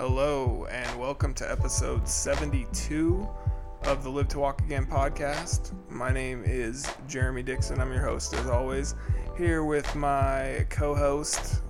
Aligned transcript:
Hello, 0.00 0.66
and 0.70 0.98
welcome 0.98 1.34
to 1.34 1.50
episode 1.52 2.08
72 2.08 3.28
of 3.82 4.02
the 4.02 4.08
Live 4.08 4.28
to 4.28 4.38
Walk 4.38 4.62
Again 4.62 4.86
podcast. 4.86 5.74
My 5.90 6.10
name 6.10 6.42
is 6.46 6.90
Jeremy 7.06 7.42
Dixon. 7.42 7.78
I'm 7.82 7.92
your 7.92 8.00
host, 8.00 8.32
as 8.32 8.46
always, 8.46 8.94
here 9.36 9.62
with 9.62 9.94
my 9.94 10.64
co 10.70 10.94
host 10.94 11.60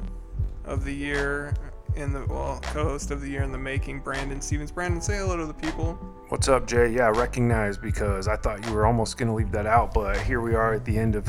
of 0.65 0.85
the 0.85 0.95
year 0.95 1.55
in 1.97 2.13
the, 2.13 2.25
well, 2.27 2.61
co 2.63 2.85
host 2.85 3.11
of 3.11 3.21
the 3.21 3.29
year 3.29 3.43
in 3.43 3.51
the 3.51 3.59
making, 3.59 3.99
Brandon 3.99 4.41
Stevens. 4.41 4.71
Brandon, 4.71 5.01
say 5.01 5.17
hello 5.17 5.37
to 5.37 5.47
the 5.47 5.53
people. 5.53 5.99
What's 6.31 6.49
up, 6.49 6.67
Jay? 6.67 6.89
Yeah, 6.93 7.07
I 7.07 7.11
recognize 7.11 7.77
because 7.77 8.29
I 8.29 8.37
thought 8.37 8.65
you 8.67 8.73
were 8.73 8.87
almost 8.87 9.19
going 9.19 9.29
to 9.29 9.35
leave 9.35 9.51
that 9.51 9.67
out, 9.67 9.93
but 9.93 10.17
here 10.19 10.41
we 10.41 10.55
are 10.55 10.75
at 10.75 10.85
the 10.85 10.97
end 10.97 11.17
of 11.17 11.25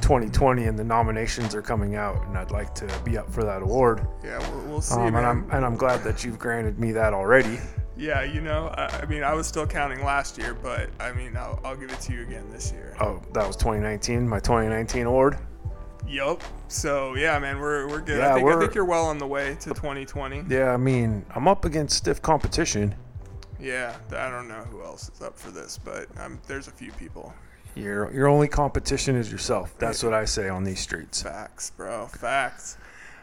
2020 0.00 0.64
and 0.64 0.78
the 0.78 0.84
nominations 0.84 1.54
are 1.54 1.60
coming 1.60 1.94
out, 1.94 2.24
and 2.26 2.38
I'd 2.38 2.50
like 2.50 2.74
to 2.76 3.00
be 3.04 3.18
up 3.18 3.30
for 3.30 3.44
that 3.44 3.60
award. 3.60 4.06
Yeah, 4.24 4.38
we'll, 4.50 4.64
we'll 4.66 4.80
see, 4.80 4.94
Um, 4.94 5.12
man. 5.12 5.16
and 5.16 5.26
I'm 5.26 5.50
and 5.50 5.64
I'm 5.64 5.76
glad 5.76 6.02
that 6.04 6.24
you've 6.24 6.38
granted 6.38 6.78
me 6.78 6.92
that 6.92 7.12
already. 7.12 7.58
yeah, 7.98 8.22
you 8.22 8.40
know, 8.40 8.68
I, 8.68 9.00
I 9.02 9.06
mean, 9.06 9.22
I 9.22 9.34
was 9.34 9.46
still 9.46 9.66
counting 9.66 10.02
last 10.02 10.38
year, 10.38 10.54
but 10.54 10.88
I 11.00 11.12
mean, 11.12 11.36
I'll, 11.36 11.60
I'll 11.62 11.76
give 11.76 11.90
it 11.92 12.00
to 12.00 12.12
you 12.14 12.22
again 12.22 12.48
this 12.50 12.72
year. 12.72 12.96
Oh, 13.00 13.20
that 13.34 13.46
was 13.46 13.56
2019, 13.56 14.26
my 14.26 14.40
2019 14.40 15.04
award. 15.06 15.36
Yup. 16.08 16.42
So 16.68 17.14
yeah, 17.14 17.38
man, 17.38 17.58
we're 17.58 17.88
we're 17.88 18.00
good. 18.00 18.18
Yeah, 18.20 18.30
I 18.30 18.34
think 18.34 18.46
we're- 18.46 18.60
think 18.60 18.74
you're 18.74 18.84
well 18.86 19.04
on 19.04 19.18
the 19.18 19.26
way 19.26 19.50
to 19.60 19.70
2020. 19.74 20.44
Yeah, 20.48 20.72
I 20.72 20.78
mean, 20.78 21.26
I'm 21.34 21.46
up 21.46 21.66
against 21.66 21.96
stiff 21.98 22.22
competition. 22.22 22.94
Yeah, 23.60 23.96
I 24.14 24.30
don't 24.30 24.48
know 24.48 24.62
who 24.70 24.82
else 24.82 25.08
is 25.08 25.22
up 25.22 25.38
for 25.38 25.50
this, 25.50 25.78
but 25.82 26.06
um, 26.18 26.38
there's 26.46 26.68
a 26.68 26.72
few 26.72 26.92
people. 26.92 27.32
Your 27.74 28.12
your 28.12 28.26
only 28.28 28.48
competition 28.48 29.16
is 29.16 29.30
yourself. 29.30 29.74
That's 29.78 30.02
what 30.02 30.14
I 30.14 30.24
say 30.24 30.48
on 30.48 30.64
these 30.64 30.80
streets. 30.80 31.22
Facts, 31.22 31.70
bro. 31.70 32.06
Facts. 32.06 32.78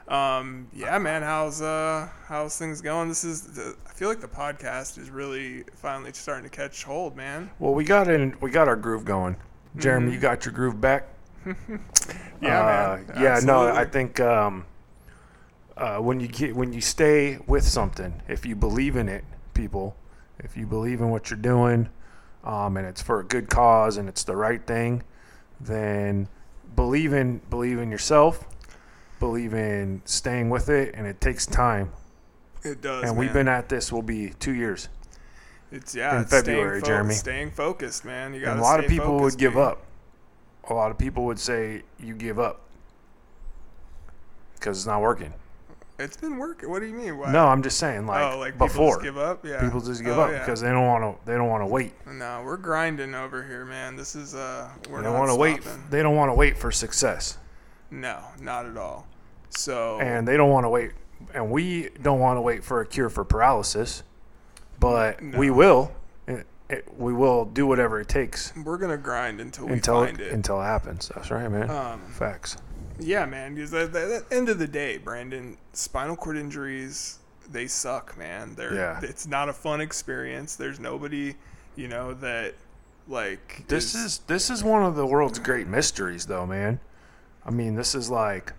Um, 0.07 0.67
yeah, 0.73 0.97
man. 0.99 1.23
How's 1.23 1.61
uh 1.61 2.07
how's 2.27 2.57
things 2.57 2.81
going? 2.81 3.09
This 3.09 3.23
is 3.23 3.41
the, 3.41 3.75
I 3.87 3.93
feel 3.93 4.09
like 4.09 4.21
the 4.21 4.27
podcast 4.27 4.97
is 4.99 5.09
really 5.09 5.63
finally 5.75 6.11
starting 6.13 6.43
to 6.43 6.55
catch 6.55 6.83
hold, 6.83 7.15
man. 7.15 7.49
Well, 7.57 7.73
we 7.73 7.83
got 7.83 8.07
in, 8.09 8.35
we 8.41 8.51
got 8.51 8.67
our 8.67 8.75
groove 8.75 9.05
going. 9.05 9.37
Jeremy, 9.77 10.11
you 10.11 10.19
got 10.19 10.45
your 10.45 10.53
groove 10.53 10.79
back. 10.79 11.07
Yeah, 12.41 12.59
Uh, 12.61 12.97
man. 13.13 13.23
Yeah, 13.23 13.39
no, 13.43 13.67
I 13.73 13.85
think 13.85 14.19
um, 14.19 14.65
uh, 15.77 15.97
when 15.99 16.19
you 16.19 16.27
get 16.27 16.53
when 16.55 16.73
you 16.73 16.81
stay 16.81 17.39
with 17.47 17.63
something, 17.65 18.21
if 18.27 18.45
you 18.45 18.55
believe 18.55 18.97
in 18.97 19.07
it, 19.07 19.23
people, 19.53 19.95
if 20.43 20.57
you 20.57 20.65
believe 20.65 21.01
in 21.01 21.09
what 21.09 21.29
you're 21.29 21.39
doing, 21.39 21.89
um, 22.43 22.77
and 22.77 22.85
it's 22.85 23.01
for 23.01 23.19
a 23.19 23.23
good 23.23 23.49
cause 23.49 23.97
and 23.97 24.09
it's 24.09 24.23
the 24.23 24.35
right 24.35 24.65
thing, 24.65 25.03
then 25.59 26.27
believe 26.75 27.13
in 27.13 27.39
believe 27.49 27.79
in 27.79 27.89
yourself, 27.89 28.45
believe 29.19 29.53
in 29.53 30.01
staying 30.05 30.49
with 30.49 30.69
it, 30.69 30.93
and 30.95 31.07
it 31.07 31.21
takes 31.21 31.45
time. 31.45 31.91
it 32.63 32.81
does. 32.81 33.03
and 33.03 33.17
we've 33.17 33.33
been 33.33 33.47
at 33.47 33.69
this 33.69 33.91
will 33.91 34.01
be 34.01 34.33
two 34.39 34.53
years. 34.53 34.89
it's 35.71 35.95
yeah 35.95 36.15
in 36.15 36.21
it's 36.23 36.29
staying 36.29 36.45
February, 36.45 36.81
fo- 36.81 36.85
Jeremy. 36.85 37.13
Staying 37.13 37.51
focused, 37.51 38.05
man. 38.05 38.33
You 38.33 38.41
got 38.41 38.57
a 38.57 38.61
lot 38.61 38.79
of 38.83 38.89
people 38.89 39.19
would 39.19 39.37
give 39.37 39.55
man. 39.55 39.63
up. 39.63 39.85
A 40.69 40.73
lot 40.73 40.91
of 40.91 40.97
people 40.97 41.25
would 41.25 41.39
say 41.39 41.83
you 41.99 42.15
give 42.15 42.39
up 42.39 42.61
because 44.55 44.77
it's 44.77 44.87
not 44.87 45.01
working. 45.01 45.33
It's 46.03 46.17
been 46.17 46.37
working. 46.37 46.69
What 46.69 46.79
do 46.81 46.85
you 46.85 46.93
mean? 46.93 47.17
Why? 47.17 47.31
No, 47.31 47.47
I'm 47.47 47.63
just 47.63 47.77
saying 47.77 48.05
like, 48.05 48.33
oh, 48.33 48.37
like 48.39 48.53
people 48.53 48.67
before 48.67 48.95
just 48.95 49.03
give 49.03 49.17
up. 49.17 49.45
Yeah, 49.45 49.61
people 49.61 49.79
just 49.79 50.03
give 50.03 50.17
Oh, 50.17 50.21
up 50.23 50.31
yeah. 50.31 50.39
because 50.39 50.59
they 50.61 50.69
don't 50.69 50.85
want 50.85 51.03
to. 51.03 51.25
They 51.25 51.35
don't 51.37 51.47
want 51.49 51.61
to 51.61 51.67
wait. 51.67 51.93
No, 52.05 52.41
we're 52.43 52.57
grinding 52.57 53.15
over 53.15 53.43
here, 53.43 53.65
man. 53.65 53.95
This 53.95 54.15
is 54.15 54.35
uh, 54.35 54.69
we're 54.89 54.97
They 54.97 55.03
don't 55.05 55.17
want 55.17 55.29
to 55.31 55.35
wait. 55.35 55.61
They 55.89 56.03
don't 56.03 56.15
want 56.15 56.29
to 56.29 56.33
wait 56.35 56.57
for 56.57 56.71
success, 56.71 57.37
No, 57.89 58.19
not 58.41 58.65
at 58.65 58.75
all. 58.77 59.07
So 59.49 59.99
and 60.01 60.27
they 60.27 60.35
don't 60.35 60.49
want 60.49 60.65
to 60.65 60.69
wait. 60.69 60.91
And 61.33 61.49
we 61.49 61.89
don't 62.01 62.19
want 62.19 62.37
to 62.37 62.41
wait 62.41 62.63
for 62.63 62.81
a 62.81 62.85
cure 62.85 63.09
for 63.09 63.23
paralysis, 63.23 64.03
but 64.79 65.21
we 65.21 65.49
will. 65.49 65.91
It, 66.27 66.45
it, 66.69 66.87
we 66.97 67.13
will 67.13 67.45
do 67.45 67.67
whatever 67.67 67.99
it 67.99 68.07
takes 68.07 68.51
we're 68.63 68.77
gonna 68.77 68.97
grind 68.97 69.39
until 69.41 69.67
we 69.67 69.73
until 69.73 70.05
find 70.05 70.19
it, 70.19 70.27
it. 70.27 70.33
until 70.33 70.59
it 70.61 70.65
happens. 70.65 71.11
That's 71.13 71.29
right, 71.31 71.49
man. 71.49 71.69
Um, 71.69 72.01
Facts. 72.11 72.57
Yeah, 72.99 73.25
man. 73.25 73.55
Because 73.55 73.73
at 73.73 73.93
the, 73.93 74.25
end 74.31 74.49
of 74.49 74.59
the 74.59 74.67
day, 74.67 74.97
Brandon, 74.97 75.57
spinal 75.73 76.15
cord 76.15 76.37
injuries 76.37 77.19
they 77.51 77.67
suck, 77.67 78.17
man. 78.17 78.55
They're 78.55 78.73
Yeah. 78.73 78.99
it's 79.01 79.27
not 79.27 79.49
a 79.49 79.53
fun 79.53 79.81
experience. 79.81 80.55
There's 80.55 80.79
nobody, 80.79 81.35
you 81.75 81.87
know, 81.87 82.13
that 82.15 82.55
like 83.07 83.65
This 83.67 83.95
is 83.95 84.19
this 84.27 84.49
is 84.49 84.63
one 84.63 84.83
of 84.83 84.95
the 84.95 85.05
world's 85.05 85.39
great 85.39 85.67
mysteries, 85.67 86.25
though, 86.25 86.45
man. 86.45 86.79
I 87.45 87.51
mean, 87.51 87.75
this 87.75 87.95
is 87.95 88.09
like 88.09 88.53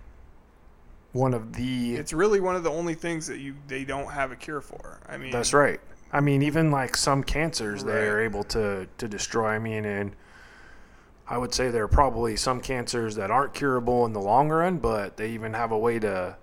one 1.12 1.32
of 1.32 1.54
the. 1.54 1.96
It's 1.96 2.12
really 2.12 2.40
one 2.40 2.56
of 2.56 2.62
the 2.62 2.70
only 2.70 2.94
things 2.94 3.26
that 3.28 3.38
you 3.38 3.54
they 3.68 3.84
don't 3.84 4.10
have 4.10 4.32
a 4.32 4.36
cure 4.36 4.60
for. 4.60 5.00
I 5.08 5.16
mean, 5.16 5.30
That's 5.30 5.54
right. 5.54 5.80
I 6.12 6.20
mean, 6.20 6.42
even 6.42 6.70
like 6.70 6.96
some 6.96 7.24
cancers, 7.24 7.82
they 7.82 8.06
are 8.06 8.20
able 8.20 8.44
to 8.44 8.86
to 8.98 9.08
destroy. 9.08 9.48
I 9.48 9.58
mean, 9.58 9.84
and 9.84 10.14
I 11.26 11.38
would 11.38 11.54
say 11.54 11.70
there 11.70 11.84
are 11.84 11.88
probably 11.88 12.36
some 12.36 12.60
cancers 12.60 13.16
that 13.16 13.30
aren't 13.30 13.54
curable 13.54 14.04
in 14.04 14.12
the 14.12 14.20
long 14.20 14.50
run, 14.50 14.78
but 14.78 15.16
they 15.16 15.30
even 15.30 15.54
have 15.54 15.72
a 15.72 15.78
way 15.78 15.98
to 16.00 16.36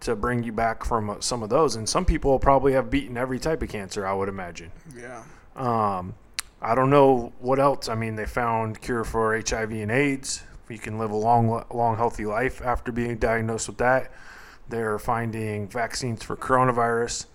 to 0.00 0.14
bring 0.14 0.44
you 0.44 0.52
back 0.52 0.84
from 0.84 1.10
uh, 1.10 1.16
some 1.18 1.42
of 1.42 1.48
those. 1.50 1.74
And 1.74 1.88
some 1.88 2.04
people 2.04 2.38
probably 2.38 2.72
have 2.74 2.88
beaten 2.88 3.16
every 3.16 3.40
type 3.40 3.62
of 3.62 3.68
cancer. 3.68 4.06
I 4.06 4.12
would 4.12 4.28
imagine. 4.28 4.70
Yeah. 4.96 5.24
Um, 5.56 6.14
I 6.62 6.76
don't 6.76 6.90
know 6.90 7.32
what 7.40 7.58
else. 7.58 7.88
I 7.88 7.96
mean, 7.96 8.14
they 8.14 8.24
found 8.24 8.80
cure 8.80 9.02
for 9.02 9.34
HIV 9.36 9.72
and 9.72 9.90
AIDS. 9.90 10.44
You 10.68 10.78
can 10.78 10.98
live 11.00 11.10
a 11.10 11.16
long, 11.16 11.64
long, 11.72 11.96
healthy 11.96 12.26
life 12.26 12.62
after 12.62 12.92
being 12.92 13.16
diagnosed 13.16 13.66
with 13.66 13.78
that. 13.78 14.12
They're 14.68 15.00
finding 15.00 15.66
vaccines 15.66 16.22
for 16.22 16.36
coronavirus. 16.36 17.26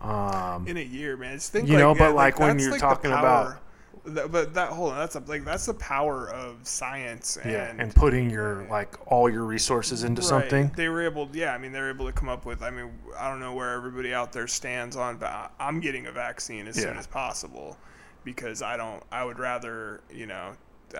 Um, 0.00 0.68
in 0.68 0.76
a 0.76 0.80
year, 0.80 1.16
man. 1.16 1.34
Just 1.36 1.50
think 1.50 1.66
You 1.66 1.74
like, 1.74 1.80
know, 1.80 1.94
but, 1.96 2.14
like, 2.14 2.38
when 2.38 2.60
you're 2.60 2.70
the 2.72 2.78
talking 2.78 3.10
about- 3.10 3.56
but 4.04 4.54
that 4.54 4.70
hold 4.70 4.92
on, 4.92 4.98
that's 4.98 5.14
a, 5.16 5.20
like 5.20 5.44
that's 5.44 5.66
the 5.66 5.74
power 5.74 6.28
of 6.30 6.66
science 6.66 7.36
and, 7.36 7.52
yeah, 7.52 7.74
and 7.78 7.94
putting 7.94 8.30
your 8.30 8.66
like 8.70 8.94
all 9.10 9.28
your 9.30 9.44
resources 9.44 10.04
into 10.04 10.20
Right. 10.22 10.28
something. 10.28 10.72
They 10.76 10.88
were 10.88 11.02
able, 11.02 11.28
yeah. 11.32 11.52
I 11.54 11.58
mean, 11.58 11.72
they 11.72 11.80
were 11.80 11.90
able 11.90 12.06
to 12.06 12.12
come 12.12 12.28
up 12.28 12.44
with. 12.46 12.62
I 12.62 12.70
mean, 12.70 12.90
I 13.18 13.28
don't 13.30 13.40
know 13.40 13.54
where 13.54 13.72
everybody 13.74 14.12
out 14.14 14.32
there 14.32 14.46
stands 14.46 14.96
on, 14.96 15.16
but 15.18 15.28
I- 15.30 15.48
I'm 15.60 15.80
getting 15.80 16.06
a 16.06 16.12
vaccine 16.12 16.66
as 16.66 16.76
soon 16.76 16.96
as 16.96 17.06
possible 17.06 17.76
because 18.24 18.62
I 18.62 18.76
don't. 18.76 19.02
I 19.12 19.24
would 19.24 19.38
rather, 19.38 20.00
you 20.10 20.26
know, 20.26 20.52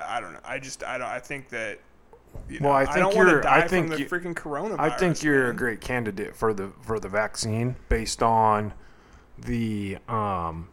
I 0.07 0.21
don't 0.21 0.33
know. 0.33 0.41
I 0.45 0.59
just, 0.59 0.83
I 0.85 0.99
don't. 0.99 1.09
I 1.09 1.19
think 1.21 1.49
that. 1.51 1.79
You 2.51 2.61
know, 2.61 2.69
Well, 2.69 2.77
I 2.77 2.83
I 2.83 2.85
think 2.85 2.97
don't 2.97 3.17
want 3.17 3.29
to 3.31 3.35
you're- 3.37 3.47
I 3.47 3.67
think 3.67 3.87
from 3.89 3.97
the 3.97 4.01
you- 4.01 4.07
freaking 4.09 4.35
coronavirus. 4.35 4.79
I 4.81 4.91
think 4.91 5.23
you're 5.23 5.49
a 5.49 5.55
great 5.55 5.81
candidate 5.81 6.37
for 6.37 6.53
the 6.53 6.69
for 6.83 7.01
the 7.01 7.09
vaccine 7.09 7.77
based 7.89 8.23
on 8.23 8.75
the 9.39 9.97
um, 10.09 10.69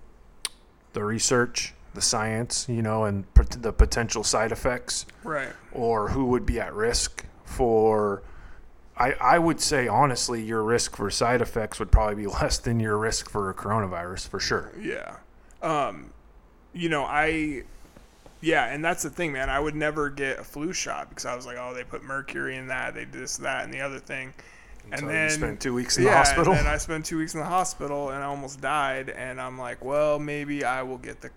the 0.92 1.04
research, 1.04 1.74
the 1.96 2.02
science, 2.02 2.68
you 2.70 2.82
know, 2.82 3.06
and 3.06 3.26
the 3.60 3.74
potential 3.74 4.24
side 4.24 4.52
effects. 4.52 5.06
right. 5.24 5.50
or 5.72 6.10
who 6.10 6.26
would 6.26 6.46
be 6.46 6.60
at 6.60 6.74
risk 6.74 7.26
for 7.44 8.22
I, 8.98 9.14
I 9.14 9.40
would 9.40 9.60
say 9.60 9.88
honestly 9.88 10.42
your 10.44 10.64
risk 10.64 10.96
for 10.96 11.10
side 11.10 11.42
effects 11.42 11.80
would 11.80 11.92
probably 11.92 12.16
be 12.16 12.28
less 12.42 12.58
than 12.58 12.80
your 12.80 12.98
risk 12.98 13.30
for 13.30 13.50
a 13.50 13.54
coronavirus 13.54 14.28
for 14.28 14.40
sure. 14.40 14.72
Yeah. 14.80 15.18
Um, 15.62 16.12
you 16.74 16.90
know, 16.90 17.04
I, 17.04 17.64
yeah, 18.42 18.66
and 18.74 18.84
that's 18.84 19.04
the 19.04 19.10
thing, 19.10 19.32
man. 19.32 19.50
I 19.50 19.60
would 19.60 19.76
never 19.76 20.10
get 20.10 20.40
a 20.40 20.44
flu 20.44 20.74
shot 20.74 21.10
because 21.10 21.26
I 21.26 21.36
was 21.36 21.46
like, 21.46 21.58
oh, 21.58 21.74
they 21.74 21.84
put 21.84 22.04
mercury 22.04 22.58
in 22.58 22.68
that, 22.68 22.94
they 22.94 23.06
did 23.06 23.14
this, 23.14 23.38
that, 23.38 23.64
and 23.64 23.74
the 23.74 23.82
other 23.82 24.00
thing. 24.00 24.34
And 24.92 25.10
then 25.10 25.24
you 25.24 25.30
spent 25.30 25.60
two 25.60 25.74
weeks 25.74 25.98
in 25.98 26.04
yeah, 26.04 26.12
the 26.12 26.18
hospital. 26.18 26.54
and 26.54 26.68
I 26.68 26.78
spent 26.78 27.06
two 27.06 27.18
weeks 27.18 27.34
in 27.34 27.40
the 27.40 27.46
hospital 27.46 28.10
and 28.10 28.24
I 28.24 28.28
almost 28.28 28.62
died. 28.62 29.10
And 29.10 29.42
I'm 29.42 29.58
like, 29.58 29.84
well, 29.84 30.20
maybe 30.20 30.64
I 30.64 30.84
will 30.84 30.98
get 30.98 31.22
the 31.22 31.32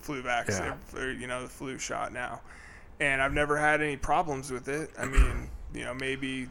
flu 0.00 0.22
vaccine, 0.22 0.72
Yeah. 0.94 1.00
or 1.00 1.12
you 1.12 1.26
know, 1.26 1.42
the 1.42 1.48
flu 1.48 1.78
shot 1.78 2.12
now. 2.12 2.40
And 3.00 3.20
I've 3.20 3.34
never 3.34 3.58
had 3.58 3.82
any 3.82 3.96
problems 3.96 4.50
with 4.50 4.68
it. 4.68 4.90
I 4.98 5.04
mean, 5.04 5.50
you 5.74 5.84
know, 5.84 5.92
maybe 5.94 6.48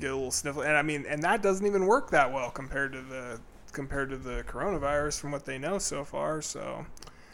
get 0.00 0.10
a 0.10 0.14
little 0.14 0.30
sniffle, 0.30 0.62
and 0.62 0.76
I 0.76 0.82
mean, 0.82 1.06
and 1.08 1.22
that 1.22 1.42
doesn't 1.42 1.64
even 1.64 1.86
work 1.86 2.10
that 2.10 2.32
well 2.32 2.50
compared 2.50 2.92
to 2.92 3.00
the 3.02 3.40
compared 3.72 4.10
to 4.10 4.16
the 4.16 4.44
coronavirus 4.48 5.20
from 5.20 5.30
what 5.30 5.44
they 5.44 5.58
know 5.58 5.78
so 5.78 6.04
far. 6.04 6.42
So, 6.42 6.84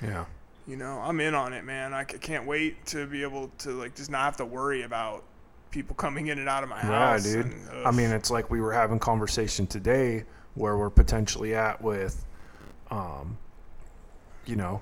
yeah. 0.02 0.26
you 0.66 0.76
know, 0.76 0.98
I'm 0.98 1.20
in 1.20 1.34
on 1.34 1.52
it, 1.52 1.64
man. 1.64 1.94
I 1.94 2.04
can't 2.04 2.46
wait 2.46 2.84
to 2.86 3.06
be 3.06 3.22
able 3.22 3.50
to 3.58 3.70
like 3.70 3.94
just 3.94 4.10
not 4.10 4.22
have 4.24 4.36
to 4.38 4.44
worry 4.44 4.82
about 4.82 5.24
people 5.74 5.96
coming 5.96 6.28
in 6.28 6.38
and 6.38 6.48
out 6.48 6.62
of 6.62 6.68
my 6.68 6.76
Yeah, 6.76 7.10
house. 7.10 7.24
dude. 7.24 7.46
and, 7.46 7.86
I 7.86 7.90
mean, 7.90 8.10
it's 8.10 8.30
like 8.30 8.48
we 8.48 8.60
were 8.60 8.72
having 8.72 9.00
conversation 9.00 9.66
today 9.66 10.24
where 10.54 10.78
we're 10.78 10.88
potentially 10.88 11.54
at 11.54 11.82
with 11.82 12.24
um 12.90 13.36
you 14.46 14.54
know, 14.56 14.80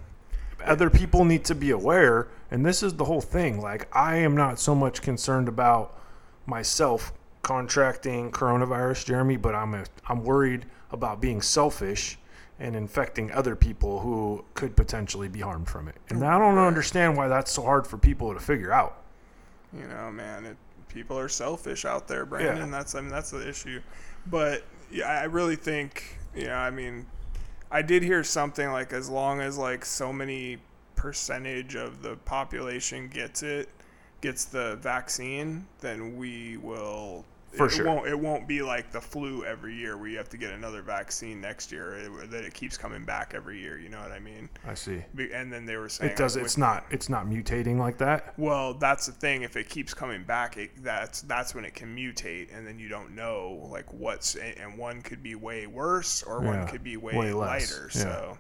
other 0.65 0.91
people 0.91 1.25
need 1.25 1.45
to 1.45 1.55
be 1.55 1.71
aware 1.71 2.29
and 2.51 2.65
this 2.67 2.83
is 2.83 2.95
the 2.95 3.05
whole 3.05 3.23
thing. 3.23 3.61
Like 3.61 3.89
I 3.97 4.17
am 4.17 4.37
not 4.37 4.59
so 4.59 4.75
much 4.75 5.01
concerned 5.01 5.49
about 5.49 5.99
myself 6.47 7.13
contracting 7.43 8.31
coronavirus, 8.31 9.07
Jeremy, 9.07 9.37
but 9.39 9.55
I'm 9.55 9.75
a, 9.75 9.85
I'm 10.09 10.23
worried 10.25 10.67
about 10.91 11.21
being 11.23 11.41
selfish 11.41 12.19
and 12.61 12.77
infecting 12.77 13.33
other 13.33 13.57
people 13.57 14.01
who 14.01 14.45
could 14.55 14.77
potentially 14.77 15.29
be 15.29 15.41
harmed 15.41 15.69
from 15.69 15.89
it. 15.89 15.97
And 16.11 16.23
I 16.23 16.39
don't 16.39 16.59
understand 16.59 17.17
why 17.17 17.29
that's 17.29 17.51
so 17.51 17.63
hard 17.63 17.87
for 17.87 17.97
people 17.97 18.35
to 18.35 18.39
figure 18.41 18.73
out. 18.73 18.99
you 19.73 19.87
know, 19.89 20.11
man, 20.13 20.45
it, 20.45 20.57
people 20.93 21.19
are 21.19 21.29
selfish 21.29 21.85
out 21.85 22.09
there, 22.09 22.25
Brandon. 22.27 22.71
Yeah. 22.71 22.71
That's 22.71 22.95
I 22.95 23.01
mean 23.01 23.11
that's 23.11 23.31
the 23.31 23.49
issue. 23.49 23.81
But 24.27 24.65
yeah, 24.91 25.09
I 25.09 25.25
really 25.25 25.57
think 25.57 26.19
Yeah, 26.35 26.61
I 26.61 26.71
mean, 26.71 27.07
I 27.71 27.83
did 27.83 28.03
hear 28.03 28.25
something 28.25 28.71
like 28.71 28.93
as 28.93 29.09
long 29.09 29.41
as 29.41 29.59
like 29.59 29.85
so 29.85 30.13
many 30.13 30.59
percentage 30.97 31.75
of 31.75 32.03
the 32.03 32.17
population 32.17 33.09
gets 33.09 33.43
it, 33.43 33.69
gets 34.21 34.45
the 34.45 34.77
vaccine, 34.77 35.67
then 35.81 36.17
we 36.17 36.57
will. 36.57 37.25
For 37.53 37.67
it 37.67 37.71
sure. 37.73 37.85
won't. 37.87 38.07
It 38.09 38.19
won't 38.19 38.49
be 38.49 38.63
like 38.63 38.91
the 38.93 39.01
flu 39.01 39.45
every 39.45 39.75
year 39.75 39.97
where 39.99 40.09
you 40.09 40.17
have 40.17 40.29
to 40.31 40.37
get 40.39 40.53
another 40.53 40.81
vaccine 40.83 41.41
next 41.41 41.71
year. 41.71 41.95
It, 41.99 42.31
that 42.31 42.45
it 42.45 42.55
keeps 42.55 42.77
coming 42.79 43.05
back 43.05 43.33
every 43.35 43.61
year. 43.61 43.79
You 43.79 43.89
know 43.91 44.01
what 44.01 44.11
I 44.11 44.19
mean? 44.21 44.49
I 44.67 44.75
see. 44.75 45.03
And 45.35 45.53
then 45.53 45.67
they 45.67 45.77
were 45.77 45.89
saying 45.91 46.13
It 46.13 46.17
does. 46.17 46.35
like, 46.37 46.45
It's 46.47 46.55
with- 46.55 46.61
not. 46.61 46.87
It's 46.91 47.09
not 47.09 47.27
mutating 47.27 47.79
like 47.79 47.99
that. 47.99 48.33
Well, 48.39 48.75
that's 48.75 49.07
the 49.07 49.13
thing. 49.13 49.43
If 49.43 49.57
it 49.57 49.69
keeps 49.69 49.93
coming 49.93 50.25
back, 50.25 50.57
it, 50.57 50.71
that's 50.83 51.23
that's 51.23 51.55
when 51.55 51.65
it 51.65 51.75
can 51.75 51.95
mutate, 51.95 52.57
and 52.57 52.67
then 52.67 52.79
you 52.79 52.89
don't 52.89 53.15
know 53.15 53.69
like 53.71 53.93
what's 53.93 54.35
and 54.37 54.79
one 54.79 55.03
could 55.03 55.23
be 55.23 55.35
way 55.35 55.67
worse 55.67 56.23
or 56.23 56.41
one 56.41 56.67
could 56.67 56.83
be 56.83 56.97
way, 56.97 57.15
way 57.17 57.33
lighter. 57.33 57.91
yeah. 57.95 58.01
So 58.03 58.39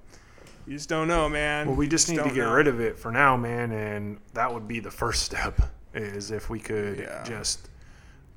you 0.66 0.74
just 0.74 0.88
don't 0.88 1.08
know, 1.08 1.28
man. 1.28 1.66
Well, 1.66 1.76
we 1.76 1.86
just 1.88 2.08
need 2.08 2.16
to 2.18 2.24
get 2.24 2.36
know. 2.36 2.52
rid 2.54 2.68
of 2.68 2.80
it 2.80 2.98
for 2.98 3.10
now, 3.10 3.36
man, 3.36 3.72
and 3.72 4.18
that 4.32 4.52
would 4.54 4.66
be 4.68 4.80
the 4.80 4.90
first 4.90 5.22
step. 5.22 5.60
Is 5.94 6.30
if 6.30 6.48
we 6.48 6.58
could 6.58 7.00
Yeah. 7.00 7.22
just 7.24 7.68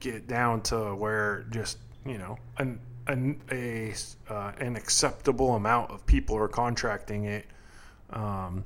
get 0.06 0.28
down 0.28 0.62
to 0.62 0.94
where 0.96 1.46
just 1.50 1.80
you 2.06 2.18
know 2.20 2.38
an 2.60 2.80
an 3.08 3.42
a 3.52 3.94
uh, 4.30 4.52
an 4.60 4.76
acceptable 4.76 5.56
amount 5.56 5.90
of 5.92 6.06
people 6.06 6.38
are 6.38 6.48
contracting 6.48 7.26
it, 7.26 7.46
um, 8.12 8.64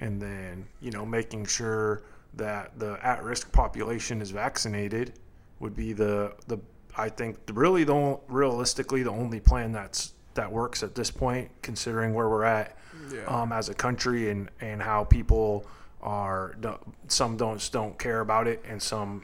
and 0.00 0.20
then 0.20 0.66
you 0.80 0.90
know 0.90 1.06
making 1.06 1.46
sure 1.46 2.02
that 2.34 2.78
the 2.78 2.98
at-risk 3.02 3.50
population 3.52 4.20
is 4.20 4.30
vaccinated 4.30 5.12
would 5.60 5.76
be 5.76 5.92
the 5.92 6.32
the 6.48 6.58
I 6.96 7.08
think 7.10 7.38
really 7.52 7.84
the 7.84 8.18
realistically 8.28 9.02
the 9.04 9.10
only 9.12 9.38
plan 9.40 9.70
that's 9.72 10.12
that 10.34 10.50
works 10.50 10.82
at 10.82 10.94
this 10.94 11.10
point, 11.10 11.48
considering 11.62 12.12
where 12.12 12.28
we're 12.28 12.44
at 12.44 12.76
Yeah. 13.10 13.24
um, 13.26 13.52
as 13.52 13.68
a 13.68 13.74
country 13.74 14.30
and, 14.30 14.50
and 14.60 14.82
how 14.82 15.04
people 15.04 15.64
are 16.02 16.56
some 17.08 17.36
don't 17.36 17.70
don't 17.72 17.98
care 17.98 18.20
about 18.20 18.46
it 18.48 18.62
and 18.68 18.82
some 18.82 19.22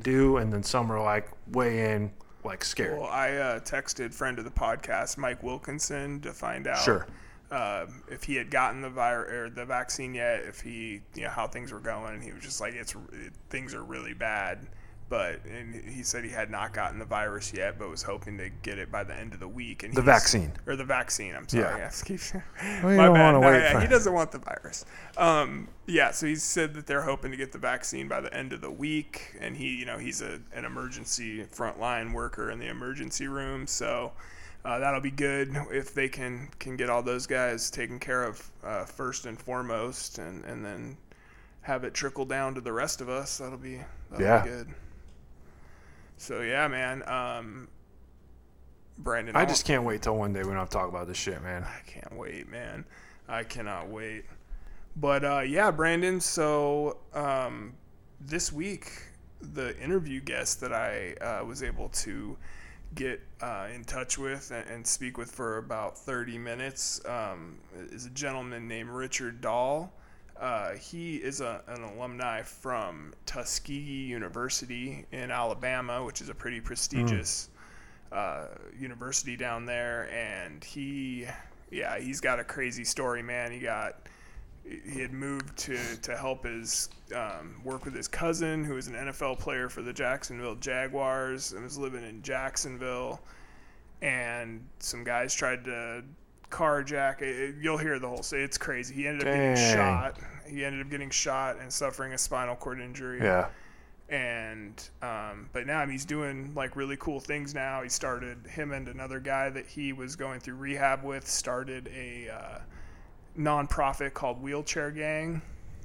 do 0.00 0.36
and 0.38 0.52
then 0.52 0.62
some 0.62 0.90
are 0.90 1.00
like 1.02 1.28
way 1.52 1.92
in 1.94 2.12
like 2.44 2.64
scared. 2.64 2.98
Well, 2.98 3.08
I 3.08 3.32
uh, 3.36 3.60
texted 3.60 4.12
friend 4.12 4.38
of 4.38 4.44
the 4.44 4.50
podcast, 4.50 5.16
Mike 5.16 5.42
Wilkinson, 5.42 6.20
to 6.22 6.32
find 6.32 6.66
out 6.66 6.78
Sure. 6.82 7.06
um, 7.50 8.02
if 8.08 8.24
he 8.24 8.34
had 8.36 8.50
gotten 8.50 8.80
the 8.80 8.90
virus 8.90 9.32
or 9.32 9.50
the 9.50 9.64
vaccine 9.64 10.12
yet, 10.14 10.40
if 10.44 10.60
he, 10.60 11.02
you 11.14 11.22
know, 11.22 11.28
how 11.30 11.46
things 11.46 11.70
were 11.72 11.78
going. 11.80 12.20
He 12.20 12.32
was 12.32 12.42
just 12.42 12.60
like, 12.60 12.74
"It's 12.74 12.94
it, 13.12 13.32
things 13.50 13.74
are 13.74 13.84
really 13.84 14.14
bad," 14.14 14.66
but 15.12 15.44
and 15.44 15.74
he 15.90 16.02
said 16.02 16.24
he 16.24 16.30
had 16.30 16.50
not 16.50 16.72
gotten 16.72 16.98
the 16.98 17.04
virus 17.04 17.52
yet, 17.54 17.78
but 17.78 17.90
was 17.90 18.02
hoping 18.02 18.38
to 18.38 18.48
get 18.62 18.78
it 18.78 18.90
by 18.90 19.04
the 19.04 19.14
end 19.14 19.34
of 19.34 19.40
the 19.40 19.46
week. 19.46 19.82
And 19.82 19.92
The 19.94 20.00
vaccine. 20.00 20.50
or 20.66 20.74
the 20.74 20.84
vaccine. 20.86 21.34
I'm 21.34 21.46
sorry. 21.46 21.64
Yeah. 21.80 21.90
I 22.00 22.04
keep- 22.06 22.20
Well, 22.82 22.96
My 22.96 23.12
bad. 23.12 23.32
No, 23.32 23.40
wait 23.40 23.58
yeah, 23.60 23.78
he 23.82 23.86
doesn't 23.88 24.14
want 24.14 24.32
the 24.32 24.38
virus. 24.38 24.86
Um, 25.18 25.68
yeah, 25.86 26.12
so 26.12 26.26
he 26.26 26.34
said 26.36 26.72
that 26.72 26.86
they're 26.86 27.02
hoping 27.02 27.30
to 27.30 27.36
get 27.36 27.52
the 27.52 27.58
vaccine 27.58 28.08
by 28.08 28.22
the 28.22 28.32
end 28.34 28.54
of 28.54 28.62
the 28.62 28.70
week, 28.70 29.36
and 29.38 29.54
he, 29.54 29.74
you 29.76 29.84
know, 29.84 29.98
he's 29.98 30.22
a, 30.22 30.40
an 30.54 30.64
emergency 30.64 31.44
frontline 31.44 32.14
worker 32.14 32.50
in 32.50 32.58
the 32.58 32.68
emergency 32.68 33.28
room, 33.28 33.66
so 33.66 34.12
uh, 34.64 34.78
that'll 34.78 35.02
be 35.02 35.10
good 35.10 35.54
if 35.70 35.92
they 35.92 36.08
can 36.08 36.48
can 36.58 36.74
get 36.78 36.88
all 36.88 37.02
those 37.02 37.26
guys 37.26 37.70
taken 37.70 37.98
care 37.98 38.24
of 38.24 38.50
uh, 38.64 38.86
first 38.86 39.26
and 39.26 39.38
foremost, 39.38 40.16
and 40.18 40.42
and 40.46 40.64
then 40.64 40.96
have 41.60 41.84
it 41.84 41.92
trickle 41.92 42.24
down 42.24 42.54
to 42.54 42.62
the 42.62 42.72
rest 42.72 43.00
of 43.02 43.10
us. 43.10 43.36
That'll 43.38 43.58
be 43.58 43.78
that'll 44.10 44.24
Yeah. 44.24 44.42
be 44.42 44.48
good. 44.48 44.68
So 46.16 46.40
yeah, 46.40 46.68
man. 46.68 47.08
Um, 47.08 47.68
Brandon, 48.98 49.34
I 49.34 49.44
just 49.44 49.64
can't 49.64 49.84
wait 49.84 50.02
till 50.02 50.16
one 50.16 50.32
day 50.32 50.44
we 50.44 50.52
don't 50.52 50.70
talk 50.70 50.88
about 50.88 51.08
this 51.08 51.16
shit, 51.16 51.42
man. 51.42 51.64
I 51.64 51.80
can't 51.88 52.16
wait, 52.16 52.48
man. 52.48 52.84
I 53.28 53.42
cannot 53.42 53.88
wait. 53.88 54.24
But 54.96 55.24
uh, 55.24 55.40
yeah, 55.40 55.70
Brandon. 55.70 56.20
So 56.20 56.98
um, 57.14 57.74
this 58.20 58.52
week, 58.52 58.90
the 59.40 59.78
interview 59.80 60.20
guest 60.20 60.60
that 60.60 60.72
I 60.72 61.14
uh, 61.20 61.44
was 61.44 61.62
able 61.62 61.88
to 61.88 62.36
get 62.94 63.20
uh, 63.40 63.68
in 63.74 63.84
touch 63.84 64.18
with 64.18 64.50
and, 64.50 64.68
and 64.68 64.86
speak 64.86 65.16
with 65.16 65.30
for 65.30 65.58
about 65.58 65.96
30 65.96 66.36
minutes 66.38 67.00
um, 67.06 67.58
is 67.90 68.06
a 68.06 68.10
gentleman 68.10 68.68
named 68.68 68.90
Richard 68.90 69.40
Dahl. 69.40 69.92
Uh, 70.42 70.72
he 70.72 71.18
is 71.18 71.40
a, 71.40 71.62
an 71.68 71.84
alumni 71.84 72.42
from 72.42 73.14
Tuskegee 73.26 74.08
University 74.08 75.06
in 75.12 75.30
Alabama, 75.30 76.04
which 76.04 76.20
is 76.20 76.28
a 76.28 76.34
pretty 76.34 76.60
prestigious 76.60 77.48
uh, 78.10 78.46
university 78.76 79.36
down 79.36 79.64
there, 79.66 80.10
and 80.12 80.64
he, 80.64 81.26
yeah, 81.70 81.96
he's 81.96 82.20
got 82.20 82.40
a 82.40 82.44
crazy 82.44 82.82
story, 82.82 83.22
man. 83.22 83.52
He 83.52 83.60
got, 83.60 84.08
he 84.64 85.00
had 85.00 85.12
moved 85.12 85.56
to 85.58 85.78
to 86.02 86.16
help 86.16 86.44
his 86.44 86.88
um, 87.14 87.60
work 87.62 87.84
with 87.84 87.94
his 87.94 88.08
cousin, 88.08 88.64
who 88.64 88.74
was 88.74 88.88
an 88.88 88.94
NFL 88.94 89.38
player 89.38 89.68
for 89.68 89.82
the 89.82 89.92
Jacksonville 89.92 90.56
Jaguars, 90.56 91.52
and 91.52 91.62
was 91.62 91.78
living 91.78 92.02
in 92.02 92.20
Jacksonville, 92.20 93.20
and 94.02 94.66
some 94.80 95.04
guys 95.04 95.34
tried 95.34 95.62
to 95.66 96.02
carjack. 96.52 97.22
It, 97.22 97.56
you'll 97.60 97.78
hear 97.78 97.98
the 97.98 98.08
whole. 98.08 98.22
Say 98.22 98.42
it's 98.42 98.58
crazy. 98.58 98.94
He 98.94 99.08
ended 99.08 99.26
up 99.26 99.34
getting 99.34 99.56
shot. 99.56 100.18
He 100.46 100.64
ended 100.64 100.82
up 100.84 100.90
getting 100.90 101.10
shot 101.10 101.56
and 101.60 101.72
suffering 101.72 102.12
a 102.12 102.18
spinal 102.18 102.54
cord 102.56 102.78
injury 102.80 103.18
Yeah. 103.22 103.48
and 104.10 104.88
um, 105.00 105.48
but 105.52 105.66
now 105.66 105.86
he's 105.86 106.04
doing 106.04 106.52
like 106.54 106.76
really 106.76 106.96
cool 106.98 107.18
things 107.20 107.54
now. 107.54 107.82
He 107.82 107.88
started 107.88 108.46
him 108.46 108.72
and 108.72 108.86
another 108.88 109.18
guy 109.18 109.48
that 109.50 109.66
he 109.66 109.92
was 109.94 110.14
going 110.14 110.40
through 110.40 110.56
rehab 110.56 111.02
with 111.02 111.26
started 111.26 111.88
a 111.96 112.28
uh, 112.28 112.58
nonprofit 113.38 114.12
called 114.14 114.42
Wheelchair 114.42 114.90
Gang, 114.90 115.40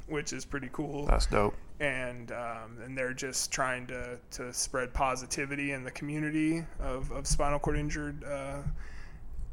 which 0.07 0.33
is 0.33 0.45
pretty 0.45 0.69
cool. 0.73 1.05
That's 1.05 1.25
dope. 1.27 1.55
And 1.79 2.31
um, 2.31 2.77
and 2.83 2.97
they're 2.97 3.13
just 3.13 3.51
trying 3.51 3.87
to, 3.87 4.17
to 4.31 4.51
spread 4.51 4.93
positivity 4.93 5.71
in 5.71 5.83
the 5.83 5.91
community 5.91 6.65
of, 6.79 7.11
of 7.11 7.27
spinal 7.27 7.59
cord 7.59 7.77
injured 7.77 8.23
uh, 8.23 8.57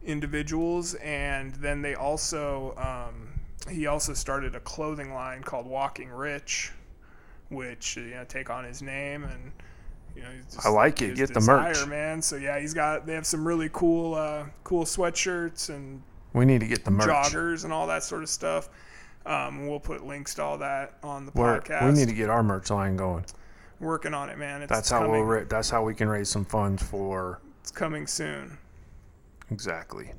individuals. 0.05 0.95
And 0.95 1.55
then 1.56 1.83
they 1.83 1.95
also 1.95 2.75
um, 2.77 3.29
he 3.71 3.87
also 3.87 4.12
started 4.15 4.55
a 4.55 4.61
clothing 4.61 5.12
line 5.15 5.43
called 5.43 5.67
Walking 5.67 6.11
Rich, 6.11 6.73
which 7.49 7.97
you 7.97 8.11
know 8.11 8.25
take 8.25 8.51
on 8.51 8.65
his 8.65 8.83
name 8.83 9.25
and 9.25 9.53
you 10.17 10.23
know 10.23 10.29
he's 10.31 10.55
just- 10.55 10.67
I 10.67 10.71
like 10.71 11.03
it. 11.03 11.17
Get 11.17 11.35
the 11.35 11.41
merch. 11.41 11.87
man. 11.87 12.23
So 12.23 12.37
yeah, 12.37 12.59
he's 12.59 12.75
got 12.75 13.06
they 13.06 13.15
have 13.15 13.27
some 13.27 13.47
really 13.47 13.71
cool 13.73 14.15
uh, 14.15 14.45
cool 14.65 14.85
sweatshirts 14.85 15.69
and 15.71 16.03
We 16.33 16.45
need 16.45 16.61
to 16.61 16.67
get 16.67 16.85
the 16.85 16.90
merch. 16.90 17.09
joggers 17.09 17.64
and 17.64 17.73
all 17.73 17.87
that 17.88 18.02
sort 18.02 18.23
of 18.23 18.28
stuff. 18.28 18.69
Um, 19.26 19.67
we'll 19.67 19.81
put 19.81 20.05
links 20.05 20.35
to 20.35 20.43
all 20.43 20.59
that 20.59 20.99
on 21.02 21.25
the 21.25 21.33
We're, 21.35 21.59
podcast. 21.61 21.87
we 21.87 21.93
need 21.99 22.09
to 22.09 22.14
get 22.14 22.28
our 22.28 22.43
merch 22.43 22.69
line 22.71 22.95
going. 22.97 23.25
Working 23.81 24.12
on 24.12 24.28
it, 24.28 24.37
man. 24.37 24.61
It's 24.62 24.71
That's 24.71 24.90
how 24.90 25.11
we'll. 25.11 25.23
Ra- 25.23 25.45
that's 25.49 25.71
how 25.71 25.83
we 25.83 25.95
can 25.95 26.09
raise 26.11 26.28
some 26.28 26.45
funds 26.45 26.83
for 26.83 27.40
it's 27.61 27.71
coming 27.71 28.07
soon. 28.07 28.59
Exactly. 29.51 30.13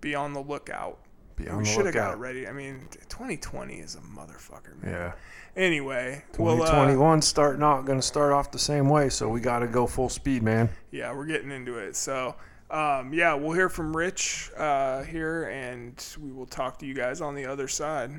Be 0.00 0.14
on 0.14 0.32
the 0.32 0.40
lookout. 0.40 0.98
Be 1.36 1.48
on 1.48 1.58
we 1.58 1.64
should 1.64 1.86
have 1.86 1.94
got 1.94 2.14
it 2.14 2.18
ready. 2.18 2.46
I 2.46 2.52
mean, 2.52 2.88
2020 3.08 3.74
is 3.76 3.94
a 3.94 4.00
motherfucker, 4.00 4.82
man. 4.82 4.92
Yeah. 4.92 5.12
Anyway, 5.56 6.24
well, 6.38 6.54
uh, 6.54 6.66
2021 6.66 7.22
start 7.22 7.58
not 7.58 7.82
going 7.82 7.98
to 7.98 8.06
start 8.06 8.32
off 8.32 8.50
the 8.50 8.58
same 8.58 8.88
way, 8.88 9.08
so 9.08 9.28
we 9.28 9.40
got 9.40 9.60
to 9.60 9.66
go 9.66 9.86
full 9.86 10.08
speed, 10.08 10.42
man. 10.42 10.68
yeah, 10.90 11.12
we're 11.12 11.26
getting 11.26 11.50
into 11.50 11.78
it. 11.78 11.96
So, 11.96 12.36
um, 12.70 13.12
yeah, 13.12 13.34
we'll 13.34 13.52
hear 13.52 13.68
from 13.68 13.96
Rich 13.96 14.50
uh, 14.56 15.02
here, 15.02 15.44
and 15.44 16.02
we 16.20 16.30
will 16.30 16.46
talk 16.46 16.78
to 16.80 16.86
you 16.86 16.94
guys 16.94 17.20
on 17.20 17.34
the 17.34 17.46
other 17.46 17.68
side. 17.68 18.12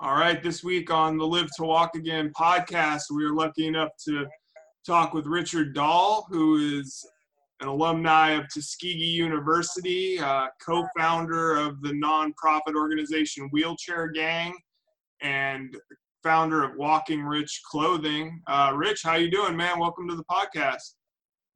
All 0.00 0.16
right, 0.16 0.42
this 0.42 0.64
week 0.64 0.90
on 0.90 1.16
the 1.16 1.24
Live 1.24 1.48
to 1.58 1.62
Walk 1.62 1.94
Again 1.94 2.32
podcast, 2.36 3.02
we 3.14 3.24
are 3.24 3.32
lucky 3.32 3.68
enough 3.68 3.90
to 4.06 4.26
talk 4.84 5.14
with 5.14 5.26
Richard 5.26 5.74
Dahl, 5.74 6.26
who 6.30 6.78
is 6.78 7.04
an 7.60 7.68
alumni 7.68 8.30
of 8.30 8.48
Tuskegee 8.52 9.04
University, 9.04 10.18
uh, 10.18 10.46
co-founder 10.64 11.56
of 11.56 11.80
the 11.82 11.90
nonprofit 11.90 12.74
organization 12.74 13.48
Wheelchair 13.52 14.08
Gang, 14.08 14.52
and 15.20 15.76
founder 16.22 16.64
of 16.64 16.72
Walking 16.76 17.22
Rich 17.22 17.62
Clothing. 17.70 18.42
Uh, 18.48 18.72
Rich, 18.74 19.02
how 19.04 19.14
you 19.14 19.30
doing, 19.30 19.56
man? 19.56 19.78
Welcome 19.78 20.08
to 20.08 20.16
the 20.16 20.24
podcast. 20.24 20.94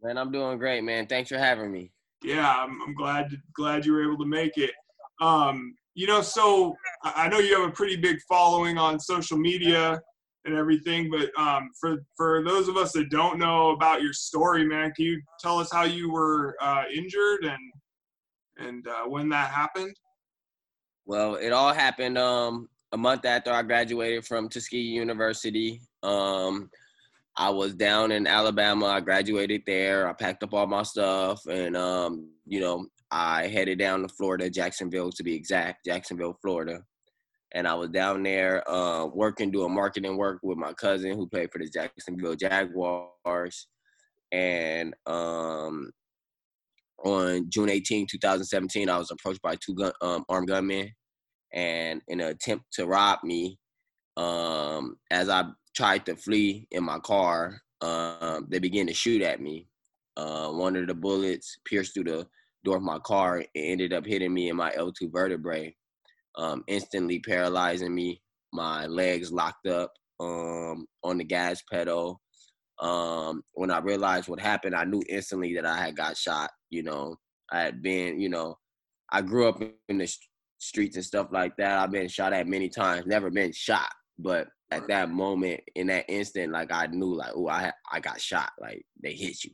Man, 0.02 0.18
I'm 0.18 0.30
doing 0.30 0.58
great, 0.58 0.84
man. 0.84 1.06
Thanks 1.06 1.30
for 1.30 1.38
having 1.38 1.72
me. 1.72 1.90
Yeah, 2.22 2.48
I'm, 2.48 2.80
I'm 2.86 2.94
glad 2.94 3.28
glad 3.54 3.84
you 3.84 3.92
were 3.92 4.02
able 4.02 4.18
to 4.18 4.26
make 4.26 4.56
it. 4.56 4.72
Um, 5.20 5.74
you 5.94 6.06
know, 6.06 6.20
so 6.20 6.76
I 7.02 7.28
know 7.28 7.38
you 7.38 7.58
have 7.60 7.68
a 7.68 7.72
pretty 7.72 7.96
big 7.96 8.18
following 8.28 8.78
on 8.78 9.00
social 9.00 9.38
media 9.38 10.00
and 10.46 10.54
everything, 10.56 11.10
but 11.10 11.30
um, 11.38 11.70
for 11.78 12.04
for 12.16 12.42
those 12.44 12.68
of 12.68 12.76
us 12.76 12.92
that 12.92 13.10
don't 13.10 13.38
know 13.38 13.70
about 13.70 14.02
your 14.02 14.12
story, 14.12 14.64
man, 14.64 14.92
can 14.92 15.04
you 15.04 15.20
tell 15.40 15.58
us 15.58 15.70
how 15.72 15.84
you 15.84 16.10
were 16.10 16.56
uh, 16.60 16.84
injured 16.94 17.44
and 17.44 17.72
and 18.58 18.86
uh, 18.88 19.08
when 19.08 19.28
that 19.30 19.50
happened? 19.50 19.94
Well, 21.04 21.36
it 21.36 21.50
all 21.50 21.72
happened 21.72 22.18
um 22.18 22.68
a 22.92 22.96
month 22.96 23.24
after 23.24 23.52
I 23.52 23.62
graduated 23.62 24.24
from 24.24 24.48
Tuskegee 24.48 24.78
University. 24.80 25.80
Um 26.02 26.70
I 27.36 27.50
was 27.50 27.74
down 27.74 28.12
in 28.12 28.26
Alabama. 28.26 28.86
I 28.86 29.00
graduated 29.00 29.62
there. 29.66 30.08
I 30.08 30.14
packed 30.14 30.42
up 30.42 30.54
all 30.54 30.66
my 30.66 30.82
stuff, 30.84 31.44
and 31.46 31.76
um, 31.76 32.30
you 32.46 32.60
know, 32.60 32.86
I 33.10 33.48
headed 33.48 33.78
down 33.78 34.02
to 34.02 34.08
Florida, 34.08 34.48
Jacksonville 34.48 35.12
to 35.12 35.22
be 35.22 35.34
exact, 35.34 35.84
Jacksonville, 35.84 36.38
Florida. 36.40 36.82
And 37.56 37.66
I 37.66 37.72
was 37.72 37.88
down 37.88 38.22
there 38.22 38.68
uh, 38.70 39.06
working, 39.06 39.50
doing 39.50 39.74
marketing 39.74 40.18
work 40.18 40.40
with 40.42 40.58
my 40.58 40.74
cousin 40.74 41.16
who 41.16 41.26
played 41.26 41.50
for 41.50 41.58
the 41.58 41.66
Jacksonville 41.66 42.34
Jaguars. 42.34 43.66
And 44.30 44.94
um, 45.06 45.90
on 47.02 47.48
June 47.48 47.70
18, 47.70 48.08
2017, 48.10 48.90
I 48.90 48.98
was 48.98 49.10
approached 49.10 49.40
by 49.40 49.56
two 49.56 49.74
gun, 49.74 49.92
um, 50.02 50.26
armed 50.28 50.48
gunmen, 50.48 50.92
and 51.54 52.02
in 52.08 52.20
an 52.20 52.28
attempt 52.28 52.66
to 52.74 52.86
rob 52.86 53.20
me, 53.24 53.58
um, 54.18 54.98
as 55.10 55.30
I 55.30 55.44
tried 55.74 56.04
to 56.06 56.14
flee 56.14 56.68
in 56.72 56.84
my 56.84 56.98
car, 56.98 57.58
um, 57.80 58.48
they 58.50 58.58
began 58.58 58.86
to 58.88 58.94
shoot 58.94 59.22
at 59.22 59.40
me. 59.40 59.66
Uh, 60.18 60.50
one 60.50 60.76
of 60.76 60.88
the 60.88 60.94
bullets 60.94 61.56
pierced 61.64 61.94
through 61.94 62.04
the 62.04 62.26
door 62.64 62.76
of 62.76 62.82
my 62.82 62.98
car 62.98 63.36
and 63.36 63.46
ended 63.54 63.94
up 63.94 64.04
hitting 64.04 64.34
me 64.34 64.50
in 64.50 64.56
my 64.56 64.72
L2 64.72 65.10
vertebrae, 65.10 65.74
um, 66.36 66.64
instantly 66.66 67.20
paralyzing 67.20 67.94
me. 67.94 68.20
My 68.52 68.86
legs 68.86 69.32
locked 69.32 69.66
up 69.66 69.92
um, 70.20 70.86
on 71.02 71.18
the 71.18 71.24
gas 71.24 71.62
pedal. 71.70 72.20
Um, 72.78 73.42
when 73.54 73.70
I 73.70 73.78
realized 73.78 74.28
what 74.28 74.40
happened, 74.40 74.74
I 74.74 74.84
knew 74.84 75.02
instantly 75.08 75.54
that 75.54 75.66
I 75.66 75.78
had 75.78 75.96
got 75.96 76.16
shot. 76.16 76.50
You 76.70 76.82
know, 76.82 77.16
I 77.50 77.60
had 77.60 77.82
been, 77.82 78.20
you 78.20 78.28
know, 78.28 78.56
I 79.10 79.22
grew 79.22 79.48
up 79.48 79.62
in 79.88 79.98
the 79.98 80.12
streets 80.58 80.96
and 80.96 81.04
stuff 81.04 81.28
like 81.30 81.56
that. 81.56 81.78
I've 81.78 81.90
been 81.90 82.08
shot 82.08 82.32
at 82.32 82.46
many 82.48 82.68
times, 82.68 83.06
never 83.06 83.30
been 83.30 83.52
shot, 83.52 83.90
but 84.18 84.48
at 84.70 84.88
that 84.88 85.10
moment, 85.10 85.60
in 85.74 85.86
that 85.88 86.06
instant, 86.08 86.52
like 86.52 86.72
I 86.72 86.86
knew, 86.86 87.14
like, 87.14 87.32
oh, 87.34 87.48
I 87.48 87.72
I 87.92 88.00
got 88.00 88.20
shot. 88.20 88.50
Like 88.60 88.84
they 89.02 89.12
hit 89.12 89.44
you. 89.44 89.52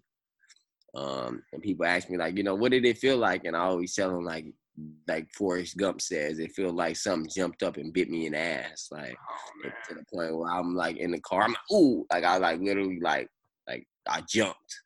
Um, 0.95 1.43
and 1.53 1.63
people 1.63 1.87
ask 1.87 2.09
me, 2.11 2.19
like, 2.19 2.37
you 2.37 2.43
know, 2.43 2.55
what 2.55 2.71
did 2.73 2.85
it 2.85 2.99
feel 2.99 3.17
like? 3.17 3.45
And 3.45 3.57
I 3.57 3.61
always 3.61 3.95
tell 3.95 4.11
them, 4.11 4.25
like, 4.25 4.47
like 5.07 5.29
Forrest 5.33 5.77
Gump 5.77 6.01
says, 6.01 6.39
it 6.39 6.53
feels 6.53 6.73
like 6.73 6.97
something 6.97 7.31
jumped 7.35 7.63
up 7.63 7.77
and 7.77 7.93
bit 7.93 8.11
me 8.11 8.27
in 8.27 8.33
the 8.33 8.39
ass, 8.39 8.89
like 8.91 9.17
oh, 9.17 9.71
to 9.89 9.95
the 9.95 10.05
point 10.13 10.37
where 10.37 10.51
I'm 10.51 10.75
like 10.75 10.97
in 10.97 11.11
the 11.11 11.21
car, 11.21 11.43
I'm 11.43 11.51
like, 11.53 11.73
ooh, 11.73 12.07
like 12.11 12.25
I 12.25 12.39
like 12.39 12.61
literally 12.61 12.99
like 13.01 13.29
like 13.69 13.87
I 14.09 14.23
jumped, 14.23 14.81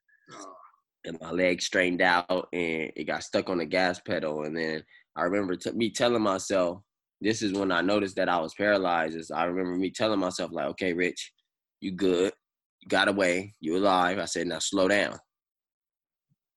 and 1.05 1.19
my 1.21 1.31
leg 1.31 1.63
strained 1.63 2.03
out, 2.03 2.49
and 2.53 2.91
it 2.97 3.07
got 3.07 3.23
stuck 3.23 3.49
on 3.49 3.59
the 3.59 3.65
gas 3.65 4.01
pedal, 4.01 4.45
and 4.45 4.57
then 4.57 4.83
I 5.17 5.23
remember 5.23 5.57
t- 5.57 5.71
me 5.73 5.91
telling 5.91 6.23
myself, 6.23 6.83
this 7.21 7.41
is 7.41 7.53
when 7.53 7.73
I 7.73 7.81
noticed 7.81 8.17
that 8.17 8.29
I 8.29 8.39
was 8.39 8.55
paralyzed. 8.55 9.17
Is 9.17 9.31
I 9.31 9.45
remember 9.45 9.79
me 9.79 9.91
telling 9.91 10.21
myself 10.21 10.51
like, 10.53 10.67
okay, 10.67 10.93
Rich, 10.93 11.33
you 11.81 11.93
good, 11.93 12.33
you 12.81 12.89
got 12.89 13.09
away, 13.09 13.55
you 13.61 13.77
alive. 13.77 14.19
I 14.19 14.27
said, 14.27 14.47
now 14.49 14.59
slow 14.59 14.89
down. 14.89 15.19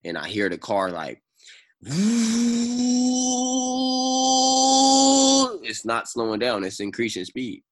And 0.04 0.18
I 0.18 0.28
hear 0.28 0.50
the 0.50 0.58
car 0.58 0.92
like, 0.92 1.22
it's 5.64 5.86
not 5.86 6.10
slowing 6.10 6.40
down, 6.40 6.66
it's 6.66 6.82
increasing 6.82 7.24
speed. 7.24 7.64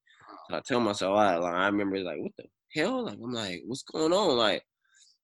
So 0.50 0.56
I 0.56 0.62
tell 0.62 0.80
myself, 0.80 1.18
I, 1.18 1.36
like, 1.36 1.54
I 1.54 1.66
remember 1.66 2.00
like, 2.00 2.20
what 2.20 2.32
the 2.38 2.46
hell? 2.74 3.04
Like, 3.04 3.18
I'm 3.22 3.34
like, 3.34 3.64
what's 3.66 3.84
going 3.84 4.14
on? 4.14 4.38
Like, 4.38 4.64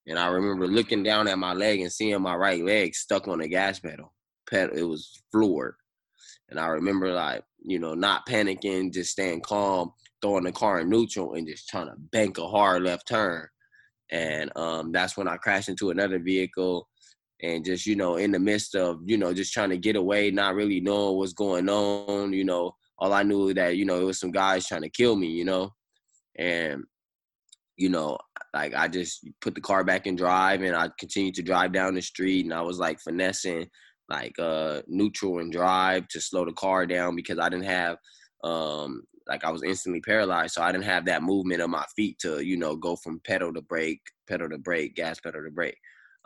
and 0.06 0.20
I 0.20 0.28
remember 0.28 0.68
looking 0.68 1.02
down 1.02 1.30
at 1.30 1.40
my 1.40 1.54
leg 1.54 1.80
and 1.80 1.92
seeing 1.92 2.22
my 2.22 2.36
right 2.36 2.62
leg 2.62 2.94
stuck 2.94 3.30
on 3.30 3.40
the 3.40 3.48
gas 3.48 3.80
pedal. 3.80 4.14
Pedal, 4.50 4.78
it 4.78 4.84
was 4.84 5.24
floored. 5.32 5.76
And 6.50 6.60
I 6.60 6.68
remember 6.68 7.14
like, 7.14 7.44
you 7.62 7.80
know, 7.80 7.94
not 7.94 8.28
panicking, 8.28 8.92
just 8.92 9.12
staying 9.12 9.42
calm, 9.42 9.94
throwing 10.22 10.44
the 10.44 10.52
car 10.52 10.82
in 10.82 10.90
neutral 10.90 11.36
and 11.36 11.48
just 11.48 11.70
trying 11.70 11.88
to 11.88 11.96
bank 12.12 12.38
a 12.38 12.48
hard 12.48 12.84
left 12.84 13.08
turn. 13.08 13.48
And 14.12 14.52
um, 14.58 14.92
that's 14.92 15.16
when 15.16 15.30
I 15.30 15.38
crashed 15.38 15.70
into 15.70 15.90
another 15.90 16.20
vehicle 16.20 16.90
and 17.44 17.66
just, 17.66 17.86
you 17.86 17.96
know, 17.96 18.16
in 18.16 18.32
the 18.32 18.40
midst 18.40 18.74
of, 18.74 19.02
you 19.06 19.18
know, 19.18 19.34
just 19.34 19.54
trying 19.54 19.70
to 19.70 19.78
get 19.78 19.98
away, 19.98 20.32
not 20.32 20.56
really 20.56 20.80
knowing 20.80 21.18
what's 21.18 21.34
going 21.34 21.70
on, 21.70 22.32
you 22.32 22.46
know, 22.46 22.74
all 22.98 23.12
I 23.12 23.24
knew 23.24 23.54
that, 23.54 23.76
you 23.76 23.84
know, 23.86 24.00
it 24.00 24.06
was 24.06 24.20
some 24.20 24.32
guys 24.32 24.66
trying 24.66 24.84
to 24.84 24.90
kill 24.90 25.18
me, 25.18 25.28
you 25.28 25.44
know. 25.44 25.72
And, 26.38 26.84
you 27.76 27.90
know, 27.90 28.18
like 28.54 28.74
I 28.74 28.88
just 28.88 29.28
put 29.42 29.56
the 29.56 29.62
car 29.62 29.84
back 29.84 30.08
in 30.08 30.16
drive 30.16 30.62
and 30.62 30.76
I 30.76 30.90
continued 30.98 31.36
to 31.36 31.44
drive 31.44 31.74
down 31.74 31.96
the 31.96 32.02
street 32.02 32.46
and 32.46 32.54
I 32.54 32.62
was 32.62 32.80
like 32.80 33.00
finessing 33.02 33.68
like 34.10 34.38
uh 34.38 34.82
neutral 34.88 35.40
and 35.40 35.52
drive 35.52 36.08
to 36.10 36.22
slow 36.22 36.46
the 36.46 36.52
car 36.54 36.86
down 36.86 37.16
because 37.16 37.40
I 37.40 37.50
didn't 37.50 37.66
have 37.66 37.98
um 38.44 39.04
like 39.28 39.44
I 39.44 39.52
was 39.52 39.64
instantly 39.64 40.02
paralyzed, 40.02 40.54
so 40.54 40.62
I 40.62 40.72
didn't 40.72 40.84
have 40.86 41.06
that 41.06 41.24
movement 41.24 41.62
of 41.62 41.70
my 41.70 41.86
feet 41.96 42.20
to 42.20 42.42
you 42.42 42.58
know 42.58 42.76
go 42.76 42.96
from 42.96 43.22
pedal 43.26 43.54
to 43.54 43.62
brake, 43.62 44.02
pedal 44.28 44.50
to 44.50 44.58
brake, 44.58 44.96
gas 44.96 45.20
pedal 45.20 45.44
to 45.44 45.52
brake. 45.52 45.78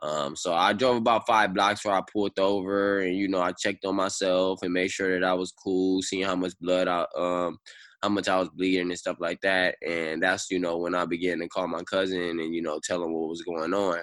Um, 0.04 0.36
so 0.36 0.54
I 0.54 0.74
drove 0.74 0.98
about 0.98 1.26
five 1.28 1.54
blocks 1.54 1.84
where 1.84 1.96
I 1.96 2.02
pulled 2.12 2.38
over, 2.40 3.00
and 3.00 3.16
you 3.16 3.28
know 3.28 3.42
I 3.42 3.52
checked 3.54 3.86
on 3.86 3.96
myself 3.96 4.60
and 4.64 4.74
made 4.74 4.92
sure 4.92 5.20
that 5.20 5.28
I 5.28 5.34
was 5.34 5.52
cool, 5.52 6.02
seeing 6.04 6.24
how 6.26 6.36
much 6.36 6.54
blood 6.62 6.88
I 6.88 7.06
um 7.18 7.58
how 8.04 8.10
much 8.10 8.28
I 8.30 8.38
was 8.40 8.50
bleeding 8.50 8.90
and 8.92 9.00
stuff 9.00 9.18
like 9.20 9.42
that. 9.42 9.76
And 9.86 10.22
that's 10.22 10.52
you 10.52 10.60
know 10.60 10.78
when 10.78 10.94
I 10.96 11.06
began 11.06 11.40
to 11.40 11.48
call 11.50 11.68
my 11.68 11.84
cousin 11.84 12.40
and 12.40 12.54
you 12.54 12.62
know 12.62 12.80
tell 12.84 13.04
him 13.04 13.14
what 13.14 13.30
was 13.30 13.42
going 13.42 13.74
on. 13.74 14.00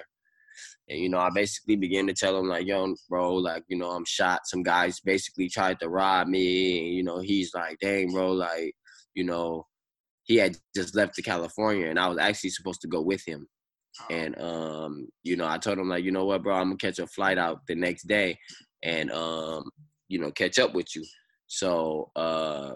And 0.89 0.99
you 0.99 1.09
know, 1.09 1.19
I 1.19 1.29
basically 1.33 1.75
began 1.75 2.07
to 2.07 2.13
tell 2.13 2.37
him 2.37 2.47
like, 2.47 2.67
"Yo, 2.67 2.95
bro, 3.09 3.35
like, 3.35 3.63
you 3.67 3.77
know, 3.77 3.89
I'm 3.91 4.05
shot. 4.05 4.41
Some 4.45 4.63
guys 4.63 4.99
basically 4.99 5.49
tried 5.49 5.79
to 5.79 5.89
rob 5.89 6.27
me." 6.27 6.79
And 6.87 6.95
you 6.95 7.03
know, 7.03 7.19
he's 7.19 7.53
like, 7.53 7.77
"Dang, 7.81 8.11
bro, 8.13 8.31
like, 8.33 8.75
you 9.15 9.23
know, 9.23 9.65
he 10.23 10.37
had 10.37 10.57
just 10.75 10.95
left 10.95 11.15
to 11.15 11.21
California, 11.23 11.87
and 11.89 11.99
I 11.99 12.07
was 12.07 12.19
actually 12.19 12.51
supposed 12.51 12.81
to 12.81 12.87
go 12.87 13.01
with 13.01 13.23
him." 13.27 13.47
And 14.09 14.39
um, 14.41 15.07
you 15.23 15.35
know, 15.37 15.47
I 15.47 15.57
told 15.57 15.77
him 15.79 15.89
like, 15.89 16.03
"You 16.03 16.11
know 16.11 16.25
what, 16.25 16.43
bro? 16.43 16.55
I'm 16.55 16.65
gonna 16.67 16.77
catch 16.77 16.99
a 16.99 17.07
flight 17.07 17.37
out 17.37 17.61
the 17.67 17.75
next 17.75 18.07
day, 18.07 18.37
and 18.83 19.11
um, 19.11 19.69
you 20.09 20.19
know, 20.19 20.31
catch 20.31 20.59
up 20.59 20.73
with 20.73 20.95
you." 20.95 21.05
So 21.47 22.11
uh, 22.15 22.75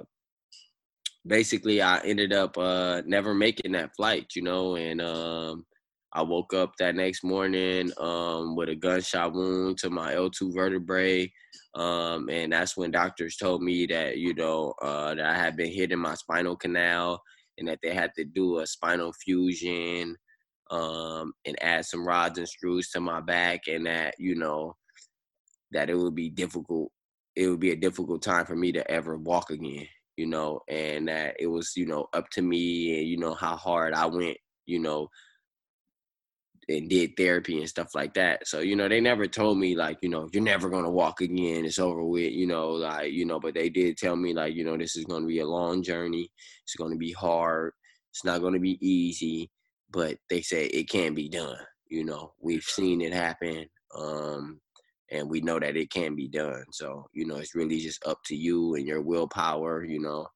basically, 1.26 1.82
I 1.82 2.00
ended 2.00 2.34
up 2.34 2.58
uh 2.58 3.02
never 3.06 3.34
making 3.34 3.74
that 3.74 3.96
flight, 3.96 4.28
you 4.36 4.42
know, 4.42 4.76
and 4.76 5.02
um 5.02 5.66
I 6.12 6.24
woke 6.24 6.54
up 6.56 6.74
that 6.80 6.96
next 6.96 7.24
morning 7.24 7.92
um, 8.00 8.56
with 8.56 8.70
a 8.70 8.76
gunshot 8.76 9.32
wound 9.32 9.78
to 9.80 9.92
my 9.92 10.16
L2 10.16 10.56
vertebrae. 10.56 11.32
Um, 11.76 12.30
and 12.32 12.52
that's 12.52 12.76
when 12.76 12.90
doctors 12.90 13.38
told 13.38 13.62
me 13.62 13.86
that, 13.88 14.18
you 14.18 14.34
know, 14.34 14.74
uh, 14.82 15.14
that 15.14 15.24
I 15.26 15.38
had 15.38 15.56
been 15.56 15.72
hit 15.72 15.92
in 15.92 16.00
my 16.00 16.16
spinal 16.16 16.56
canal 16.56 17.22
and 17.60 17.68
that 17.68 17.78
they 17.84 17.94
had 17.94 18.12
to 18.18 18.26
do 18.26 18.58
a 18.58 18.66
spinal 18.66 19.14
fusion 19.24 20.16
um, 20.70 21.34
and 21.46 21.62
add 21.62 21.86
some 21.86 22.08
rods 22.08 22.38
and 22.38 22.48
screws 22.48 22.90
to 22.92 23.00
my 23.00 23.22
back 23.22 23.68
and 23.68 23.86
that, 23.86 24.16
you 24.20 24.36
know, 24.36 24.76
that 25.72 25.90
it 25.90 25.96
would 25.96 26.16
be 26.16 26.30
difficult. 26.30 26.92
It 27.36 27.48
would 27.48 27.60
be 27.60 27.72
a 27.72 27.76
difficult 27.76 28.22
time 28.22 28.46
for 28.46 28.56
me 28.56 28.72
to 28.74 28.90
ever 28.92 29.18
walk 29.18 29.50
again, 29.50 29.88
you 30.18 30.26
know, 30.26 30.62
and 30.68 31.08
that 31.08 31.36
it 31.40 31.48
was, 31.48 31.74
you 31.76 31.86
know, 31.86 32.08
up 32.14 32.30
to 32.32 32.42
me 32.42 33.00
and, 33.00 33.08
you 33.08 33.18
know, 33.18 33.34
how 33.34 33.56
hard 33.56 33.94
I 33.94 34.06
went, 34.06 34.38
you 34.66 34.80
know, 34.80 35.10
and 36.68 36.90
did 36.90 37.18
therapy 37.18 37.58
and 37.60 37.68
stuff 37.70 37.96
like 37.96 38.14
that. 38.14 38.48
So, 38.48 38.60
you 38.60 38.76
know, 38.76 38.88
they 38.88 39.02
never 39.02 39.26
told 39.28 39.58
me 39.58 39.76
like, 39.76 39.98
you 40.02 40.10
know, 40.10 40.30
you're 40.32 40.44
never 40.44 40.70
gonna 40.70 40.90
walk 40.90 41.22
again, 41.22 41.66
it's 41.66 41.80
over 41.80 42.04
with, 42.04 42.32
you 42.32 42.46
know, 42.46 42.70
like, 42.72 43.12
you 43.12 43.26
know, 43.26 43.40
but 43.40 43.56
they 43.56 43.70
did 43.70 43.98
tell 43.98 44.16
me 44.16 44.34
like, 44.34 44.54
you 44.54 44.64
know, 44.64 44.78
this 44.78 44.96
is 44.96 45.06
gonna 45.06 45.26
be 45.26 45.40
a 45.40 45.48
long 45.48 45.82
journey, 45.82 46.32
it's 46.64 46.76
gonna 46.76 46.96
be 46.96 47.12
hard, 47.12 47.74
it's 48.12 48.24
not 48.24 48.42
gonna 48.42 48.60
be 48.60 48.78
easy, 48.88 49.50
but 49.92 50.18
they 50.30 50.42
say 50.42 50.66
it 50.66 50.90
can 50.90 51.14
be 51.14 51.30
done. 51.30 51.58
You 51.90 52.06
know, 52.06 52.34
we've 52.40 52.64
seen 52.64 53.02
it 53.02 53.14
happen. 53.14 53.66
Um, 53.98 54.60
and 55.12 55.30
we 55.30 55.42
know 55.42 55.60
that 55.60 55.76
it 55.76 55.92
can 55.92 56.16
be 56.16 56.28
done. 56.28 56.64
So, 56.72 57.08
you 57.14 57.26
know, 57.26 57.38
it's 57.38 57.56
really 57.56 57.80
just 57.80 58.06
up 58.06 58.20
to 58.26 58.36
you 58.36 58.76
and 58.76 58.88
your 58.88 59.02
willpower, 59.02 59.84
you 59.84 60.00
know. 60.00 60.28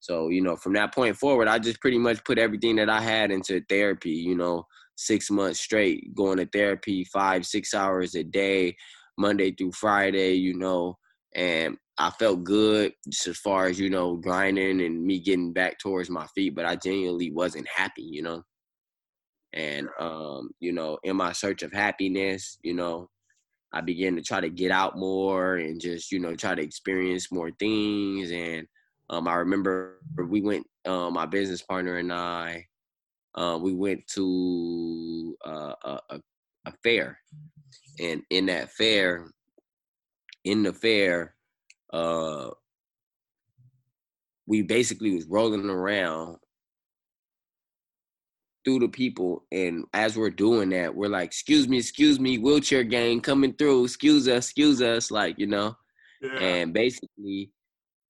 So, 0.00 0.28
you 0.28 0.40
know, 0.42 0.56
from 0.56 0.72
that 0.74 0.94
point 0.94 1.16
forward, 1.16 1.48
I 1.48 1.58
just 1.58 1.80
pretty 1.80 1.98
much 1.98 2.24
put 2.24 2.38
everything 2.38 2.76
that 2.76 2.88
I 2.88 3.00
had 3.00 3.30
into 3.30 3.62
therapy, 3.68 4.10
you 4.10 4.36
know, 4.36 4.66
six 4.96 5.30
months 5.30 5.60
straight, 5.60 6.14
going 6.14 6.38
to 6.38 6.46
therapy 6.46 7.04
five, 7.04 7.46
six 7.46 7.74
hours 7.74 8.14
a 8.14 8.24
day, 8.24 8.76
Monday 9.18 9.52
through 9.52 9.72
Friday, 9.72 10.34
you 10.34 10.54
know, 10.54 10.96
and 11.34 11.76
I 11.98 12.10
felt 12.10 12.44
good 12.44 12.92
just 13.10 13.26
as 13.26 13.38
far 13.38 13.66
as, 13.66 13.78
you 13.78 13.90
know, 13.90 14.16
grinding 14.16 14.80
and 14.80 15.04
me 15.04 15.20
getting 15.20 15.52
back 15.52 15.78
towards 15.78 16.08
my 16.08 16.26
feet, 16.28 16.54
but 16.54 16.64
I 16.64 16.76
genuinely 16.76 17.30
wasn't 17.30 17.68
happy, 17.68 18.02
you 18.02 18.22
know. 18.22 18.42
And 19.52 19.88
um, 19.98 20.50
you 20.60 20.72
know, 20.72 20.98
in 21.02 21.16
my 21.16 21.32
search 21.32 21.62
of 21.62 21.72
happiness, 21.72 22.58
you 22.62 22.74
know, 22.74 23.08
I 23.72 23.80
began 23.80 24.16
to 24.16 24.22
try 24.22 24.40
to 24.40 24.50
get 24.50 24.70
out 24.70 24.98
more 24.98 25.56
and 25.56 25.80
just, 25.80 26.10
you 26.10 26.18
know, 26.18 26.34
try 26.34 26.54
to 26.54 26.62
experience 26.62 27.30
more 27.30 27.50
things. 27.58 28.30
And 28.30 28.66
um, 29.10 29.28
I 29.28 29.34
remember 29.34 30.00
we 30.16 30.40
went, 30.40 30.66
um, 30.86 31.14
my 31.14 31.26
business 31.26 31.62
partner 31.62 31.96
and 31.96 32.12
I, 32.12 32.66
uh, 33.34 33.58
we 33.60 33.72
went 33.72 34.06
to 34.14 35.36
uh, 35.46 35.74
a, 35.84 36.20
a 36.66 36.72
fair, 36.82 37.18
and 38.00 38.22
in 38.30 38.46
that 38.46 38.70
fair, 38.72 39.30
in 40.44 40.64
the 40.64 40.72
fair, 40.72 41.36
uh, 41.92 42.50
we 44.46 44.62
basically 44.62 45.14
was 45.14 45.26
rolling 45.26 45.68
around 45.70 46.38
through 48.64 48.80
the 48.80 48.88
people, 48.88 49.44
and 49.52 49.84
as 49.94 50.16
we're 50.16 50.30
doing 50.30 50.70
that, 50.70 50.94
we're 50.94 51.08
like, 51.08 51.26
"Excuse 51.26 51.68
me, 51.68 51.78
excuse 51.78 52.20
me, 52.20 52.38
wheelchair 52.38 52.84
gang 52.84 53.20
coming 53.20 53.54
through. 53.54 53.84
Excuse 53.84 54.28
us, 54.28 54.46
excuse 54.46 54.82
us." 54.82 55.10
Like 55.10 55.38
you 55.38 55.46
know, 55.46 55.76
Yeah. 56.20 56.38
and 56.40 56.72
basically, 56.74 57.52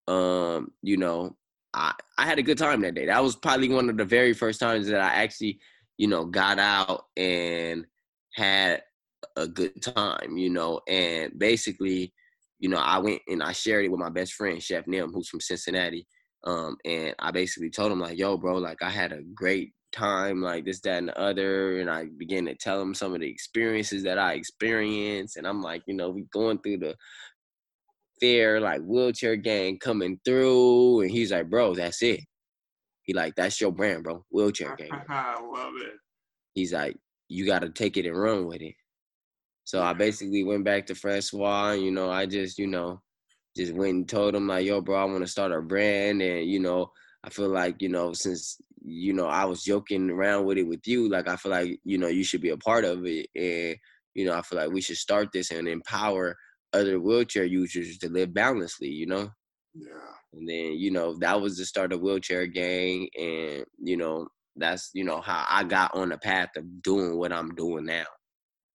um, 0.08 0.72
you 0.82 0.96
know, 0.96 1.36
I 1.74 1.94
I 2.18 2.26
had 2.26 2.38
a 2.38 2.42
good 2.42 2.58
time 2.58 2.80
that 2.82 2.94
day. 2.94 3.06
That 3.06 3.22
was 3.22 3.36
probably 3.36 3.68
one 3.68 3.88
of 3.90 3.96
the 3.96 4.04
very 4.04 4.32
first 4.34 4.60
times 4.60 4.88
that 4.88 5.00
I 5.00 5.22
actually, 5.22 5.60
you 5.98 6.08
know, 6.08 6.24
got 6.24 6.58
out 6.58 7.04
and 7.16 7.86
had 8.34 8.82
a 9.36 9.46
good 9.46 9.82
time, 9.82 10.36
you 10.36 10.50
know, 10.50 10.80
and 10.88 11.38
basically, 11.38 12.12
you 12.58 12.68
know, 12.68 12.78
I 12.78 12.98
went 12.98 13.22
and 13.28 13.42
I 13.42 13.52
shared 13.52 13.84
it 13.84 13.90
with 13.90 14.00
my 14.00 14.10
best 14.10 14.32
friend, 14.34 14.62
Chef 14.62 14.86
Nim, 14.86 15.12
who's 15.12 15.28
from 15.28 15.40
Cincinnati. 15.40 16.06
Um, 16.44 16.76
and 16.84 17.14
I 17.18 17.30
basically 17.30 17.70
told 17.70 17.92
him 17.92 18.00
like, 18.00 18.18
yo, 18.18 18.36
bro, 18.38 18.56
like 18.56 18.82
I 18.82 18.90
had 18.90 19.12
a 19.12 19.22
great 19.34 19.72
time, 19.92 20.42
like 20.42 20.64
this, 20.64 20.80
that, 20.80 20.98
and 20.98 21.08
the 21.08 21.18
other. 21.18 21.78
And 21.80 21.90
I 21.90 22.06
begin 22.16 22.46
to 22.46 22.54
tell 22.54 22.80
him 22.80 22.94
some 22.94 23.14
of 23.14 23.20
the 23.20 23.30
experiences 23.30 24.02
that 24.04 24.18
I 24.18 24.34
experienced. 24.34 25.36
And 25.36 25.46
I'm 25.46 25.62
like, 25.62 25.82
you 25.86 25.94
know, 25.94 26.10
we 26.10 26.22
going 26.32 26.58
through 26.58 26.78
the 26.78 26.96
fair, 28.20 28.60
like 28.60 28.82
wheelchair 28.82 29.36
gang 29.36 29.78
coming 29.78 30.20
through. 30.24 31.00
And 31.02 31.10
he's 31.10 31.32
like, 31.32 31.50
bro, 31.50 31.74
that's 31.74 32.02
it. 32.02 32.20
He 33.02 33.14
like, 33.14 33.34
that's 33.34 33.60
your 33.60 33.72
brand, 33.72 34.04
bro. 34.04 34.24
Wheelchair 34.30 34.76
gang. 34.76 34.90
I 35.08 35.40
love 35.40 35.74
it. 35.76 35.94
He's 36.54 36.72
like, 36.72 36.96
you 37.28 37.46
got 37.46 37.62
to 37.62 37.70
take 37.70 37.96
it 37.96 38.06
and 38.06 38.16
run 38.18 38.46
with 38.46 38.60
it. 38.60 38.74
So 39.64 39.82
I 39.82 39.92
basically 39.92 40.42
went 40.42 40.64
back 40.64 40.86
to 40.86 40.94
Francois. 40.94 41.70
and, 41.70 41.82
You 41.82 41.90
know, 41.92 42.10
I 42.10 42.26
just, 42.26 42.58
you 42.58 42.66
know, 42.66 43.00
just 43.56 43.72
went 43.72 43.94
and 43.94 44.08
told 44.08 44.34
him 44.34 44.46
like, 44.46 44.66
yo, 44.66 44.80
bro, 44.80 44.96
I 44.96 45.04
want 45.04 45.20
to 45.20 45.26
start 45.26 45.52
a 45.52 45.60
brand, 45.60 46.22
and 46.22 46.48
you 46.48 46.60
know, 46.60 46.90
I 47.24 47.30
feel 47.30 47.48
like, 47.48 47.82
you 47.82 47.88
know, 47.88 48.12
since 48.12 48.60
you 48.82 49.12
know 49.12 49.26
I 49.26 49.44
was 49.44 49.62
joking 49.62 50.10
around 50.10 50.44
with 50.44 50.58
it 50.58 50.66
with 50.66 50.86
you, 50.86 51.08
like 51.08 51.28
I 51.28 51.36
feel 51.36 51.52
like, 51.52 51.78
you 51.84 51.98
know, 51.98 52.08
you 52.08 52.24
should 52.24 52.42
be 52.42 52.50
a 52.50 52.56
part 52.56 52.84
of 52.84 53.04
it, 53.06 53.28
and 53.34 53.76
you 54.14 54.24
know, 54.24 54.36
I 54.36 54.42
feel 54.42 54.58
like 54.58 54.70
we 54.70 54.80
should 54.80 54.96
start 54.96 55.28
this 55.32 55.50
and 55.50 55.68
empower 55.68 56.36
other 56.72 57.00
wheelchair 57.00 57.44
users 57.44 57.98
to 57.98 58.08
live 58.08 58.34
balancedly. 58.34 58.90
You 58.90 59.06
know. 59.06 59.30
Yeah. 59.74 60.14
And 60.32 60.48
then, 60.48 60.72
you 60.78 60.90
know, 60.90 61.16
that 61.18 61.40
was 61.40 61.56
the 61.56 61.64
start 61.64 61.92
of 61.92 62.00
wheelchair 62.00 62.46
gang. 62.46 63.08
And, 63.18 63.64
you 63.78 63.96
know, 63.96 64.28
that's, 64.56 64.90
you 64.94 65.04
know, 65.04 65.20
how 65.20 65.44
I 65.48 65.64
got 65.64 65.94
on 65.94 66.08
the 66.08 66.18
path 66.18 66.50
of 66.56 66.82
doing 66.82 67.16
what 67.16 67.32
I'm 67.32 67.54
doing 67.54 67.84
now. 67.84 68.04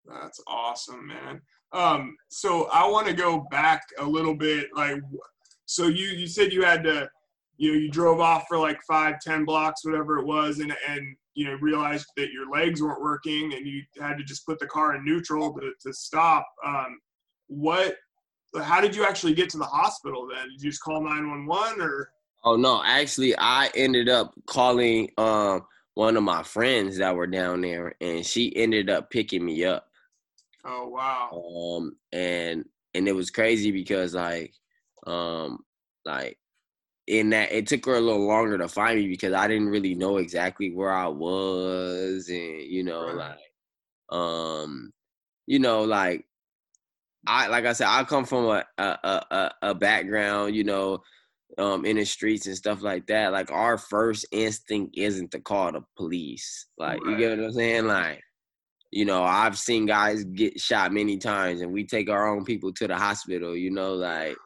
That's 0.04 0.40
awesome, 0.46 1.06
man. 1.06 1.40
Um, 1.72 2.16
so 2.28 2.68
I 2.72 2.86
want 2.88 3.06
to 3.08 3.12
go 3.12 3.46
back 3.50 3.82
a 3.98 4.04
little 4.04 4.34
bit. 4.34 4.68
Like, 4.74 5.00
so 5.66 5.86
you 5.86 6.06
you 6.08 6.26
said 6.26 6.52
you 6.52 6.62
had 6.62 6.84
to, 6.84 7.08
you 7.56 7.72
know, 7.72 7.78
you 7.78 7.90
drove 7.90 8.20
off 8.20 8.44
for 8.48 8.58
like 8.58 8.80
five, 8.82 9.20
ten 9.20 9.44
blocks, 9.44 9.84
whatever 9.84 10.18
it 10.18 10.26
was, 10.26 10.58
and 10.58 10.74
and 10.88 11.16
you 11.34 11.46
know 11.46 11.54
realized 11.60 12.06
that 12.16 12.32
your 12.32 12.50
legs 12.50 12.82
weren't 12.82 13.02
working, 13.02 13.52
and 13.54 13.66
you 13.66 13.82
had 14.00 14.18
to 14.18 14.24
just 14.24 14.46
put 14.46 14.58
the 14.58 14.66
car 14.66 14.94
in 14.94 15.04
neutral 15.04 15.52
to 15.54 15.72
to 15.80 15.92
stop. 15.92 16.46
Um, 16.64 16.98
what? 17.48 17.96
How 18.62 18.80
did 18.80 18.94
you 18.94 19.04
actually 19.04 19.34
get 19.34 19.50
to 19.50 19.58
the 19.58 19.64
hospital 19.64 20.28
then? 20.32 20.48
Did 20.50 20.62
you 20.62 20.70
just 20.70 20.82
call 20.82 21.02
nine 21.02 21.28
one 21.28 21.46
one 21.46 21.80
or? 21.80 22.10
Oh 22.44 22.56
no, 22.56 22.82
actually 22.84 23.34
I 23.38 23.70
ended 23.74 24.08
up 24.08 24.34
calling 24.46 25.10
um 25.16 25.62
one 25.94 26.16
of 26.16 26.22
my 26.22 26.42
friends 26.42 26.98
that 26.98 27.14
were 27.14 27.26
down 27.26 27.62
there 27.62 27.94
and 28.00 28.24
she 28.24 28.54
ended 28.54 28.90
up 28.90 29.10
picking 29.10 29.44
me 29.44 29.64
up. 29.64 29.86
Oh 30.64 30.88
wow. 30.88 31.30
Um 31.80 31.96
and 32.12 32.64
and 32.94 33.08
it 33.08 33.12
was 33.12 33.30
crazy 33.30 33.70
because 33.72 34.14
like 34.14 34.52
um 35.06 35.60
like 36.04 36.38
in 37.06 37.30
that 37.30 37.52
it 37.52 37.66
took 37.66 37.84
her 37.86 37.94
a 37.96 38.00
little 38.00 38.26
longer 38.26 38.56
to 38.58 38.68
find 38.68 38.98
me 38.98 39.06
because 39.08 39.32
I 39.34 39.46
didn't 39.46 39.68
really 39.68 39.94
know 39.94 40.16
exactly 40.16 40.70
where 40.72 40.92
I 40.92 41.06
was 41.08 42.28
and 42.28 42.62
you 42.62 42.82
know 42.82 43.06
Right. 43.12 43.36
like 44.10 44.18
um 44.18 44.92
you 45.46 45.58
know 45.58 45.84
like 45.84 46.24
I 47.26 47.48
like 47.48 47.64
I 47.64 47.72
said 47.72 47.88
I 47.88 48.04
come 48.04 48.24
from 48.24 48.44
a 48.46 48.64
a 48.78 48.82
a, 49.30 49.50
a- 49.62 49.74
background 49.74 50.54
you 50.54 50.64
know 50.64 51.02
um 51.58 51.84
in 51.84 51.96
the 51.96 52.04
streets 52.04 52.46
and 52.46 52.56
stuff 52.56 52.82
like 52.82 53.06
that 53.06 53.32
like 53.32 53.50
our 53.50 53.78
first 53.78 54.26
instinct 54.32 54.96
isn't 54.96 55.30
to 55.32 55.40
call 55.40 55.72
the 55.72 55.82
police 55.96 56.66
like 56.78 57.00
you 57.04 57.16
get 57.16 57.36
what 57.38 57.44
I'm 57.46 57.52
saying 57.52 57.86
like 57.86 58.22
you 58.90 59.04
know 59.04 59.22
I've 59.24 59.58
seen 59.58 59.86
guys 59.86 60.24
get 60.24 60.60
shot 60.60 60.92
many 60.92 61.18
times 61.18 61.60
and 61.60 61.72
we 61.72 61.84
take 61.84 62.08
our 62.10 62.28
own 62.28 62.44
people 62.44 62.72
to 62.74 62.86
the 62.88 62.96
hospital 62.96 63.56
you 63.56 63.70
know 63.70 63.94
like 63.94 64.36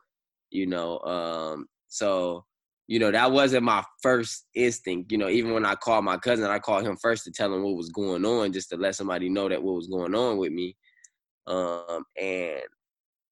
you 0.51 0.67
know 0.67 0.99
um 1.01 1.67
so 1.89 2.45
you 2.89 2.99
know 2.99 3.11
that 3.11 3.31
wasn't 3.31 3.63
my 3.63 3.85
first 4.03 4.47
instinct. 4.55 5.13
You 5.13 5.19
know 5.19 5.29
even 5.29 5.53
when 5.53 5.67
i 5.67 5.75
called 5.75 6.05
my 6.05 6.17
cousin 6.17 6.47
i 6.47 6.59
called 6.59 6.85
him 6.85 6.97
first 6.97 7.25
to 7.25 7.31
tell 7.31 7.53
him 7.53 7.63
what 7.63 7.77
was 7.77 7.91
going 7.91 8.25
on 8.25 8.53
just 8.53 8.71
to 8.71 8.77
let 8.77 8.97
somebody 8.97 9.29
know 9.29 9.49
that 9.49 9.63
what 9.63 9.77
was 9.77 9.87
going 9.87 10.15
on 10.15 10.39
with 10.39 10.53
me. 10.53 10.77
Um 11.47 12.03
and 12.21 12.63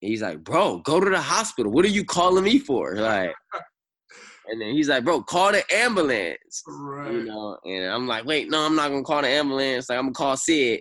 he's 0.01 0.23
like 0.23 0.45
bro 0.45 0.79
go 0.79 1.01
to 1.01 1.11
the 1.11 1.21
hospital. 1.21 1.73
What 1.73 1.85
are 1.85 1.88
you 1.88 2.05
calling 2.05 2.45
me 2.45 2.59
for? 2.59 2.95
Like 2.97 3.35
and 4.49 4.61
then 4.61 4.75
he's 4.75 4.88
like 4.88 5.05
bro 5.05 5.23
call 5.23 5.53
the 5.53 5.64
ambulance. 5.75 6.62
Right. 6.69 7.12
you 7.12 7.25
know 7.25 7.57
and 7.64 7.90
i'm 7.90 8.07
like 8.07 8.25
wait 8.25 8.49
no 8.51 8.64
i'm 8.64 8.77
not 8.77 8.90
gonna 8.90 9.03
call 9.03 9.23
the 9.23 9.29
ambulance. 9.29 9.88
Like 9.88 9.99
i'm 9.99 10.07
gonna 10.07 10.14
call 10.14 10.37
sid. 10.37 10.81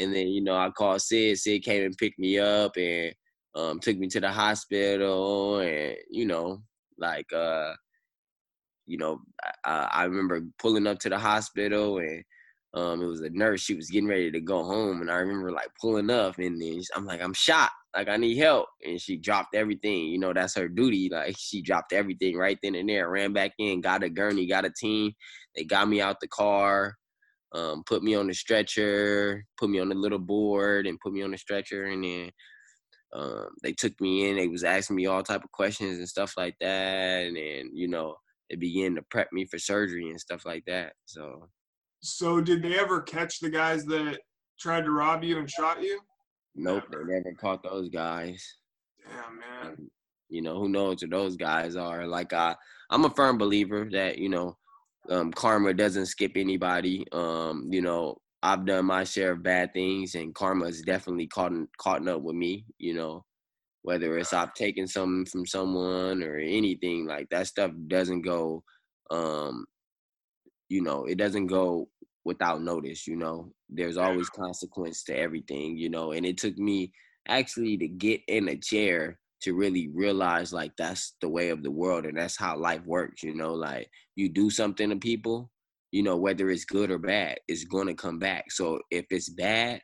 And 0.00 0.14
then 0.14 0.26
you 0.26 0.42
know 0.42 0.56
i 0.56 0.70
called 0.70 1.00
sid. 1.00 1.38
Sid 1.38 1.62
came 1.62 1.84
and 1.84 1.96
picked 1.96 2.18
me 2.18 2.38
up 2.40 2.76
and 2.76 3.14
um 3.54 3.78
took 3.78 3.96
me 3.96 4.08
to 4.08 4.20
the 4.20 4.30
hospital 4.30 5.60
and 5.60 5.96
you 6.10 6.26
know 6.26 6.62
like 6.98 7.32
uh 7.32 7.72
you 8.86 8.98
know 8.98 9.20
i, 9.64 9.88
I 9.92 10.04
remember 10.04 10.42
pulling 10.58 10.86
up 10.86 10.98
to 11.00 11.08
the 11.08 11.18
hospital 11.18 11.98
and 11.98 12.22
um 12.74 13.02
it 13.02 13.06
was 13.06 13.20
a 13.22 13.30
nurse 13.30 13.60
she 13.60 13.74
was 13.74 13.90
getting 13.90 14.08
ready 14.08 14.30
to 14.30 14.40
go 14.40 14.62
home 14.64 15.00
and 15.00 15.10
i 15.10 15.16
remember 15.16 15.50
like 15.50 15.70
pulling 15.80 16.10
up 16.10 16.38
and 16.38 16.60
then 16.60 16.80
i'm 16.94 17.06
like 17.06 17.22
i'm 17.22 17.34
shot 17.34 17.70
like 17.96 18.08
i 18.08 18.16
need 18.16 18.36
help 18.36 18.66
and 18.84 19.00
she 19.00 19.16
dropped 19.16 19.54
everything 19.54 20.06
you 20.06 20.18
know 20.18 20.32
that's 20.32 20.54
her 20.54 20.68
duty 20.68 21.08
like 21.10 21.34
she 21.38 21.62
dropped 21.62 21.92
everything 21.92 22.36
right 22.36 22.58
then 22.62 22.74
and 22.74 22.88
there 22.88 23.08
ran 23.08 23.32
back 23.32 23.52
in 23.58 23.80
got 23.80 24.02
a 24.02 24.08
gurney 24.08 24.46
got 24.46 24.66
a 24.66 24.72
team 24.78 25.12
they 25.56 25.64
got 25.64 25.88
me 25.88 26.00
out 26.00 26.20
the 26.20 26.28
car 26.28 26.94
um, 27.54 27.82
put 27.86 28.02
me 28.02 28.14
on 28.14 28.26
the 28.26 28.34
stretcher, 28.34 29.44
put 29.56 29.70
me 29.70 29.78
on 29.78 29.88
the 29.88 29.94
little 29.94 30.18
board, 30.18 30.86
and 30.86 31.00
put 31.00 31.12
me 31.12 31.22
on 31.22 31.30
the 31.30 31.38
stretcher, 31.38 31.84
and 31.84 32.04
then 32.04 32.30
um, 33.12 33.48
they 33.62 33.72
took 33.72 33.98
me 34.00 34.28
in. 34.28 34.36
They 34.36 34.48
was 34.48 34.64
asking 34.64 34.96
me 34.96 35.06
all 35.06 35.22
type 35.22 35.44
of 35.44 35.52
questions 35.52 35.98
and 35.98 36.08
stuff 36.08 36.34
like 36.36 36.56
that, 36.60 37.26
and 37.26 37.36
you 37.72 37.88
know 37.88 38.16
they 38.50 38.56
began 38.56 38.94
to 38.94 39.02
prep 39.10 39.28
me 39.32 39.44
for 39.46 39.58
surgery 39.58 40.10
and 40.10 40.20
stuff 40.20 40.44
like 40.46 40.64
that. 40.66 40.92
So 41.06 41.48
So 42.00 42.40
did 42.40 42.62
they 42.62 42.78
ever 42.78 43.00
catch 43.02 43.40
the 43.40 43.50
guys 43.50 43.84
that 43.86 44.18
tried 44.58 44.84
to 44.84 44.90
rob 44.90 45.22
you 45.24 45.38
and 45.38 45.50
shot 45.50 45.82
you? 45.82 46.00
nope, 46.54 46.84
they 46.90 46.98
Never. 46.98 47.06
never 47.06 47.34
caught 47.40 47.62
those 47.62 47.88
guys. 47.88 48.44
Damn 49.06 49.38
man. 49.38 49.76
And, 49.78 49.90
you 50.30 50.42
know 50.42 50.58
who 50.58 50.68
knows 50.68 51.00
who 51.00 51.08
those 51.08 51.36
guys 51.36 51.76
are. 51.76 52.06
Like 52.06 52.32
I, 52.32 52.54
I'm 52.90 53.04
a 53.06 53.10
firm 53.10 53.38
believer 53.38 53.88
that 53.92 54.18
you 54.18 54.28
know 54.28 54.56
um, 55.10 55.32
karma 55.32 55.72
doesn't 55.72 56.06
skip 56.06 56.32
anybody. 56.36 57.06
Um, 57.12 57.68
you 57.70 57.80
know, 57.80 58.18
I've 58.42 58.64
done 58.66 58.86
my 58.86 59.04
share 59.04 59.32
of 59.32 59.42
bad 59.42 59.72
things, 59.74 60.14
and 60.14 60.34
karma 60.34 60.66
has 60.66 60.82
definitely 60.82 61.26
caught 61.26 61.52
caught 61.78 62.06
up 62.08 62.22
with 62.22 62.36
me. 62.36 62.66
You 62.78 62.94
know, 62.94 63.24
whether 63.82 64.16
it's 64.18 64.32
I've 64.32 64.54
taken 64.54 64.86
something 64.86 65.26
from 65.26 65.46
someone 65.46 66.22
or 66.22 66.36
anything 66.38 67.06
like 67.06 67.28
that 67.30 67.46
stuff 67.48 67.72
doesn't 67.88 68.22
go. 68.22 68.62
Um, 69.10 69.66
you 70.68 70.82
know, 70.82 71.04
it 71.04 71.18
doesn't 71.18 71.46
go 71.46 71.88
without 72.24 72.62
notice. 72.62 73.06
You 73.06 73.16
know, 73.16 73.52
there's 73.68 73.96
always 73.96 74.28
consequence 74.28 75.02
to 75.04 75.16
everything. 75.16 75.76
You 75.76 75.90
know, 75.90 76.12
and 76.12 76.26
it 76.26 76.38
took 76.38 76.56
me 76.58 76.92
actually 77.28 77.76
to 77.78 77.88
get 77.88 78.20
in 78.28 78.48
a 78.48 78.56
chair 78.56 79.18
to 79.40 79.54
really 79.54 79.88
realize 79.94 80.52
like 80.52 80.72
that's 80.76 81.14
the 81.20 81.28
way 81.28 81.50
of 81.50 81.62
the 81.62 81.70
world 81.70 82.04
and 82.06 82.18
that's 82.18 82.36
how 82.36 82.56
life 82.56 82.84
works 82.86 83.22
you 83.22 83.34
know 83.34 83.52
like 83.52 83.88
you 84.16 84.28
do 84.28 84.50
something 84.50 84.90
to 84.90 84.96
people 84.96 85.50
you 85.90 86.02
know 86.02 86.16
whether 86.16 86.50
it's 86.50 86.64
good 86.64 86.90
or 86.90 86.98
bad 86.98 87.38
it's 87.48 87.64
to 87.64 87.94
come 87.94 88.18
back. 88.18 88.50
So 88.50 88.80
if 88.90 89.06
it's 89.10 89.28
bad 89.28 89.80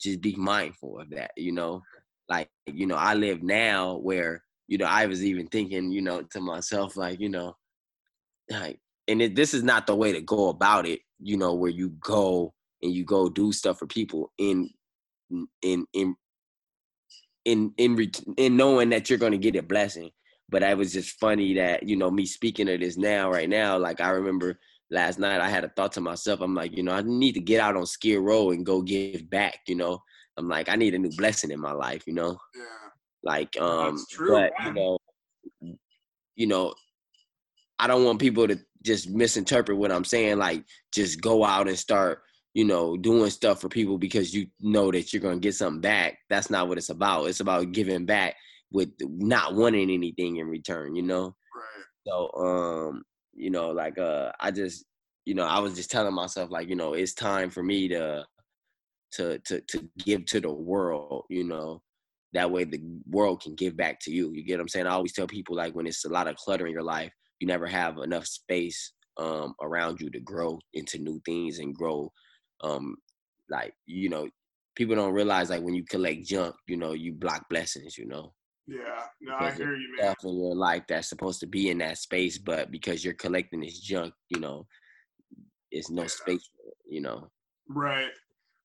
just 0.00 0.20
be 0.20 0.34
mindful 0.36 1.00
of 1.00 1.10
that 1.10 1.30
you 1.36 1.52
know? 1.52 1.82
Like 2.28 2.50
you 2.66 2.86
know 2.86 2.96
i 2.96 3.14
live 3.14 3.44
now 3.44 3.98
where 3.98 4.42
you 4.66 4.78
know 4.78 4.86
i 4.86 5.06
was 5.06 5.24
even 5.24 5.46
thinking 5.46 5.92
you 5.92 6.02
know 6.02 6.22
to 6.22 6.40
myself 6.40 6.96
like 6.96 7.20
you 7.20 7.28
know 7.28 7.54
like 8.50 8.80
and 9.06 9.22
it, 9.22 9.36
this 9.36 9.54
is 9.54 9.62
not 9.62 9.86
the 9.86 9.94
way 9.94 10.10
to 10.10 10.20
go 10.20 10.48
about 10.48 10.86
it 10.86 11.00
you 11.20 11.36
know 11.36 11.54
where 11.54 11.70
you 11.70 11.90
go 12.00 12.52
and 12.82 12.92
you 12.92 13.04
go 13.04 13.28
do 13.28 13.52
stuff 13.52 13.78
for 13.78 13.86
people 13.86 14.32
in 14.38 14.68
in 15.62 15.86
in 15.92 16.16
in 17.44 17.72
in 17.78 18.10
in 18.36 18.56
knowing 18.56 18.90
that 18.90 19.08
you're 19.08 19.18
to 19.32 19.38
get 19.38 19.56
a 19.56 19.62
blessing. 19.62 20.10
But 20.48 20.62
I 20.62 20.74
was 20.74 20.92
just 20.92 21.18
funny 21.18 21.54
that 21.54 21.82
you 21.88 21.96
know 21.96 22.10
me 22.10 22.26
speaking 22.26 22.68
of 22.68 22.80
this 22.80 22.96
now 22.96 23.30
right 23.30 23.48
now 23.48 23.78
like 23.78 24.00
i 24.00 24.10
remember 24.10 24.58
last 24.90 25.18
night 25.18 25.40
i 25.40 25.48
had 25.48 25.64
a 25.64 25.68
thought 25.70 25.92
to 25.92 26.00
myself 26.00 26.40
i'm 26.40 26.54
like 26.54 26.76
you 26.76 26.82
know 26.82 26.92
i 26.92 27.02
need 27.02 27.32
to 27.32 27.40
get 27.40 27.60
out 27.60 27.76
on 27.76 27.86
skid 27.86 28.18
row 28.20 28.50
and 28.50 28.64
go 28.66 28.80
give 28.82 29.28
back 29.30 29.58
you 29.66 29.74
know 29.74 29.98
i'm 30.36 30.48
like 30.48 30.68
i 30.68 30.76
need 30.76 30.94
a 30.94 30.98
new 30.98 31.10
blessing 31.16 31.50
in 31.50 31.60
my 31.60 31.72
life 31.72 32.06
you 32.06 32.12
know 32.14 32.38
Yeah. 32.54 32.62
like 33.24 33.60
um 33.60 34.04
true, 34.10 34.30
but 34.30 34.52
you 34.64 34.72
know 34.72 34.98
you 36.36 36.46
know 36.46 36.74
i 37.78 37.86
don't 37.86 38.04
want 38.04 38.20
people 38.20 38.46
to 38.46 38.58
just 38.86 39.10
misinterpret 39.10 39.76
what 39.76 39.92
I'm 39.92 40.04
saying. 40.04 40.38
Like 40.38 40.64
just 40.94 41.20
go 41.20 41.44
out 41.44 41.68
and 41.68 41.78
start, 41.78 42.22
you 42.54 42.64
know, 42.64 42.96
doing 42.96 43.28
stuff 43.30 43.60
for 43.60 43.68
people 43.68 43.98
because 43.98 44.32
you 44.32 44.46
know 44.60 44.90
that 44.92 45.12
you're 45.12 45.20
gonna 45.20 45.38
get 45.38 45.56
something 45.56 45.80
back. 45.80 46.18
That's 46.30 46.48
not 46.48 46.68
what 46.68 46.78
it's 46.78 46.88
about. 46.88 47.24
It's 47.24 47.40
about 47.40 47.72
giving 47.72 48.06
back 48.06 48.36
with 48.70 48.90
not 49.00 49.54
wanting 49.54 49.90
anything 49.90 50.36
in 50.36 50.46
return, 50.46 50.94
you 50.94 51.02
know? 51.02 51.34
Right. 51.54 51.84
So 52.06 52.30
um, 52.38 53.02
you 53.36 53.50
know, 53.50 53.70
like 53.70 53.98
uh 53.98 54.32
I 54.40 54.50
just 54.50 54.84
you 55.24 55.34
know, 55.34 55.44
I 55.44 55.58
was 55.58 55.74
just 55.74 55.90
telling 55.90 56.14
myself 56.14 56.50
like, 56.50 56.68
you 56.68 56.76
know, 56.76 56.94
it's 56.94 57.14
time 57.14 57.50
for 57.50 57.62
me 57.62 57.88
to 57.88 58.24
to 59.12 59.38
to 59.40 59.60
to 59.62 59.88
give 59.98 60.26
to 60.26 60.40
the 60.40 60.52
world, 60.52 61.24
you 61.30 61.44
know. 61.44 61.82
That 62.32 62.50
way 62.50 62.64
the 62.64 62.82
world 63.08 63.40
can 63.42 63.54
give 63.54 63.76
back 63.76 63.98
to 64.02 64.10
you. 64.12 64.32
You 64.32 64.44
get 64.44 64.56
what 64.58 64.62
I'm 64.62 64.68
saying? 64.68 64.86
I 64.86 64.90
always 64.90 65.12
tell 65.12 65.26
people 65.26 65.56
like 65.56 65.74
when 65.74 65.86
it's 65.86 66.04
a 66.04 66.08
lot 66.10 66.28
of 66.28 66.36
clutter 66.36 66.66
in 66.66 66.72
your 66.72 66.82
life, 66.82 67.12
you 67.40 67.46
never 67.46 67.66
have 67.66 67.98
enough 67.98 68.26
space 68.26 68.92
um 69.18 69.54
around 69.62 70.00
you 70.00 70.10
to 70.10 70.20
grow 70.20 70.58
into 70.74 70.98
new 70.98 71.20
things 71.24 71.58
and 71.58 71.74
grow 71.74 72.12
um 72.62 72.96
like, 73.48 73.72
you 73.86 74.08
know, 74.08 74.28
people 74.74 74.96
don't 74.96 75.14
realize 75.14 75.50
like 75.50 75.62
when 75.62 75.74
you 75.74 75.84
collect 75.84 76.24
junk, 76.26 76.54
you 76.66 76.76
know, 76.76 76.92
you 76.92 77.14
block 77.14 77.48
blessings, 77.48 77.96
you 77.96 78.06
know. 78.06 78.32
Yeah. 78.66 79.02
No, 79.20 79.36
I 79.36 79.52
hear 79.52 79.76
you, 79.76 79.88
man. 79.96 80.06
Stuff 80.14 80.24
in 80.24 80.38
your 80.38 80.54
life 80.54 80.82
that's 80.88 81.08
supposed 81.08 81.40
to 81.40 81.46
be 81.46 81.70
in 81.70 81.78
that 81.78 81.98
space, 81.98 82.36
but 82.38 82.70
because 82.70 83.04
you're 83.04 83.14
collecting 83.14 83.60
this 83.60 83.78
junk, 83.78 84.12
you 84.28 84.40
know, 84.40 84.66
it's 85.70 85.90
no 85.90 86.02
Yeah. 86.02 86.08
space 86.08 86.48
for 86.56 86.68
it, 86.70 86.76
you 86.88 87.00
know. 87.00 87.30
Right. 87.68 88.10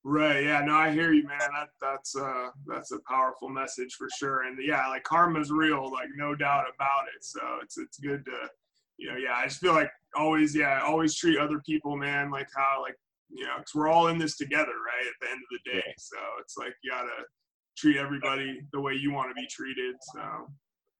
Right. 0.03 0.43
Yeah. 0.43 0.61
No, 0.61 0.73
I 0.73 0.91
hear 0.91 1.13
you, 1.13 1.27
man. 1.27 1.39
That 1.39 1.69
that's 1.79 2.15
uh 2.15 2.49
that's 2.65 2.91
a 2.91 2.99
powerful 3.07 3.49
message 3.49 3.93
for 3.93 4.07
sure. 4.17 4.43
And 4.43 4.57
yeah, 4.63 4.87
like 4.87 5.03
karma's 5.03 5.51
real, 5.51 5.91
like 5.91 6.09
no 6.15 6.33
doubt 6.33 6.65
about 6.73 7.03
it. 7.15 7.23
So 7.23 7.41
it's 7.61 7.77
it's 7.77 7.99
good 7.99 8.25
to, 8.25 8.49
you 8.97 9.11
know, 9.11 9.17
yeah. 9.17 9.35
I 9.35 9.43
just 9.45 9.59
feel 9.59 9.73
like 9.73 9.91
always, 10.15 10.55
yeah, 10.55 10.81
always 10.81 11.15
treat 11.15 11.37
other 11.37 11.59
people, 11.59 11.95
man, 11.95 12.31
like 12.31 12.47
how 12.55 12.81
like 12.81 12.95
you 13.29 13.45
know, 13.45 13.57
because 13.57 13.75
we're 13.75 13.87
all 13.89 14.07
in 14.07 14.17
this 14.17 14.37
together, 14.37 14.65
right? 14.65 15.07
At 15.07 15.13
the 15.21 15.29
end 15.29 15.39
of 15.43 15.59
the 15.63 15.71
day. 15.71 15.93
So 15.97 16.17
it's 16.39 16.57
like 16.57 16.73
you 16.83 16.89
gotta 16.91 17.23
treat 17.77 17.97
everybody 17.97 18.61
the 18.73 18.81
way 18.81 18.93
you 18.93 19.11
want 19.11 19.29
to 19.29 19.35
be 19.39 19.47
treated. 19.47 19.95
So 20.13 20.47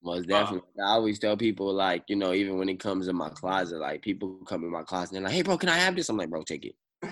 Most 0.03 0.25
uh, 0.25 0.39
definitely. 0.39 0.69
I 0.79 0.91
always 0.91 1.19
tell 1.19 1.37
people 1.37 1.73
like, 1.73 2.03
you 2.07 2.15
know, 2.15 2.33
even 2.33 2.57
when 2.57 2.69
it 2.69 2.79
comes 2.79 3.07
in 3.07 3.15
my 3.15 3.29
closet, 3.29 3.79
like 3.79 4.01
people 4.01 4.39
come 4.47 4.63
in 4.63 4.71
my 4.71 4.83
closet 4.83 5.11
and 5.11 5.17
they're 5.17 5.29
like, 5.29 5.33
"Hey, 5.33 5.41
bro, 5.41 5.57
can 5.57 5.69
I 5.69 5.77
have 5.77 5.95
this?" 5.95 6.09
I'm 6.09 6.17
like, 6.17 6.29
"Bro, 6.29 6.43
take 6.43 6.65
it. 6.65 6.75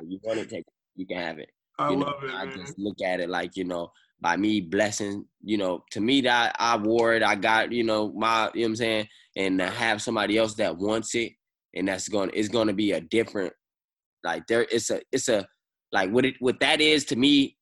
You 0.00 0.20
want 0.22 0.40
it, 0.40 0.50
take 0.50 0.60
it. 0.60 0.72
You 0.96 1.06
can 1.06 1.18
have 1.18 1.38
it." 1.38 1.50
you 1.80 1.96
know, 1.96 2.06
love 2.06 2.24
it, 2.24 2.30
I 2.30 2.44
man. 2.46 2.56
just 2.58 2.78
look 2.78 3.00
at 3.02 3.20
it 3.20 3.30
like, 3.30 3.56
you 3.56 3.64
know, 3.64 3.92
by 4.20 4.36
me 4.36 4.60
blessing, 4.60 5.24
you 5.42 5.56
know, 5.56 5.84
to 5.92 6.00
me 6.00 6.20
that 6.22 6.56
I 6.58 6.76
wore 6.76 7.14
it, 7.14 7.22
I 7.22 7.36
got, 7.36 7.70
you 7.72 7.84
know, 7.84 8.12
my, 8.12 8.50
you 8.54 8.62
know 8.62 8.64
what 8.64 8.68
I'm 8.70 8.76
saying, 8.76 9.08
and 9.36 9.58
to 9.60 9.66
have 9.70 10.02
somebody 10.02 10.36
else 10.36 10.54
that 10.54 10.76
wants 10.76 11.14
it, 11.14 11.32
and 11.74 11.86
that's 11.86 12.08
going, 12.08 12.30
to 12.30 12.36
it's 12.36 12.48
going 12.48 12.66
to 12.66 12.74
be 12.74 12.92
a 12.92 13.00
different, 13.00 13.52
like 14.24 14.46
there, 14.48 14.66
it's 14.70 14.90
a, 14.90 15.00
it's 15.12 15.28
a, 15.28 15.46
like 15.92 16.10
what 16.10 16.24
it, 16.24 16.34
what 16.40 16.58
that 16.60 16.80
is 16.80 17.04
to 17.06 17.16
me, 17.16 17.56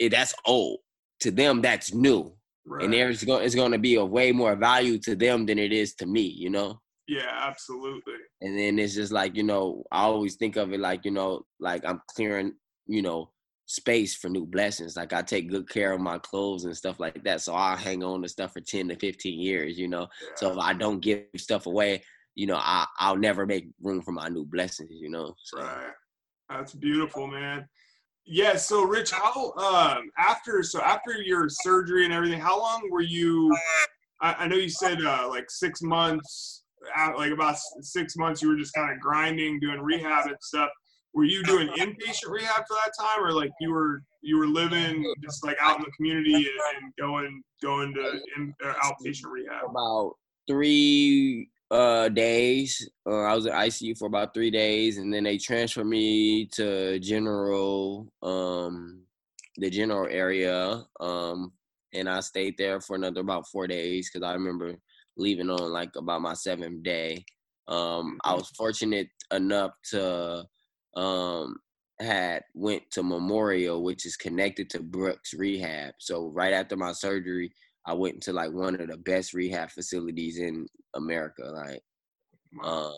it, 0.00 0.10
that's 0.10 0.34
old. 0.46 0.78
To 1.20 1.30
them, 1.30 1.60
that's 1.62 1.92
new, 1.94 2.34
Right. 2.66 2.84
and 2.84 2.92
there's 2.92 3.22
going, 3.22 3.44
it's 3.44 3.54
going 3.54 3.72
to 3.72 3.78
be 3.78 3.96
a 3.96 4.04
way 4.04 4.32
more 4.32 4.56
value 4.56 4.98
to 5.00 5.14
them 5.14 5.46
than 5.46 5.58
it 5.58 5.72
is 5.72 5.94
to 5.96 6.06
me, 6.06 6.22
you 6.22 6.50
know. 6.50 6.80
yeah, 7.06 7.28
absolutely. 7.46 8.14
And 8.40 8.58
then 8.58 8.78
it's 8.78 8.94
just 8.94 9.12
like, 9.12 9.36
you 9.36 9.42
know, 9.42 9.84
I 9.92 10.02
always 10.04 10.36
think 10.36 10.56
of 10.56 10.72
it 10.72 10.80
like, 10.80 11.04
you 11.04 11.10
know, 11.10 11.42
like 11.58 11.84
I'm 11.84 12.00
clearing, 12.14 12.54
you 12.86 13.02
know, 13.02 13.30
space 13.66 14.16
for 14.16 14.28
new 14.30 14.46
blessings. 14.46 14.96
Like 14.96 15.12
I 15.12 15.20
take 15.22 15.50
good 15.50 15.68
care 15.68 15.92
of 15.92 16.00
my 16.00 16.18
clothes 16.18 16.64
and 16.64 16.76
stuff 16.76 16.98
like 16.98 17.22
that. 17.24 17.42
So 17.42 17.54
I'll 17.54 17.76
hang 17.76 18.02
on 18.02 18.22
to 18.22 18.28
stuff 18.28 18.54
for 18.54 18.60
10 18.60 18.88
to 18.88 18.96
15 18.96 19.38
years, 19.38 19.78
you 19.78 19.88
know. 19.88 20.08
So 20.36 20.52
if 20.52 20.58
I 20.58 20.72
don't 20.72 21.00
give 21.00 21.24
stuff 21.36 21.66
away, 21.66 22.02
you 22.34 22.46
know, 22.46 22.56
I, 22.56 22.86
I'll 22.98 23.16
never 23.16 23.44
make 23.44 23.68
room 23.82 24.00
for 24.00 24.12
my 24.12 24.28
new 24.28 24.44
blessings, 24.46 24.90
you 24.92 25.10
know. 25.10 25.34
So 25.42 25.58
Right. 25.58 25.92
That's 26.48 26.72
beautiful, 26.74 27.26
man. 27.26 27.68
Yeah. 28.26 28.56
So, 28.56 28.84
Rich, 28.84 29.10
how 29.10 29.52
um 29.54 30.10
after 30.18 30.62
so 30.62 30.80
after 30.80 31.20
your 31.20 31.48
surgery 31.48 32.04
and 32.04 32.12
everything, 32.12 32.40
how 32.40 32.58
long 32.58 32.88
were 32.90 33.00
you? 33.00 33.54
I, 34.20 34.34
I 34.40 34.46
know 34.48 34.56
you 34.56 34.68
said 34.68 35.02
uh, 35.02 35.26
like 35.28 35.50
six 35.50 35.82
months. 35.82 36.64
uh, 36.96 37.12
Like 37.16 37.32
about 37.32 37.56
six 37.80 38.16
months, 38.16 38.42
you 38.42 38.48
were 38.48 38.56
just 38.56 38.74
kind 38.74 38.92
of 38.92 39.00
grinding, 39.00 39.58
doing 39.60 39.80
rehab 39.80 40.26
and 40.26 40.36
stuff. 40.40 40.68
Were 41.12 41.24
you 41.24 41.42
doing 41.42 41.68
inpatient 41.68 42.28
rehab 42.28 42.64
for 42.68 42.76
that 42.84 42.92
time, 42.98 43.24
or 43.24 43.32
like 43.32 43.50
you 43.60 43.72
were 43.72 44.02
you 44.22 44.38
were 44.38 44.46
living 44.46 45.12
just 45.24 45.44
like 45.44 45.56
out 45.60 45.78
in 45.78 45.82
the 45.82 45.90
community 45.96 46.34
and, 46.34 46.84
and 46.84 46.92
going 46.98 47.42
going 47.62 47.94
to 47.94 48.20
in, 48.36 48.54
uh, 48.64 48.74
outpatient 48.84 49.30
rehab? 49.30 49.64
about 49.68 50.14
three 50.46 51.48
uh 51.70 52.08
days. 52.08 52.88
Uh, 53.06 53.22
I 53.22 53.34
was 53.34 53.46
in 53.46 53.52
ICU 53.52 53.98
for 53.98 54.06
about 54.06 54.34
three 54.34 54.50
days, 54.50 54.98
and 54.98 55.12
then 55.12 55.24
they 55.24 55.38
transferred 55.38 55.86
me 55.86 56.46
to 56.46 56.98
general, 56.98 58.12
um, 58.22 59.02
the 59.56 59.70
general 59.70 60.08
area, 60.10 60.84
um, 60.98 61.52
and 61.92 62.08
I 62.08 62.20
stayed 62.20 62.56
there 62.58 62.80
for 62.80 62.96
another 62.96 63.20
about 63.20 63.48
four 63.48 63.66
days 63.66 64.10
because 64.10 64.26
I 64.26 64.32
remember 64.34 64.74
leaving 65.16 65.50
on 65.50 65.72
like 65.72 65.94
about 65.96 66.22
my 66.22 66.34
seventh 66.34 66.82
day. 66.82 67.24
Um, 67.68 68.18
I 68.24 68.34
was 68.34 68.48
fortunate 68.50 69.08
enough 69.32 69.72
to 69.90 70.44
um 70.96 71.56
had 72.00 72.42
went 72.54 72.90
to 72.90 73.02
Memorial, 73.02 73.82
which 73.82 74.06
is 74.06 74.16
connected 74.16 74.70
to 74.70 74.82
Brooks 74.82 75.34
Rehab. 75.34 75.94
So 75.98 76.28
right 76.28 76.52
after 76.52 76.76
my 76.76 76.92
surgery, 76.92 77.52
I 77.86 77.94
went 77.94 78.22
to 78.22 78.32
like 78.32 78.52
one 78.52 78.80
of 78.80 78.88
the 78.88 78.96
best 78.98 79.32
rehab 79.34 79.70
facilities 79.70 80.38
in 80.38 80.66
America, 80.94 81.42
like, 81.44 81.82
um, 82.64 82.94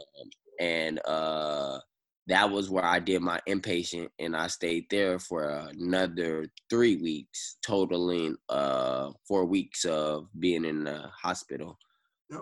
and 0.60 1.00
uh, 1.06 1.78
that 2.26 2.50
was 2.50 2.70
where 2.70 2.84
I 2.84 2.98
did 2.98 3.22
my 3.22 3.40
inpatient, 3.48 4.08
and 4.18 4.36
I 4.36 4.46
stayed 4.48 4.86
there 4.90 5.18
for 5.18 5.44
another 5.44 6.46
three 6.70 6.96
weeks, 6.96 7.56
totaling 7.64 8.36
uh 8.48 9.10
four 9.26 9.44
weeks 9.44 9.84
of 9.84 10.26
being 10.38 10.64
in 10.64 10.84
the 10.84 11.08
hospital. 11.22 11.78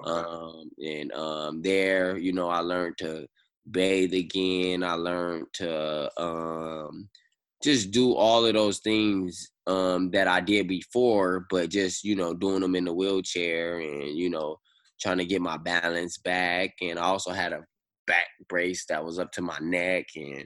Um, 0.05 0.70
and 0.79 1.12
um, 1.12 1.62
there, 1.62 2.16
you 2.16 2.33
know, 2.33 2.48
I 2.48 2.61
learned 2.61 2.98
to 2.98 3.26
bathe 3.70 4.14
again. 4.14 4.85
I 4.85 4.94
learned 4.94 5.46
to 5.55 6.11
um, 6.20 7.09
just 7.62 7.90
do 7.90 8.14
all 8.14 8.46
of 8.46 8.55
those 8.55 8.79
things 8.79 9.51
um, 9.66 10.11
that 10.11 10.27
I 10.29 10.40
did 10.40 10.66
before, 10.68 11.46
but 11.51 11.70
just 11.70 12.05
you 12.05 12.16
know, 12.16 12.35
doing 12.35 12.61
them 12.61 12.75
in 12.75 12.85
the 12.85 12.92
wheelchair 12.92 13.81
and 13.81 14.16
you 14.16 14.31
know, 14.31 14.57
trying 15.01 15.18
to 15.18 15.25
get 15.25 15.42
my 15.42 15.57
balance 15.57 16.18
back. 16.18 16.75
And 16.81 16.99
I 16.99 17.03
also 17.03 17.31
had 17.31 17.53
a 17.53 17.64
back 18.07 18.27
brace 18.49 18.87
that 18.87 19.05
was 19.05 19.18
up 19.18 19.31
to 19.33 19.42
my 19.42 19.59
neck, 19.61 20.07
and 20.16 20.44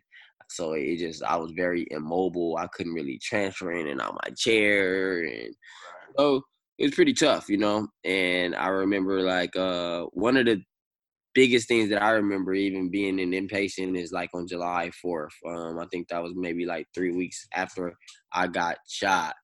so 0.50 0.72
it 0.72 0.96
just 0.98 1.22
I 1.22 1.37
was 1.37 1.53
very 1.53 1.87
immobile. 1.90 2.57
I 2.59 2.66
couldn't 2.68 2.94
really 2.94 3.18
transfer 3.22 3.72
in 3.72 3.88
and 3.88 4.00
out 4.00 4.20
my 4.24 4.31
chair, 4.37 5.22
and 5.24 5.55
so 6.18 6.42
it 6.79 6.87
was 6.87 6.94
pretty 6.94 7.14
tough, 7.14 7.48
you 7.48 7.57
know. 7.57 7.88
And 8.05 8.55
I 8.55 8.68
remember 8.68 9.22
like 9.22 9.57
uh 9.57 10.05
one 10.12 10.37
of 10.37 10.46
the 10.46 10.62
biggest 11.35 11.68
things 11.68 11.90
that 11.90 12.03
I 12.03 12.11
remember 12.11 12.55
even 12.55 12.90
being 12.90 13.20
an 13.20 13.33
inpatient 13.33 13.99
is 13.99 14.12
like 14.12 14.31
on 14.35 14.47
July 14.47 14.90
4th. 15.05 15.31
Um, 15.47 15.79
I 15.79 15.87
think 15.90 16.09
that 16.09 16.23
was 16.23 16.33
maybe 16.37 16.66
like 16.66 16.87
three 16.94 17.12
weeks 17.12 17.47
after 17.55 17.94
I 18.33 18.47
got 18.47 18.79
shot. 18.88 19.35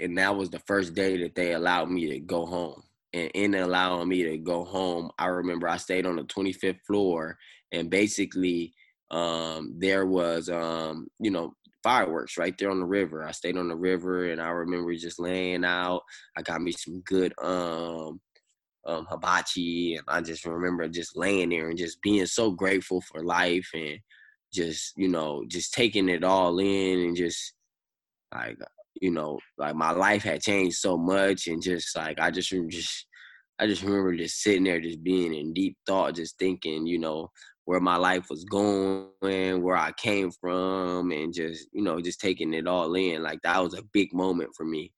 And 0.00 0.18
that 0.18 0.36
was 0.36 0.50
the 0.50 0.60
first 0.60 0.94
day 0.94 1.18
that 1.22 1.34
they 1.34 1.52
allowed 1.52 1.90
me 1.90 2.08
to 2.10 2.20
go 2.20 2.46
home. 2.46 2.82
And 3.12 3.30
in 3.34 3.54
allowing 3.54 4.08
me 4.08 4.24
to 4.24 4.38
go 4.38 4.64
home, 4.64 5.10
I 5.18 5.26
remember 5.26 5.68
I 5.68 5.76
stayed 5.76 6.06
on 6.06 6.16
the 6.16 6.24
25th 6.24 6.80
floor 6.86 7.36
and 7.72 7.90
basically 7.90 8.72
um 9.10 9.74
there 9.78 10.06
was 10.06 10.48
um 10.48 11.06
you 11.20 11.30
know 11.30 11.52
fireworks 11.82 12.38
right 12.38 12.56
there 12.58 12.70
on 12.70 12.80
the 12.80 12.86
river. 12.86 13.22
I 13.24 13.32
stayed 13.32 13.58
on 13.58 13.68
the 13.68 13.76
river 13.76 14.30
and 14.30 14.40
I 14.40 14.48
remember 14.48 14.92
just 14.94 15.20
laying 15.20 15.64
out. 15.64 16.02
I 16.36 16.42
got 16.42 16.62
me 16.62 16.72
some 16.72 17.02
good 17.02 17.32
um 17.42 18.20
um 18.86 19.06
hibachi 19.08 19.96
and 19.96 20.04
I 20.08 20.20
just 20.20 20.44
remember 20.44 20.88
just 20.88 21.16
laying 21.16 21.50
there 21.50 21.68
and 21.68 21.78
just 21.78 22.00
being 22.02 22.26
so 22.26 22.50
grateful 22.50 23.00
for 23.00 23.24
life 23.24 23.68
and 23.74 23.98
just, 24.52 24.92
you 24.96 25.08
know, 25.08 25.44
just 25.48 25.74
taking 25.74 26.08
it 26.08 26.22
all 26.24 26.58
in 26.58 27.00
and 27.00 27.16
just 27.16 27.54
like 28.34 28.58
you 29.00 29.10
know, 29.10 29.38
like 29.58 29.74
my 29.74 29.90
life 29.90 30.22
had 30.22 30.40
changed 30.40 30.76
so 30.76 30.96
much 30.96 31.46
and 31.46 31.62
just 31.62 31.96
like 31.96 32.20
I 32.20 32.30
just 32.30 32.50
just 32.68 33.06
I 33.58 33.66
just 33.66 33.82
remember 33.82 34.16
just 34.16 34.42
sitting 34.42 34.64
there 34.64 34.80
just 34.80 35.02
being 35.02 35.34
in 35.34 35.52
deep 35.52 35.76
thought, 35.86 36.16
just 36.16 36.38
thinking, 36.38 36.86
you 36.86 36.98
know, 36.98 37.30
where 37.66 37.80
my 37.80 37.96
life 37.96 38.26
was 38.28 38.44
going, 38.44 39.08
where 39.20 39.76
I 39.76 39.92
came 39.92 40.30
from, 40.32 41.12
and 41.12 41.32
just, 41.32 41.68
you 41.72 41.82
know, 41.82 42.00
just 42.00 42.20
taking 42.20 42.52
it 42.52 42.66
all 42.66 42.94
in. 42.94 43.22
Like 43.22 43.40
that 43.42 43.62
was 43.62 43.74
a 43.74 43.82
big 43.92 44.12
moment 44.12 44.50
for 44.56 44.64
me. 44.64 44.92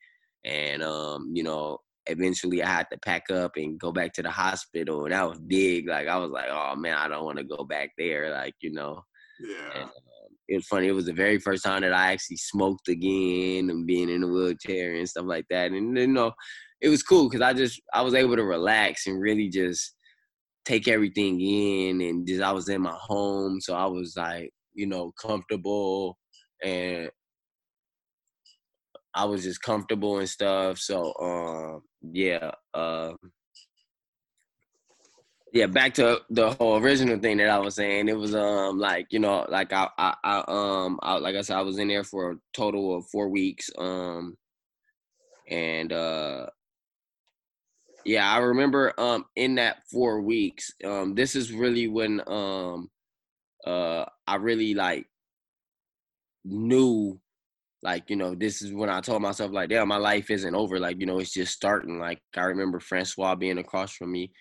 And 0.45 0.83
um, 0.83 1.31
you 1.35 1.43
know, 1.43 1.79
eventually 2.07 2.63
I 2.63 2.69
had 2.69 2.87
to 2.93 2.99
pack 2.99 3.31
up 3.31 3.53
and 3.57 3.79
go 3.79 3.93
back 3.93 4.13
to 4.15 4.23
the 4.23 4.31
hospital. 4.31 5.05
And 5.05 5.13
that 5.13 5.29
was 5.29 5.39
big. 5.41 5.89
Like 5.89 6.09
I 6.09 6.17
was 6.19 6.31
like, 6.31 6.49
oh 6.51 6.75
man, 6.77 6.97
I 6.97 7.09
don't 7.09 7.25
want 7.25 7.39
to 7.39 7.45
go 7.45 7.65
back 7.65 7.91
there. 7.99 8.31
Like, 8.31 8.55
you 8.61 8.73
know. 8.73 9.03
Yeah. 9.41 9.71
And, 9.75 9.85
um, 9.85 9.91
it 10.49 10.57
was 10.57 10.67
funny. 10.67 10.87
It 10.87 10.93
was 10.93 11.07
the 11.07 11.13
very 11.13 11.39
first 11.39 11.65
time 11.65 11.83
that 11.83 11.93
I 11.93 12.13
actually 12.13 12.37
smoked 12.37 12.89
again 12.89 13.69
and 13.71 13.87
being 13.87 14.09
in 14.09 14.23
a 14.23 14.27
wheelchair 14.27 14.95
and 14.95 15.09
stuff 15.09 15.27
like 15.27 15.47
that. 15.51 15.73
And 15.73 15.97
you 15.97 16.07
know, 16.07 16.33
it 16.81 16.89
was 16.89 17.03
cool 17.03 17.29
because 17.29 17.43
I 17.43 17.53
just 17.53 17.81
I 17.93 18.03
was 18.03 18.15
able 18.15 18.37
to 18.37 18.45
relax 18.45 19.07
and 19.07 19.21
really 19.21 19.49
just 19.49 19.95
take 20.65 20.89
everything 20.89 21.41
in 21.41 22.01
and 22.01 22.27
just 22.27 22.43
I 22.43 22.53
was 22.53 22.69
in 22.69 22.83
my 22.83 22.97
home, 22.97 23.61
so 23.61 23.75
I 23.75 23.87
was 23.87 24.15
like, 24.17 24.51
you 24.75 24.87
know, 24.87 25.13
comfortable 25.21 26.19
and 26.63 27.11
I 29.15 29.25
was 29.25 29.43
just 29.43 29.63
comfortable 29.63 30.19
and 30.19 30.29
stuff. 30.29 30.79
So 30.79 31.13
um 31.21 31.83
yeah, 32.13 32.53
uh 32.75 33.15
yeah, 35.53 35.67
back 35.67 35.95
to 35.95 36.21
the 36.29 36.51
whole 36.53 36.77
original 36.77 37.19
thing 37.19 37.39
that 37.39 37.49
I 37.49 37.59
was 37.59 37.77
saying. 37.77 38.09
It 38.09 38.19
was 38.19 38.35
um 38.35 38.79
like, 38.79 39.07
you 39.11 39.19
know, 39.19 39.47
like 39.49 39.73
I 39.73 39.89
I, 39.97 40.15
I 40.23 40.45
um 40.49 40.99
I, 41.03 41.15
like 41.19 41.37
I 41.37 41.41
said 41.41 41.57
I 41.57 41.63
was 41.63 41.79
in 41.79 41.89
there 41.89 42.05
for 42.05 42.33
a 42.33 42.37
total 42.53 42.97
of 42.97 43.07
4 43.09 43.29
weeks 43.29 43.71
um 43.79 44.37
and 45.49 45.93
uh 45.93 46.47
yeah, 48.05 48.31
I 48.31 48.39
remember 48.39 48.93
um 48.99 49.25
in 49.37 49.57
that 49.57 49.79
4 49.91 50.21
weeks 50.21 50.73
um 50.85 51.15
this 51.15 51.35
is 51.35 51.53
really 51.53 51.89
when 51.89 52.21
um 52.27 52.91
uh 53.67 54.05
I 54.27 54.37
really 54.37 54.75
like 54.75 55.07
knew 56.45 57.21
like 57.83 58.09
you 58.09 58.17
know 58.17 58.35
this 58.35 58.63
is 58.63 58.73
when 58.73 58.89
i 58.89 59.01
told 59.01 59.21
myself 59.23 59.53
like 59.53 59.69
damn 59.69 59.87
my 59.87 59.97
life 59.97 60.31
isn't 60.31 60.55
over 60.55 60.81
like 60.81 60.99
you 60.99 61.07
know 61.07 61.19
it's 61.19 61.33
just 61.33 61.53
starting 61.53 61.99
like 61.99 62.21
i 62.37 62.45
remember 62.45 62.81
francois 62.81 63.35
being 63.35 63.59
across 63.59 63.93
from 63.93 64.11
me 64.11 64.33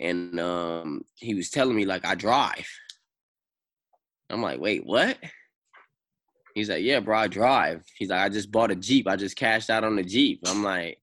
and 0.00 0.40
um 0.40 1.02
he 1.16 1.34
was 1.34 1.50
telling 1.50 1.76
me 1.76 1.84
like 1.84 2.04
i 2.04 2.14
drive. 2.14 2.66
I'm 4.30 4.42
like 4.42 4.60
wait 4.60 4.84
what? 4.84 5.18
He's 6.54 6.70
like 6.70 6.82
yeah 6.82 7.00
bro 7.00 7.18
i 7.18 7.26
drive. 7.26 7.84
He's 7.96 8.08
like 8.08 8.20
i 8.20 8.28
just 8.28 8.50
bought 8.50 8.70
a 8.70 8.76
jeep. 8.76 9.06
I 9.06 9.16
just 9.16 9.36
cashed 9.36 9.70
out 9.70 9.84
on 9.84 9.96
the 9.96 10.02
jeep. 10.02 10.40
I'm 10.46 10.64
like 10.64 10.98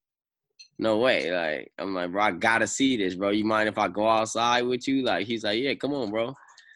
no 0.80 0.98
way. 0.98 1.32
Like 1.32 1.72
i'm 1.78 1.94
like 1.94 2.12
bro 2.12 2.24
i 2.24 2.32
gotta 2.32 2.68
see 2.68 2.98
this 2.98 3.16
bro. 3.16 3.30
You 3.30 3.46
mind 3.46 3.70
if 3.70 3.78
i 3.78 3.88
go 3.88 4.08
outside 4.08 4.64
with 4.64 4.88
you? 4.88 5.04
Like 5.04 5.28
he's 5.28 5.44
like 5.44 5.60
yeah 5.60 5.76
come 5.76 5.94
on 5.94 6.10
bro. 6.10 6.34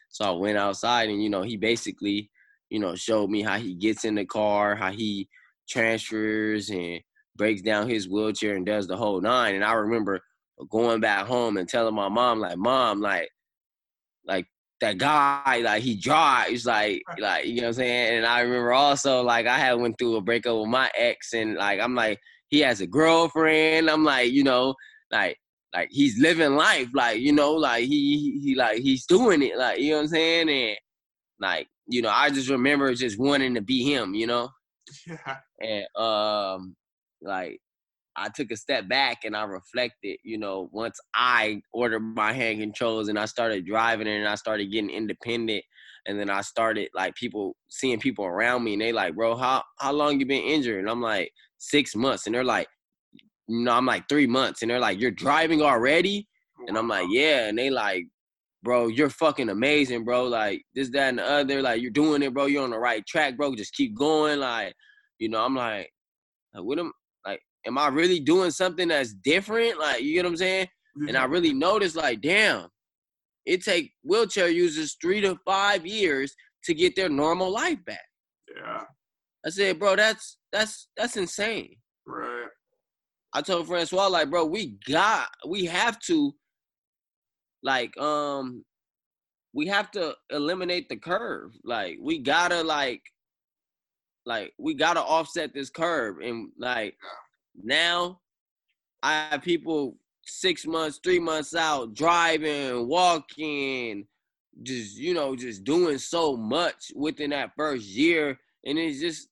So 0.08 0.24
i 0.24 0.30
went 0.30 0.58
outside 0.58 1.08
and 1.08 1.22
you 1.22 1.30
know 1.30 1.42
he 1.42 1.56
basically 1.56 2.30
you 2.72 2.78
know, 2.78 2.94
showed 2.94 3.28
me 3.28 3.42
how 3.42 3.58
he 3.58 3.74
gets 3.74 4.06
in 4.06 4.14
the 4.14 4.24
car, 4.24 4.74
how 4.74 4.90
he 4.90 5.28
transfers 5.68 6.70
and 6.70 7.00
breaks 7.36 7.60
down 7.60 7.86
his 7.86 8.08
wheelchair 8.08 8.56
and 8.56 8.64
does 8.64 8.86
the 8.86 8.96
whole 8.96 9.20
nine. 9.20 9.54
And 9.54 9.62
I 9.62 9.74
remember 9.74 10.20
going 10.70 10.98
back 10.98 11.26
home 11.26 11.58
and 11.58 11.68
telling 11.68 11.94
my 11.94 12.08
mom, 12.08 12.40
like, 12.40 12.56
mom, 12.56 13.02
like, 13.02 13.28
like 14.24 14.46
that 14.80 14.96
guy, 14.96 15.60
like 15.62 15.82
he 15.82 15.96
drives, 15.96 16.64
like, 16.64 17.02
like 17.18 17.44
you 17.44 17.56
know 17.56 17.64
what 17.64 17.68
I'm 17.68 17.74
saying. 17.74 18.16
And 18.16 18.26
I 18.26 18.40
remember 18.40 18.72
also, 18.72 19.22
like, 19.22 19.46
I 19.46 19.58
had 19.58 19.74
went 19.74 19.98
through 19.98 20.16
a 20.16 20.22
breakup 20.22 20.58
with 20.58 20.68
my 20.68 20.90
ex, 20.96 21.34
and 21.34 21.56
like, 21.56 21.78
I'm 21.78 21.94
like, 21.94 22.18
he 22.48 22.60
has 22.60 22.80
a 22.80 22.86
girlfriend. 22.86 23.90
I'm 23.90 24.02
like, 24.02 24.32
you 24.32 24.44
know, 24.44 24.74
like, 25.10 25.36
like 25.74 25.88
he's 25.90 26.18
living 26.18 26.56
life, 26.56 26.88
like, 26.94 27.20
you 27.20 27.32
know, 27.32 27.52
like 27.52 27.84
he, 27.84 28.40
he, 28.42 28.54
like 28.54 28.78
he's 28.78 29.04
doing 29.04 29.42
it, 29.42 29.58
like, 29.58 29.78
you 29.78 29.90
know 29.90 29.96
what 29.96 30.02
I'm 30.04 30.08
saying, 30.08 30.48
and 30.48 30.76
like 31.38 31.68
you 31.86 32.02
know, 32.02 32.10
I 32.10 32.30
just 32.30 32.48
remember 32.48 32.92
just 32.94 33.18
wanting 33.18 33.54
to 33.54 33.60
be 33.60 33.82
him, 33.82 34.14
you 34.14 34.26
know? 34.26 34.48
Yeah. 35.06 35.36
And 35.60 35.86
um 35.96 36.76
like 37.22 37.58
I 38.16 38.28
took 38.28 38.50
a 38.50 38.56
step 38.56 38.88
back 38.88 39.24
and 39.24 39.34
I 39.34 39.44
reflected, 39.44 40.18
you 40.22 40.36
know, 40.38 40.68
once 40.72 40.98
I 41.14 41.62
ordered 41.72 42.00
my 42.00 42.32
hand 42.32 42.60
controls 42.60 43.08
and 43.08 43.18
I 43.18 43.24
started 43.24 43.64
driving 43.64 44.08
and 44.08 44.28
I 44.28 44.34
started 44.34 44.70
getting 44.70 44.90
independent 44.90 45.64
and 46.06 46.18
then 46.18 46.28
I 46.28 46.40
started 46.42 46.88
like 46.94 47.14
people 47.14 47.56
seeing 47.68 48.00
people 48.00 48.24
around 48.24 48.64
me 48.64 48.74
and 48.74 48.82
they 48.82 48.92
like, 48.92 49.14
bro, 49.14 49.36
how 49.36 49.62
how 49.78 49.92
long 49.92 50.18
you 50.20 50.26
been 50.26 50.42
injured? 50.42 50.80
And 50.80 50.90
I'm 50.90 51.00
like, 51.00 51.32
six 51.62 51.94
months. 51.94 52.26
And 52.26 52.34
they're 52.34 52.44
like, 52.44 52.66
you 53.48 53.64
know, 53.64 53.72
I'm 53.72 53.86
like 53.86 54.08
three 54.08 54.26
months. 54.26 54.62
And 54.62 54.70
they're 54.70 54.80
like, 54.80 55.00
You're 55.00 55.10
driving 55.10 55.62
already? 55.62 56.28
And 56.68 56.76
I'm 56.76 56.88
like, 56.88 57.06
Yeah. 57.10 57.46
And 57.48 57.58
they 57.58 57.70
like, 57.70 58.04
bro, 58.62 58.88
you're 58.88 59.10
fucking 59.10 59.48
amazing, 59.48 60.04
bro. 60.04 60.24
Like 60.24 60.62
this, 60.74 60.90
that, 60.90 61.10
and 61.10 61.18
the 61.18 61.26
other. 61.26 61.62
Like 61.62 61.82
you're 61.82 61.90
doing 61.90 62.22
it, 62.22 62.34
bro. 62.34 62.46
You're 62.46 62.64
on 62.64 62.70
the 62.70 62.78
right 62.78 63.04
track, 63.06 63.36
bro. 63.36 63.54
Just 63.54 63.74
keep 63.74 63.96
going. 63.96 64.40
Like, 64.40 64.74
you 65.18 65.28
know, 65.28 65.44
I'm 65.44 65.54
like, 65.54 65.90
like 66.54 66.64
what 66.64 66.78
am 66.78 66.92
like, 67.26 67.40
am 67.66 67.78
I 67.78 67.88
really 67.88 68.20
doing 68.20 68.50
something 68.50 68.88
that's 68.88 69.12
different? 69.12 69.78
Like, 69.78 70.02
you 70.02 70.14
get 70.14 70.24
what 70.24 70.30
I'm 70.30 70.36
saying? 70.36 70.68
And 71.08 71.16
I 71.16 71.22
mm-hmm. 71.22 71.32
really 71.32 71.54
noticed, 71.54 71.96
like, 71.96 72.20
damn, 72.20 72.68
it 73.46 73.64
take 73.64 73.92
wheelchair 74.02 74.48
users 74.48 74.96
three 75.00 75.20
to 75.22 75.38
five 75.46 75.86
years 75.86 76.34
to 76.64 76.74
get 76.74 76.94
their 76.96 77.08
normal 77.08 77.50
life 77.50 77.82
back. 77.86 78.04
Yeah. 78.54 78.82
I 79.44 79.50
said, 79.50 79.78
bro, 79.78 79.96
that's 79.96 80.36
that's 80.52 80.88
that's 80.96 81.16
insane. 81.16 81.76
Right. 82.06 82.48
I 83.32 83.40
told 83.40 83.66
Francois, 83.66 84.08
like, 84.08 84.30
bro, 84.30 84.44
we 84.44 84.76
got, 84.86 85.28
we 85.48 85.64
have 85.64 85.98
to 86.00 86.34
like 87.62 87.96
um 87.98 88.64
we 89.54 89.66
have 89.66 89.90
to 89.92 90.14
eliminate 90.30 90.88
the 90.88 90.96
curve. 90.96 91.52
Like 91.64 91.98
we 92.00 92.18
gotta 92.18 92.62
like 92.62 93.02
like 94.24 94.52
we 94.58 94.74
gotta 94.74 95.00
offset 95.00 95.52
this 95.52 95.70
curve 95.70 96.18
and 96.20 96.50
like 96.58 96.96
now 97.62 98.20
I 99.02 99.28
have 99.30 99.42
people 99.42 99.96
six 100.24 100.64
months, 100.66 101.00
three 101.02 101.18
months 101.18 101.54
out 101.54 101.94
driving, 101.94 102.88
walking, 102.88 104.06
just 104.62 104.96
you 104.96 105.14
know, 105.14 105.34
just 105.34 105.64
doing 105.64 105.98
so 105.98 106.36
much 106.36 106.92
within 106.94 107.30
that 107.30 107.52
first 107.56 107.84
year. 107.84 108.38
And 108.64 108.78
it's 108.78 109.00
just 109.00 109.28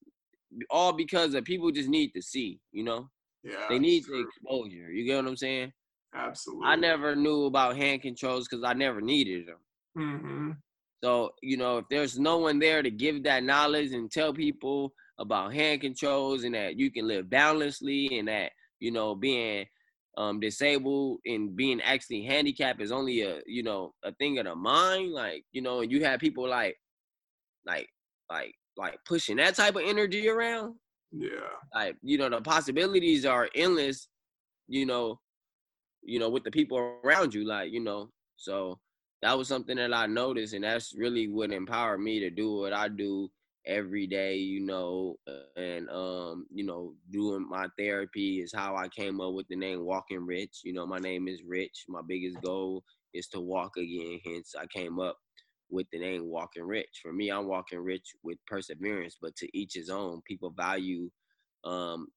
all 0.70 0.92
because 0.92 1.34
of 1.34 1.44
people 1.44 1.70
just 1.70 1.88
need 1.88 2.10
to 2.14 2.22
see, 2.22 2.58
you 2.72 2.82
know? 2.82 3.08
Yeah. 3.44 3.66
They 3.68 3.78
need 3.78 4.04
the 4.04 4.20
exposure. 4.20 4.90
You 4.90 5.04
get 5.04 5.16
what 5.16 5.28
I'm 5.28 5.36
saying? 5.36 5.72
Absolutely. 6.14 6.66
I 6.66 6.76
never 6.76 7.14
knew 7.14 7.44
about 7.44 7.76
hand 7.76 8.02
controls 8.02 8.48
because 8.48 8.64
I 8.64 8.72
never 8.72 9.00
needed 9.00 9.46
them. 9.46 9.56
Mm-hmm. 9.96 10.50
So, 11.02 11.30
you 11.42 11.56
know, 11.56 11.78
if 11.78 11.86
there's 11.90 12.18
no 12.18 12.38
one 12.38 12.58
there 12.58 12.82
to 12.82 12.90
give 12.90 13.22
that 13.24 13.42
knowledge 13.42 13.92
and 13.92 14.10
tell 14.10 14.34
people 14.34 14.92
about 15.18 15.54
hand 15.54 15.80
controls 15.80 16.44
and 16.44 16.54
that 16.54 16.76
you 16.76 16.90
can 16.90 17.06
live 17.06 17.30
boundlessly 17.30 18.18
and 18.18 18.28
that, 18.28 18.52
you 18.80 18.90
know, 18.90 19.14
being 19.14 19.66
um 20.16 20.40
disabled 20.40 21.20
and 21.24 21.54
being 21.54 21.80
actually 21.82 22.22
handicapped 22.22 22.82
is 22.82 22.92
only 22.92 23.22
a, 23.22 23.40
you 23.46 23.62
know, 23.62 23.94
a 24.04 24.12
thing 24.14 24.38
of 24.38 24.44
the 24.46 24.54
mind, 24.54 25.12
like, 25.12 25.44
you 25.52 25.62
know, 25.62 25.80
and 25.80 25.92
you 25.92 26.04
have 26.04 26.20
people 26.20 26.48
like 26.48 26.76
like 27.66 27.88
like 28.28 28.52
like 28.76 28.98
pushing 29.06 29.36
that 29.36 29.54
type 29.54 29.76
of 29.76 29.82
energy 29.84 30.28
around. 30.28 30.74
Yeah. 31.12 31.28
Like, 31.74 31.96
you 32.02 32.18
know, 32.18 32.28
the 32.28 32.40
possibilities 32.40 33.24
are 33.24 33.48
endless, 33.54 34.08
you 34.68 34.86
know, 34.86 35.18
you 36.02 36.18
know, 36.18 36.28
with 36.28 36.44
the 36.44 36.50
people 36.50 36.78
around 37.04 37.34
you, 37.34 37.46
like, 37.46 37.72
you 37.72 37.80
know. 37.80 38.10
So 38.36 38.78
that 39.22 39.36
was 39.36 39.48
something 39.48 39.76
that 39.76 39.92
I 39.92 40.06
noticed, 40.06 40.54
and 40.54 40.64
that's 40.64 40.94
really 40.96 41.28
what 41.28 41.52
empowered 41.52 42.00
me 42.00 42.20
to 42.20 42.30
do 42.30 42.54
what 42.54 42.72
I 42.72 42.88
do 42.88 43.30
every 43.66 44.06
day, 44.06 44.36
you 44.36 44.60
know, 44.60 45.16
and 45.56 45.88
um, 45.90 46.46
you 46.52 46.64
know, 46.64 46.94
doing 47.10 47.46
my 47.48 47.66
therapy 47.78 48.40
is 48.40 48.52
how 48.54 48.76
I 48.76 48.88
came 48.88 49.20
up 49.20 49.34
with 49.34 49.46
the 49.48 49.56
name 49.56 49.84
Walking 49.84 50.24
Rich. 50.24 50.60
You 50.64 50.72
know, 50.72 50.86
my 50.86 50.98
name 50.98 51.28
is 51.28 51.42
Rich. 51.46 51.84
My 51.88 52.00
biggest 52.06 52.40
goal 52.42 52.82
is 53.12 53.28
to 53.28 53.40
walk 53.40 53.76
again. 53.76 54.20
Hence, 54.24 54.54
I 54.58 54.66
came 54.66 54.98
up 54.98 55.18
with 55.70 55.86
the 55.92 55.98
name 55.98 56.26
Walking 56.26 56.64
Rich. 56.64 57.00
For 57.02 57.12
me, 57.12 57.30
I'm 57.30 57.46
walking 57.46 57.80
rich 57.80 58.14
with 58.22 58.38
perseverance, 58.46 59.16
but 59.20 59.36
to 59.36 59.48
each 59.56 59.74
his 59.74 59.90
own. 59.90 60.22
People 60.26 60.50
value, 60.50 61.10
um, 61.64 62.08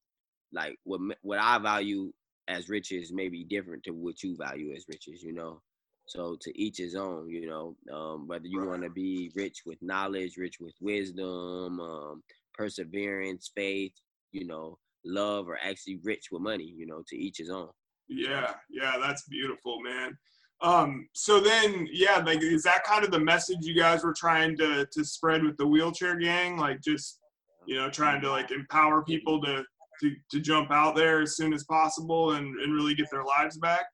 like 0.53 0.77
what 0.83 1.01
what 1.21 1.39
I 1.39 1.57
value 1.59 2.11
as 2.47 2.69
riches 2.69 3.11
may 3.11 3.29
be 3.29 3.43
different 3.43 3.83
to 3.83 3.91
what 3.91 4.21
you 4.23 4.35
value 4.35 4.73
as 4.75 4.85
riches, 4.87 5.23
you 5.23 5.33
know. 5.33 5.61
So 6.05 6.37
to 6.41 6.59
each 6.59 6.77
his 6.77 6.95
own, 6.95 7.29
you 7.29 7.47
know. 7.47 7.75
Um, 7.93 8.27
whether 8.27 8.47
you 8.47 8.65
want 8.65 8.83
to 8.83 8.89
be 8.89 9.31
rich 9.35 9.61
with 9.65 9.81
knowledge, 9.81 10.37
rich 10.37 10.57
with 10.59 10.73
wisdom, 10.81 11.79
um, 11.79 12.23
perseverance, 12.53 13.51
faith, 13.55 13.93
you 14.31 14.45
know, 14.45 14.77
love, 15.05 15.47
or 15.47 15.57
actually 15.63 15.99
rich 16.03 16.27
with 16.31 16.41
money, 16.41 16.73
you 16.75 16.85
know, 16.85 17.03
to 17.07 17.17
each 17.17 17.37
his 17.37 17.49
own. 17.49 17.69
Yeah, 18.09 18.53
yeah, 18.69 18.97
that's 19.01 19.23
beautiful, 19.27 19.79
man. 19.81 20.17
Um, 20.61 21.07
so 21.13 21.39
then, 21.39 21.87
yeah, 21.91 22.17
like, 22.17 22.41
is 22.41 22.63
that 22.63 22.83
kind 22.83 23.03
of 23.03 23.11
the 23.11 23.19
message 23.19 23.59
you 23.61 23.75
guys 23.75 24.03
were 24.03 24.13
trying 24.13 24.57
to 24.57 24.85
to 24.91 25.05
spread 25.05 25.43
with 25.43 25.57
the 25.57 25.67
wheelchair 25.67 26.17
gang? 26.17 26.57
Like, 26.57 26.81
just 26.81 27.19
you 27.65 27.75
know, 27.75 27.89
trying 27.89 28.21
to 28.21 28.29
like 28.29 28.51
empower 28.51 29.03
people 29.03 29.41
to 29.41 29.63
to, 30.01 30.15
to 30.31 30.39
jump 30.39 30.71
out 30.71 30.95
there 30.95 31.21
as 31.21 31.35
soon 31.35 31.53
as 31.53 31.63
possible 31.63 32.31
and, 32.33 32.59
and 32.59 32.73
really 32.73 32.95
get 32.95 33.09
their 33.11 33.23
lives 33.23 33.57
back? 33.57 33.85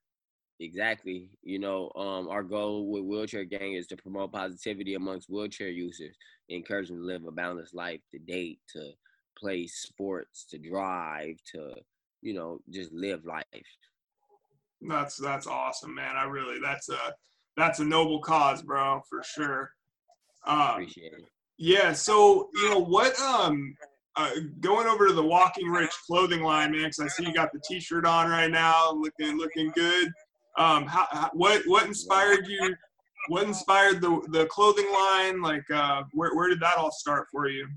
Exactly. 0.60 1.30
You 1.42 1.60
know, 1.60 1.90
um, 1.96 2.28
our 2.28 2.44
goal 2.44 2.92
with 2.92 3.04
Wheelchair 3.04 3.46
Gang 3.46 3.74
is 3.74 3.88
to 3.88 3.98
promote 3.98 4.34
positivity 4.34 4.96
amongst 4.96 5.30
wheelchair 5.30 5.70
users, 5.70 6.16
encourage 6.50 6.90
them 6.90 6.98
to 6.98 7.06
live 7.06 7.26
a 7.26 7.32
balanced 7.32 7.74
life, 7.74 8.02
to 8.12 8.20
date, 8.20 8.60
to 8.74 8.92
play 9.38 9.68
sports, 9.68 10.46
to 10.52 10.58
drive, 10.58 11.36
to, 11.54 11.76
you 12.22 12.34
know, 12.34 12.60
just 12.70 12.92
live 12.92 13.24
life. 13.26 13.46
That's 14.82 15.18
that's 15.18 15.48
awesome, 15.48 15.94
man. 15.94 16.16
I 16.16 16.24
really 16.24 16.60
that's 16.62 16.90
a 16.90 17.14
that's 17.58 17.80
a 17.80 17.86
noble 17.86 18.22
cause, 18.22 18.62
bro, 18.62 19.02
for 19.10 19.22
sure. 19.24 19.72
Um, 20.46 20.72
Appreciate 20.72 21.14
it. 21.14 21.26
Yeah. 21.58 21.94
So 21.94 22.50
you 22.54 22.70
know 22.70 22.80
what? 22.80 23.20
Um, 23.20 23.76
uh, 24.16 24.32
going 24.60 24.88
over 24.88 25.08
to 25.08 25.14
the 25.14 25.24
Walking 25.24 25.70
Rich 25.70 25.94
clothing 26.06 26.42
line, 26.42 26.72
man, 26.72 26.90
because 26.90 27.00
I 27.00 27.08
see 27.08 27.26
you 27.26 27.34
got 27.34 27.52
the 27.54 27.62
T-shirt 27.68 28.06
on 28.06 28.30
right 28.30 28.52
now, 28.52 28.92
looking 28.92 29.38
looking 29.38 29.72
good. 29.72 30.10
Um, 30.58 30.86
how, 30.86 31.08
how, 31.12 31.30
what 31.34 31.62
what 31.66 31.86
inspired 31.86 32.48
you? 32.48 32.76
What 33.28 33.44
inspired 33.48 34.02
the 34.02 34.22
the 34.32 34.46
clothing 34.48 34.92
line? 34.92 35.42
Like, 35.42 35.70
uh, 35.72 36.04
where 36.14 36.36
where 36.36 36.50
did 36.50 36.60
that 36.62 36.78
all 36.78 36.92
start 36.92 37.28
for 37.32 37.48
you? 37.48 37.68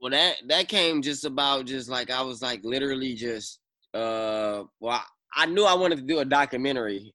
Well, 0.00 0.10
that 0.10 0.36
that 0.46 0.68
came 0.68 1.02
just 1.02 1.24
about 1.24 1.66
just 1.66 1.88
like 1.88 2.10
I 2.10 2.22
was 2.22 2.40
like 2.40 2.60
literally 2.62 3.14
just 3.14 3.58
uh 3.94 4.62
well 4.80 5.02
I, 5.34 5.42
I 5.42 5.46
knew 5.46 5.64
I 5.64 5.74
wanted 5.74 5.96
to 5.96 6.04
do 6.04 6.20
a 6.20 6.24
documentary. 6.24 7.14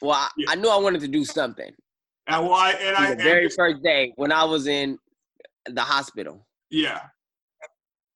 Well, 0.00 0.12
I, 0.12 0.28
Yeah. 0.36 0.50
I 0.50 0.54
knew 0.54 0.68
I 0.68 0.76
wanted 0.76 1.00
to 1.00 1.08
do 1.08 1.24
something. 1.24 1.72
And 2.26 2.44
well, 2.44 2.54
I 2.54 2.72
and 2.72 2.96
I 2.96 3.14
the 3.14 3.22
very 3.22 3.44
and, 3.46 3.54
first 3.54 3.82
day 3.82 4.12
when 4.16 4.32
I 4.32 4.44
was 4.44 4.66
in 4.66 4.98
the 5.66 5.82
hospital, 5.82 6.46
yeah, 6.74 7.00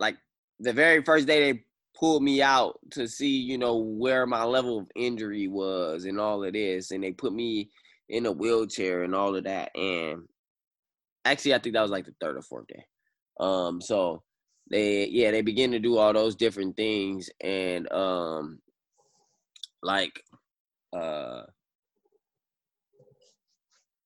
like 0.01 0.16
the 0.59 0.73
very 0.73 1.03
first 1.03 1.27
day 1.27 1.53
they 1.53 1.62
pulled 1.99 2.23
me 2.23 2.42
out 2.42 2.79
to 2.90 3.09
see, 3.09 3.38
you 3.38 3.59
know, 3.59 3.77
where 3.77 4.27
my 4.27 4.44
level 4.44 4.79
of 4.79 4.90
injury 4.94 5.49
was 5.49 6.05
and 6.05 6.21
all 6.21 6.44
of 6.44 6.53
this, 6.53 6.90
and 6.90 7.03
they 7.03 7.12
put 7.12 7.33
me 7.33 7.71
in 8.09 8.27
a 8.27 8.33
wheelchair 8.33 9.03
and 9.03 9.14
all 9.14 9.37
of 9.37 9.44
that. 9.44 9.71
And 9.77 10.23
actually, 11.25 11.55
I 11.55 11.59
think 11.59 11.75
that 11.75 11.83
was 11.83 11.90
like 11.90 12.07
the 12.07 12.14
third 12.21 12.37
or 12.37 12.42
fourth 12.42 12.66
day. 12.68 12.85
Um, 13.38 13.81
so 13.81 14.23
they, 14.71 15.07
yeah, 15.07 15.31
they 15.31 15.42
begin 15.42 15.73
to 15.73 15.79
do 15.79 15.99
all 15.99 16.12
those 16.12 16.37
different 16.37 16.77
things, 16.77 17.31
and 17.40 17.90
um, 17.92 18.59
like, 19.83 20.23
uh, 20.97 21.42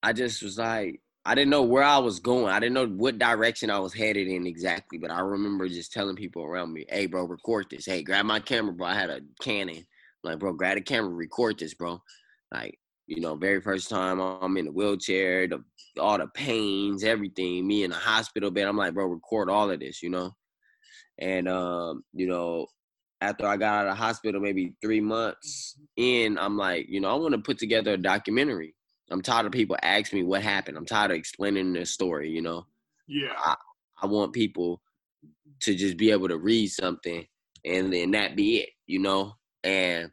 I 0.03 0.13
just 0.13 0.43
was 0.43 0.59
like, 0.59 1.01
I 1.25 1.35
didn't 1.37 1.51
know 1.51 1.63
where 1.63 1.85
I 1.85 1.99
was 1.99 2.19
going. 2.19 2.49
I 2.53 2.59
didn't 2.59 2.75
know 2.75 2.89
what 2.89 3.19
direction 3.19 3.71
I 3.71 3.79
was 3.79 3.95
headed 3.95 4.27
in 4.27 4.47
exactly, 4.47 4.99
but 4.99 5.11
I 5.13 5.21
remember 5.21 5.69
just 5.69 5.93
telling 5.93 6.17
people 6.17 6.43
around 6.43 6.73
me, 6.73 6.85
"Hey, 6.89 7.07
bro, 7.07 7.25
record 7.25 7.67
this. 7.71 7.87
Hey, 7.87 8.03
grab 8.03 8.27
my 8.27 8.41
camera, 8.41 8.73
bro. 8.73 8.89
I 8.89 8.95
had 8.95 9.11
a 9.11 9.21
Canon. 9.41 9.87
like, 10.25 10.39
bro, 10.39 10.53
grab 10.53 10.77
the 10.77 10.81
camera, 10.83 11.11
record 11.11 11.59
this, 11.59 11.75
bro. 11.75 12.01
Like, 12.53 12.79
you 13.07 13.21
know, 13.21 13.35
very 13.37 13.61
first 13.61 13.89
time 13.91 14.21
I'm 14.21 14.57
in 14.57 14.67
the 14.67 14.73
wheelchair, 14.73 15.49
the 15.49 15.65
all 16.01 16.19
the 16.19 16.29
pains, 16.29 17.05
everything. 17.05 17.67
Me 17.67 17.85
in 17.85 17.91
the 17.91 17.97
hospital 17.97 18.51
bed. 18.51 18.67
I'm 18.69 18.77
like, 18.77 18.95
bro, 18.95 19.07
record 19.07 19.51
all 19.51 19.71
of 19.71 19.81
this, 19.81 20.03
you 20.03 20.11
know. 20.11 20.35
And 21.19 21.49
um, 21.49 22.05
you 22.13 22.27
know, 22.27 22.67
after 23.21 23.47
I 23.47 23.57
got 23.57 23.83
out 23.83 23.87
of 23.89 23.93
the 23.93 24.03
hospital, 24.03 24.41
maybe 24.41 24.75
three 24.83 25.01
months 25.01 25.77
in, 25.97 26.39
I'm 26.39 26.57
like, 26.57 26.87
you 26.89 27.01
know, 27.01 27.11
I 27.11 27.15
want 27.15 27.35
to 27.35 27.41
put 27.41 27.59
together 27.59 27.93
a 27.95 27.97
documentary. 27.97 28.75
I'm 29.13 29.23
tired 29.23 29.47
of 29.47 29.53
people 29.53 29.77
asking 29.83 30.21
me 30.21 30.25
what 30.25 30.43
happened. 30.43 30.77
I'm 30.77 30.87
tired 30.87 31.11
of 31.11 31.17
explaining 31.17 31.73
the 31.73 31.85
story, 31.85 32.31
you 32.31 32.43
know. 32.43 32.67
yeah, 33.07 33.55
I 34.03 34.07
want 34.07 34.33
people 34.33 34.81
to 35.61 35.75
just 35.75 35.97
be 35.97 36.11
able 36.11 36.29
to 36.29 36.39
read 36.39 36.69
something 36.69 37.27
and 37.65 37.93
then 37.93 38.11
that 38.13 38.35
be 38.37 38.59
it, 38.59 38.71
you 38.87 38.99
know, 38.99 39.35
and 39.63 40.11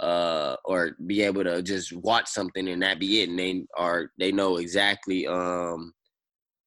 uh 0.00 0.56
or 0.64 0.92
be 1.06 1.22
able 1.22 1.44
to 1.44 1.62
just 1.62 1.92
watch 1.92 2.26
something 2.26 2.68
and 2.68 2.82
that 2.82 2.98
be 2.98 3.20
it 3.20 3.28
and 3.28 3.38
they 3.38 3.66
are 3.76 4.10
they 4.18 4.32
know 4.32 4.56
exactly 4.56 5.26
um 5.26 5.92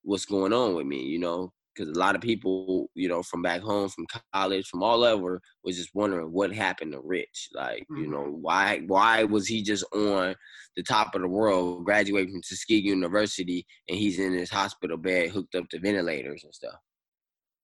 what's 0.03 0.25
going 0.25 0.53
on 0.53 0.75
with 0.75 0.86
me, 0.86 1.01
you 1.01 1.17
know, 1.17 1.51
because 1.73 1.95
a 1.95 1.99
lot 1.99 2.15
of 2.15 2.21
people, 2.21 2.89
you 2.95 3.07
know, 3.07 3.23
from 3.23 3.41
back 3.41 3.62
home, 3.62 3.89
from 3.89 4.05
college, 4.33 4.67
from 4.67 4.83
all 4.83 5.03
over, 5.03 5.41
was 5.63 5.77
just 5.77 5.89
wondering 5.93 6.31
what 6.31 6.53
happened 6.53 6.91
to 6.93 6.99
Rich. 7.01 7.49
Like, 7.53 7.86
you 7.89 8.07
know, 8.07 8.23
why 8.23 8.81
why 8.88 9.23
was 9.23 9.47
he 9.47 9.63
just 9.63 9.86
on 9.93 10.36
the 10.75 10.83
top 10.83 11.15
of 11.15 11.21
the 11.21 11.27
world, 11.27 11.86
graduating 11.86 12.31
from 12.33 12.41
Tuskegee 12.41 12.88
University, 12.88 13.65
and 13.89 13.97
he's 13.97 14.19
in 14.19 14.33
his 14.33 14.49
hospital 14.49 14.97
bed, 14.97 15.29
hooked 15.29 15.55
up 15.55 15.67
to 15.69 15.79
ventilators 15.79 16.43
and 16.43 16.53
stuff? 16.53 16.79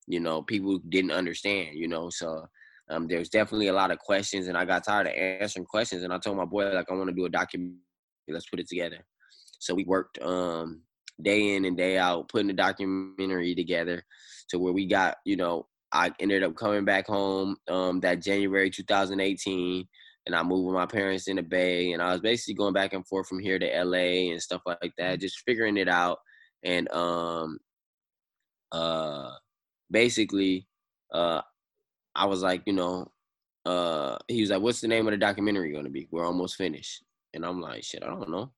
You 0.06 0.20
know, 0.20 0.42
people 0.42 0.80
didn't 0.88 1.12
understand. 1.12 1.76
You 1.76 1.88
know, 1.88 2.10
so 2.10 2.46
um, 2.88 3.06
there's 3.06 3.28
definitely 3.28 3.68
a 3.68 3.72
lot 3.72 3.90
of 3.90 3.98
questions, 3.98 4.48
and 4.48 4.56
I 4.56 4.64
got 4.64 4.84
tired 4.84 5.06
of 5.06 5.14
answering 5.14 5.66
questions, 5.66 6.02
and 6.02 6.12
I 6.12 6.18
told 6.18 6.36
my 6.36 6.44
boy 6.44 6.70
like, 6.72 6.90
I 6.90 6.94
want 6.94 7.08
to 7.08 7.14
do 7.14 7.26
a 7.26 7.30
documentary. 7.30 7.78
Let's 8.28 8.48
put 8.48 8.60
it 8.60 8.68
together. 8.68 9.04
So 9.58 9.74
we 9.74 9.84
worked 9.84 10.18
um 10.22 10.82
day 11.22 11.54
in 11.54 11.64
and 11.64 11.76
day 11.76 11.98
out 11.98 12.28
putting 12.28 12.48
the 12.48 12.52
documentary 12.52 13.54
together 13.54 14.02
to 14.48 14.58
where 14.58 14.72
we 14.72 14.86
got 14.86 15.16
you 15.24 15.36
know 15.36 15.66
i 15.92 16.10
ended 16.20 16.42
up 16.42 16.56
coming 16.56 16.84
back 16.84 17.06
home 17.06 17.56
um 17.68 18.00
that 18.00 18.22
january 18.22 18.70
2018 18.70 19.86
and 20.26 20.34
i 20.34 20.42
moved 20.42 20.66
with 20.66 20.74
my 20.74 20.86
parents 20.86 21.28
in 21.28 21.36
the 21.36 21.42
bay 21.42 21.92
and 21.92 22.02
i 22.02 22.12
was 22.12 22.20
basically 22.20 22.54
going 22.54 22.72
back 22.72 22.92
and 22.92 23.06
forth 23.06 23.26
from 23.26 23.38
here 23.38 23.58
to 23.58 23.84
la 23.84 23.98
and 23.98 24.42
stuff 24.42 24.62
like 24.66 24.92
that 24.98 25.20
just 25.20 25.42
figuring 25.46 25.76
it 25.76 25.88
out. 25.88 26.18
And 26.62 26.90
um 26.92 27.58
uh 28.72 29.30
basically 29.90 30.68
uh 31.12 31.40
i 32.14 32.26
was 32.26 32.42
like 32.42 32.62
you 32.66 32.72
know 32.72 33.10
uh 33.66 34.16
he 34.28 34.40
was 34.42 34.50
like 34.50 34.60
what's 34.60 34.80
the 34.80 34.88
name 34.88 35.06
of 35.06 35.12
the 35.12 35.18
documentary 35.18 35.72
going 35.72 35.84
to 35.84 35.90
be? 35.90 36.08
We're 36.10 36.26
almost 36.26 36.56
finished. 36.56 37.02
And 37.32 37.46
i'm 37.46 37.60
like 37.60 37.84
shit 37.84 38.02
i 38.02 38.06
don't 38.06 38.28
know 38.28 38.52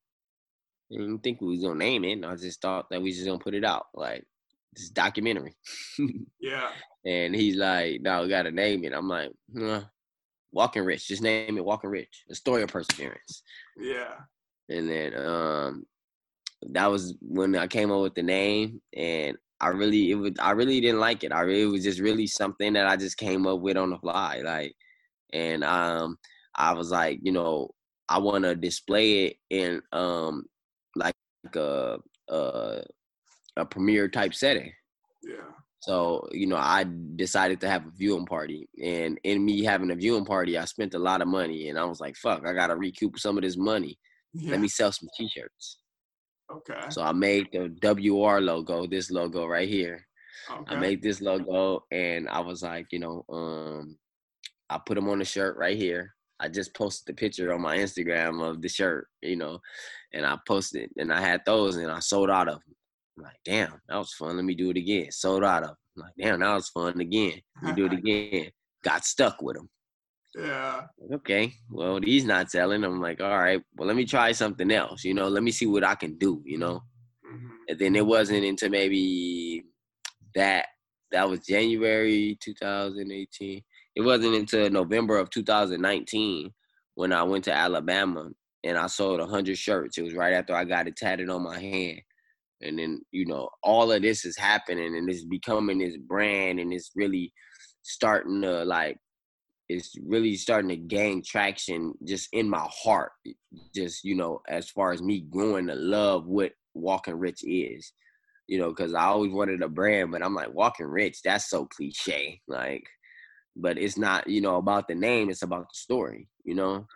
I 0.93 0.99
didn't 0.99 1.21
think 1.21 1.41
we 1.41 1.49
was 1.49 1.61
gonna 1.61 1.77
name 1.77 2.05
it. 2.05 2.25
I 2.25 2.37
just 2.37 2.61
thought 2.61 2.91
that 2.91 3.01
we 3.01 3.13
just 3.13 3.25
gonna 3.25 3.39
put 3.39 3.55
it 3.55 3.65
out 3.65 3.87
like 3.95 4.25
this 4.75 4.91
documentary. 4.91 5.55
yeah, 6.41 6.71
and 7.05 7.35
he's 7.35 7.57
like, 7.57 8.01
"No, 8.03 8.23
we 8.23 8.29
gotta 8.29 8.51
name 8.51 8.85
it." 8.85 8.93
I'm 8.93 9.09
like, 9.09 9.33
nah, 9.53 9.83
"Walking 10.53 10.85
Rich, 10.85 11.09
just 11.09 11.23
name 11.23 11.57
it 11.57 11.65
Walking 11.65 11.91
Rich." 11.91 12.25
The 12.29 12.35
story 12.35 12.63
of 12.63 12.69
perseverance. 12.71 13.43
yeah, 13.77 14.15
And 14.69 14.89
then 14.89 15.15
um, 15.17 15.87
that 16.71 16.91
was 16.91 17.15
when 17.21 17.57
I 17.57 17.67
came 17.67 17.91
up 17.91 18.03
with 18.03 18.15
the 18.15 18.23
name, 18.23 18.83
and 18.95 19.37
I 19.61 19.69
really 19.69 20.11
it 20.11 20.17
was 20.17 20.33
I 20.41 20.51
really 20.51 20.81
didn't 20.81 21.01
like 21.01 21.25
it. 21.25 21.33
I 21.33 21.41
really, 21.41 21.63
it 21.63 21.67
was 21.67 21.85
just 21.85 22.01
really 22.01 22.27
something 22.27 22.75
that 22.75 22.87
I 22.87 22.97
just 22.97 23.17
came 23.17 23.47
up 23.47 23.61
with 23.61 23.77
on 23.77 23.91
the 23.91 23.99
fly, 23.99 24.43
like, 24.45 24.75
and 25.33 25.65
um, 25.65 26.19
I 26.55 26.75
was 26.75 26.91
like, 26.91 27.21
you 27.23 27.33
know, 27.33 27.71
I 28.09 28.19
want 28.19 28.45
to 28.45 28.55
display 28.55 29.27
it 29.27 29.37
in 29.49 29.81
um 29.93 30.45
like 31.45 31.57
a 31.57 31.99
a, 32.29 32.83
a 33.57 33.65
premiere 33.65 34.09
type 34.09 34.35
setting. 34.35 34.73
yeah, 35.23 35.51
So, 35.81 36.29
you 36.33 36.47
know, 36.47 36.57
I 36.57 36.87
decided 37.17 37.61
to 37.61 37.69
have 37.69 37.87
a 37.87 37.91
viewing 37.91 38.27
party. 38.27 38.69
And 38.83 39.19
in 39.25 39.45
me 39.45 39.65
having 39.65 39.91
a 39.91 39.95
viewing 39.97 40.25
party, 40.25 40.57
I 40.57 40.65
spent 40.65 40.95
a 40.95 40.99
lot 40.99 41.21
of 41.21 41.29
money. 41.29 41.69
And 41.69 41.79
I 41.79 41.85
was 41.85 42.01
like, 42.01 42.17
fuck, 42.17 42.47
I 42.47 42.53
got 42.53 42.69
to 42.69 42.77
recoup 42.77 43.19
some 43.19 43.37
of 43.37 43.43
this 43.43 43.57
money. 43.57 43.99
yeah. 44.33 44.53
Let 44.53 44.61
me 44.61 44.69
sell 44.69 44.93
some 44.93 45.09
t 45.17 45.29
shirts. 45.29 45.79
okay, 46.51 46.81
So 46.91 47.03
I 47.03 47.13
made 47.13 47.49
the 47.53 47.69
WR 47.83 48.41
logo, 48.41 48.87
this 48.87 49.11
logo 49.11 49.47
right 49.47 49.69
here. 49.69 50.07
okay, 50.51 50.75
I 50.75 50.79
made 50.81 51.03
this 51.03 51.21
logo 51.21 51.85
and 51.91 52.29
I 52.29 52.41
was 52.41 52.63
like, 52.63 52.87
you 52.93 53.01
know, 53.01 53.25
um, 53.29 53.99
I 54.71 54.79
put 54.87 54.95
them 54.95 55.09
on 55.09 55.19
the 55.19 55.25
shirt 55.25 55.57
right 55.59 55.77
here. 55.77 56.15
I 56.43 56.49
just 56.49 56.75
posted 56.75 57.07
the 57.07 57.19
picture 57.19 57.53
on 57.55 57.61
my 57.61 57.77
Instagram 57.77 58.43
of 58.43 58.61
the 58.61 58.69
shirt, 58.69 59.07
you 59.23 59.37
know, 59.37 59.61
and 60.13 60.27
I 60.27 60.37
posted 60.47 60.91
and 60.99 61.13
I 61.13 61.21
had 61.21 61.43
those 61.47 61.77
and 61.77 61.91
I 61.91 62.01
sold 62.01 62.31
out 62.31 62.49
of 62.49 62.55
them. 62.55 62.75
I'm 63.17 63.25
like, 63.25 63.37
damn, 63.45 63.81
that 63.89 63.97
was 63.97 64.13
fun. 64.15 64.37
Let 64.37 64.45
me 64.45 64.55
do 64.55 64.71
it 64.71 64.77
again. 64.77 65.11
Sold 65.13 65.45
out 65.45 65.63
of 65.63 65.69
them. 65.69 65.77
I'm 65.97 66.03
like, 66.03 66.13
damn, 66.19 66.41
that 66.41 66.55
was 66.55 66.69
fun 66.71 67.01
again. 67.01 67.41
You 67.65 67.75
do 67.75 67.87
it 67.87 67.93
again. 68.01 68.51
Got 68.83 69.05
stuck 69.05 69.41
with 69.41 69.57
them. 69.57 69.69
yeah, 70.37 70.83
Okay, 71.15 71.53
well, 71.71 72.01
these 72.01 72.25
not 72.25 72.51
selling. 72.51 72.83
I'm 72.85 73.01
like, 73.01 73.21
all 73.21 73.39
right, 73.39 73.63
well, 73.77 73.87
let 73.87 73.97
me 73.97 74.05
try 74.05 74.33
something 74.33 74.71
else. 74.73 75.05
You 75.05 75.15
know, 75.15 75.29
let 75.29 75.43
me 75.45 75.51
see 75.53 75.67
what 75.67 75.85
I 75.85 75.95
can 75.95 76.17
do. 76.19 76.43
You 76.45 76.59
know, 76.59 76.83
mhm, 77.25 77.51
and 77.69 77.79
then 77.79 77.95
it 77.95 78.05
wasn't 78.05 78.45
until 78.45 78.71
maybe 78.71 79.63
that 80.35 80.67
that 81.13 81.29
was 81.29 81.41
January 81.47 82.37
2018. 82.41 83.63
It 83.95 84.03
wasn't 84.03 84.35
until 84.35 84.71
November 84.71 85.19
of 85.19 85.31
2019 85.31 86.51
when 86.95 87.13
I 87.13 87.23
went 87.23 87.45
to 87.45 87.53
Alabama 87.53 88.31
and 88.65 88.79
I 88.79 88.87
sold 88.87 89.21
100 89.21 89.57
shirts. 89.57 89.99
It 89.99 90.03
was 90.03 90.15
right 90.15 90.33
after 90.33 90.55
I 90.55 90.65
got 90.65 90.89
it 90.89 90.97
tatted 90.97 91.29
on 91.29 91.43
my 91.43 91.59
hand. 91.59 92.01
And 92.63 92.79
then, 92.79 93.01
you 93.11 93.27
know, 93.27 93.49
all 93.63 93.91
of 93.91 94.03
this 94.03 94.25
is 94.25 94.37
happening 94.37 94.97
and 94.97 95.11
it's 95.11 95.25
becoming 95.25 95.79
this 95.79 95.97
brand 95.97 96.61
and 96.61 96.73
it's 96.73 96.93
really 96.95 97.33
starting 97.83 98.43
to 98.43 98.65
like 98.65 98.97
it's 99.69 99.95
really 100.05 100.37
starting 100.37 100.69
to 100.69 100.77
gain 100.77 101.23
traction 101.25 101.95
just 102.05 102.29
in 102.33 102.49
my 102.49 102.67
heart. 102.71 103.13
Just, 103.75 104.05
you 104.05 104.15
know, 104.15 104.41
as 104.49 104.69
far 104.71 104.93
as 104.93 105.03
me 105.03 105.21
growing 105.31 105.67
to 105.69 105.75
love 105.75 106.27
what 106.27 106.53
Walking 106.75 107.19
Rich 107.19 107.43
is 107.45 107.93
you 108.49 108.59
know, 108.59 108.69
because 108.69 108.95
I 108.95 109.05
always 109.05 109.33
wanted 109.33 109.63
a 109.63 109.69
brand, 109.69 110.11
but 110.11 110.23
I'm 110.23 110.35
like 110.35 110.53
walking 110.53 110.87
rich. 110.87 111.21
That's 111.25 111.49
so 111.49 111.67
cliche, 111.67 112.41
like, 112.49 112.85
but 113.57 113.79
it's 113.79 113.99
not, 113.99 114.27
you 114.29 114.41
know, 114.41 114.57
about 114.57 114.89
the 114.89 114.95
name. 114.95 115.31
It's 115.31 115.43
about 115.43 115.69
the 115.69 115.75
story, 115.75 116.29
you 116.45 116.55
know, 116.55 116.87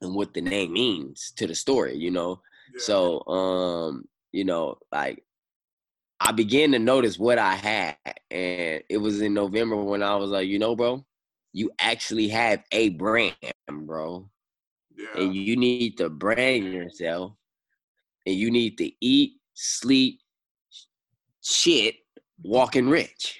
and 0.00 0.14
what 0.14 0.34
the 0.34 0.40
name 0.40 0.72
means 0.72 1.32
to 1.36 1.46
the 1.46 1.54
story, 1.54 1.96
you 1.96 2.10
know. 2.10 2.40
yeah. 2.74 2.80
So, 2.80 3.26
um, 3.26 4.04
you 4.32 4.44
know, 4.44 4.78
like 4.92 5.22
I 6.20 6.32
began 6.32 6.72
to 6.72 6.78
notice 6.78 7.18
what 7.18 7.38
I 7.38 7.54
had, 7.54 7.96
and 8.30 8.82
it 8.88 8.98
was 9.00 9.20
in 9.20 9.34
November 9.34 9.76
when 9.76 10.02
I 10.02 10.16
was 10.16 10.30
like, 10.30 10.48
you 10.48 10.58
know, 10.58 10.74
bro, 10.76 11.04
you 11.52 11.70
actually 11.80 12.28
have 12.28 12.62
a 12.72 12.90
brand, 12.90 13.34
bro 13.68 14.28
yeah, 14.96 15.22
and 15.22 15.34
you 15.34 15.56
need 15.56 15.98
to 15.98 16.08
brand 16.08 16.72
yourself 16.72 17.32
and 18.24 18.34
you 18.34 18.50
need 18.50 18.78
to 18.78 18.90
eat, 19.00 19.34
sleep, 19.54 20.20
shit, 21.42 21.96
walking 22.42 22.88
rich 22.88 23.38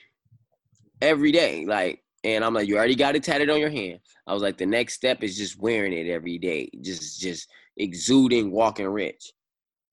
every 1.00 1.32
day. 1.32 1.66
Like, 1.66 2.02
And 2.26 2.44
I'm 2.44 2.54
like, 2.54 2.66
you 2.66 2.76
already 2.76 2.96
got 2.96 3.14
it 3.14 3.22
tatted 3.22 3.50
on 3.50 3.60
your 3.60 3.70
hand. 3.70 4.00
I 4.26 4.34
was 4.34 4.42
like, 4.42 4.58
the 4.58 4.66
next 4.66 4.94
step 4.94 5.22
is 5.22 5.36
just 5.36 5.60
wearing 5.60 5.92
it 5.92 6.10
every 6.10 6.38
day, 6.38 6.68
just 6.80 7.20
just 7.20 7.48
exuding 7.76 8.50
walking 8.50 8.88
rich. 8.88 9.32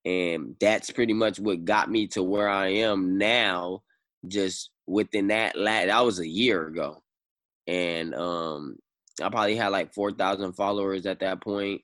And 0.04 0.56
that's 0.60 0.90
pretty 0.90 1.14
much 1.14 1.40
what 1.40 1.64
got 1.64 1.92
me 1.92 2.08
to 2.08 2.24
where 2.24 2.50
I 2.50 2.70
am 2.70 3.20
now. 3.20 3.84
Just 4.28 4.72
within 4.88 5.28
that, 5.28 5.56
lat 5.56 5.88
that 5.88 6.04
was 6.04 6.20
a 6.20 6.28
year 6.28 6.66
ago, 6.66 7.04
and 7.68 8.16
um, 8.16 8.78
I 9.22 9.30
probably 9.30 9.56
had 9.56 9.68
like 9.68 9.94
four 9.94 10.12
thousand 10.12 10.54
followers 10.54 11.06
at 11.06 11.20
that 11.20 11.44
point, 11.44 11.82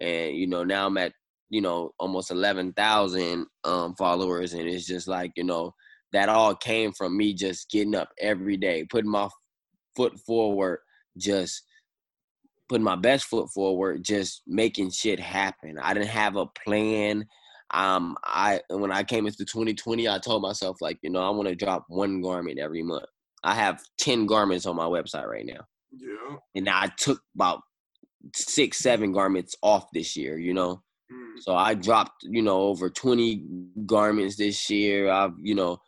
and 0.00 0.34
you 0.34 0.48
know 0.48 0.64
now 0.64 0.86
I'm 0.86 0.98
at 0.98 1.12
you 1.50 1.60
know 1.60 1.92
almost 2.00 2.32
eleven 2.32 2.72
thousand 2.72 3.46
um, 3.62 3.94
followers, 3.94 4.54
and 4.54 4.66
it's 4.68 4.86
just 4.86 5.06
like 5.06 5.32
you 5.36 5.44
know 5.44 5.72
that 6.12 6.28
all 6.28 6.56
came 6.56 6.90
from 6.92 7.16
me 7.16 7.32
just 7.32 7.70
getting 7.70 7.94
up 7.94 8.08
every 8.18 8.56
day, 8.56 8.84
putting 8.90 9.10
my 9.10 9.28
foot 9.96 10.18
forward, 10.20 10.80
just 11.16 11.62
putting 12.68 12.84
my 12.84 12.96
best 12.96 13.26
foot 13.26 13.50
forward, 13.50 14.02
just 14.02 14.42
making 14.46 14.90
shit 14.90 15.20
happen. 15.20 15.78
I 15.80 15.94
didn't 15.94 16.08
have 16.08 16.36
a 16.36 16.46
plan. 16.46 17.26
Um, 17.72 18.16
I 18.24 18.60
when 18.70 18.92
I 18.92 19.02
came 19.02 19.26
into 19.26 19.44
2020, 19.44 20.08
I 20.08 20.18
told 20.18 20.42
myself 20.42 20.80
like, 20.80 20.98
you 21.02 21.10
know, 21.10 21.20
I 21.20 21.30
want 21.30 21.48
to 21.48 21.54
drop 21.54 21.84
one 21.88 22.20
garment 22.20 22.58
every 22.58 22.82
month. 22.82 23.06
I 23.42 23.54
have 23.54 23.82
10 23.98 24.26
garments 24.26 24.66
on 24.66 24.76
my 24.76 24.86
website 24.86 25.26
right 25.26 25.44
now. 25.44 25.66
Yeah. 25.92 26.36
And 26.54 26.68
I 26.68 26.88
took 26.96 27.20
about 27.34 27.60
six, 28.34 28.78
seven 28.78 29.12
garments 29.12 29.54
off 29.62 29.86
this 29.92 30.16
year, 30.16 30.38
you 30.38 30.54
know. 30.54 30.82
Mm. 31.12 31.40
So 31.40 31.54
I 31.54 31.74
dropped, 31.74 32.22
you 32.22 32.42
know, 32.42 32.62
over 32.62 32.88
20 32.88 33.44
garments 33.86 34.36
this 34.36 34.70
year. 34.70 35.10
I've, 35.10 35.34
you 35.42 35.54
know, 35.54 35.78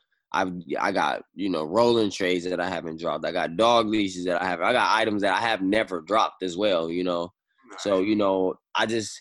I've 0.41 0.53
I 0.79 0.93
got, 0.93 1.23
you 1.35 1.49
know, 1.49 1.65
rolling 1.65 2.11
trays 2.11 2.45
that 2.45 2.61
I 2.61 2.69
haven't 2.69 3.01
dropped. 3.01 3.25
I 3.25 3.33
got 3.33 3.57
dog 3.57 3.89
leashes 3.89 4.25
that 4.27 4.43
I 4.43 4.47
have. 4.47 4.61
I 4.61 4.73
got 4.73 4.97
items 4.97 5.23
that 5.23 5.35
I 5.35 5.41
have 5.41 5.63
never 5.63 6.01
dropped 6.01 6.43
as 6.43 6.57
well, 6.57 6.91
you 6.91 7.05
know. 7.05 7.33
So, 7.79 8.01
you 8.01 8.17
know, 8.17 8.55
I 8.75 8.87
just 8.87 9.21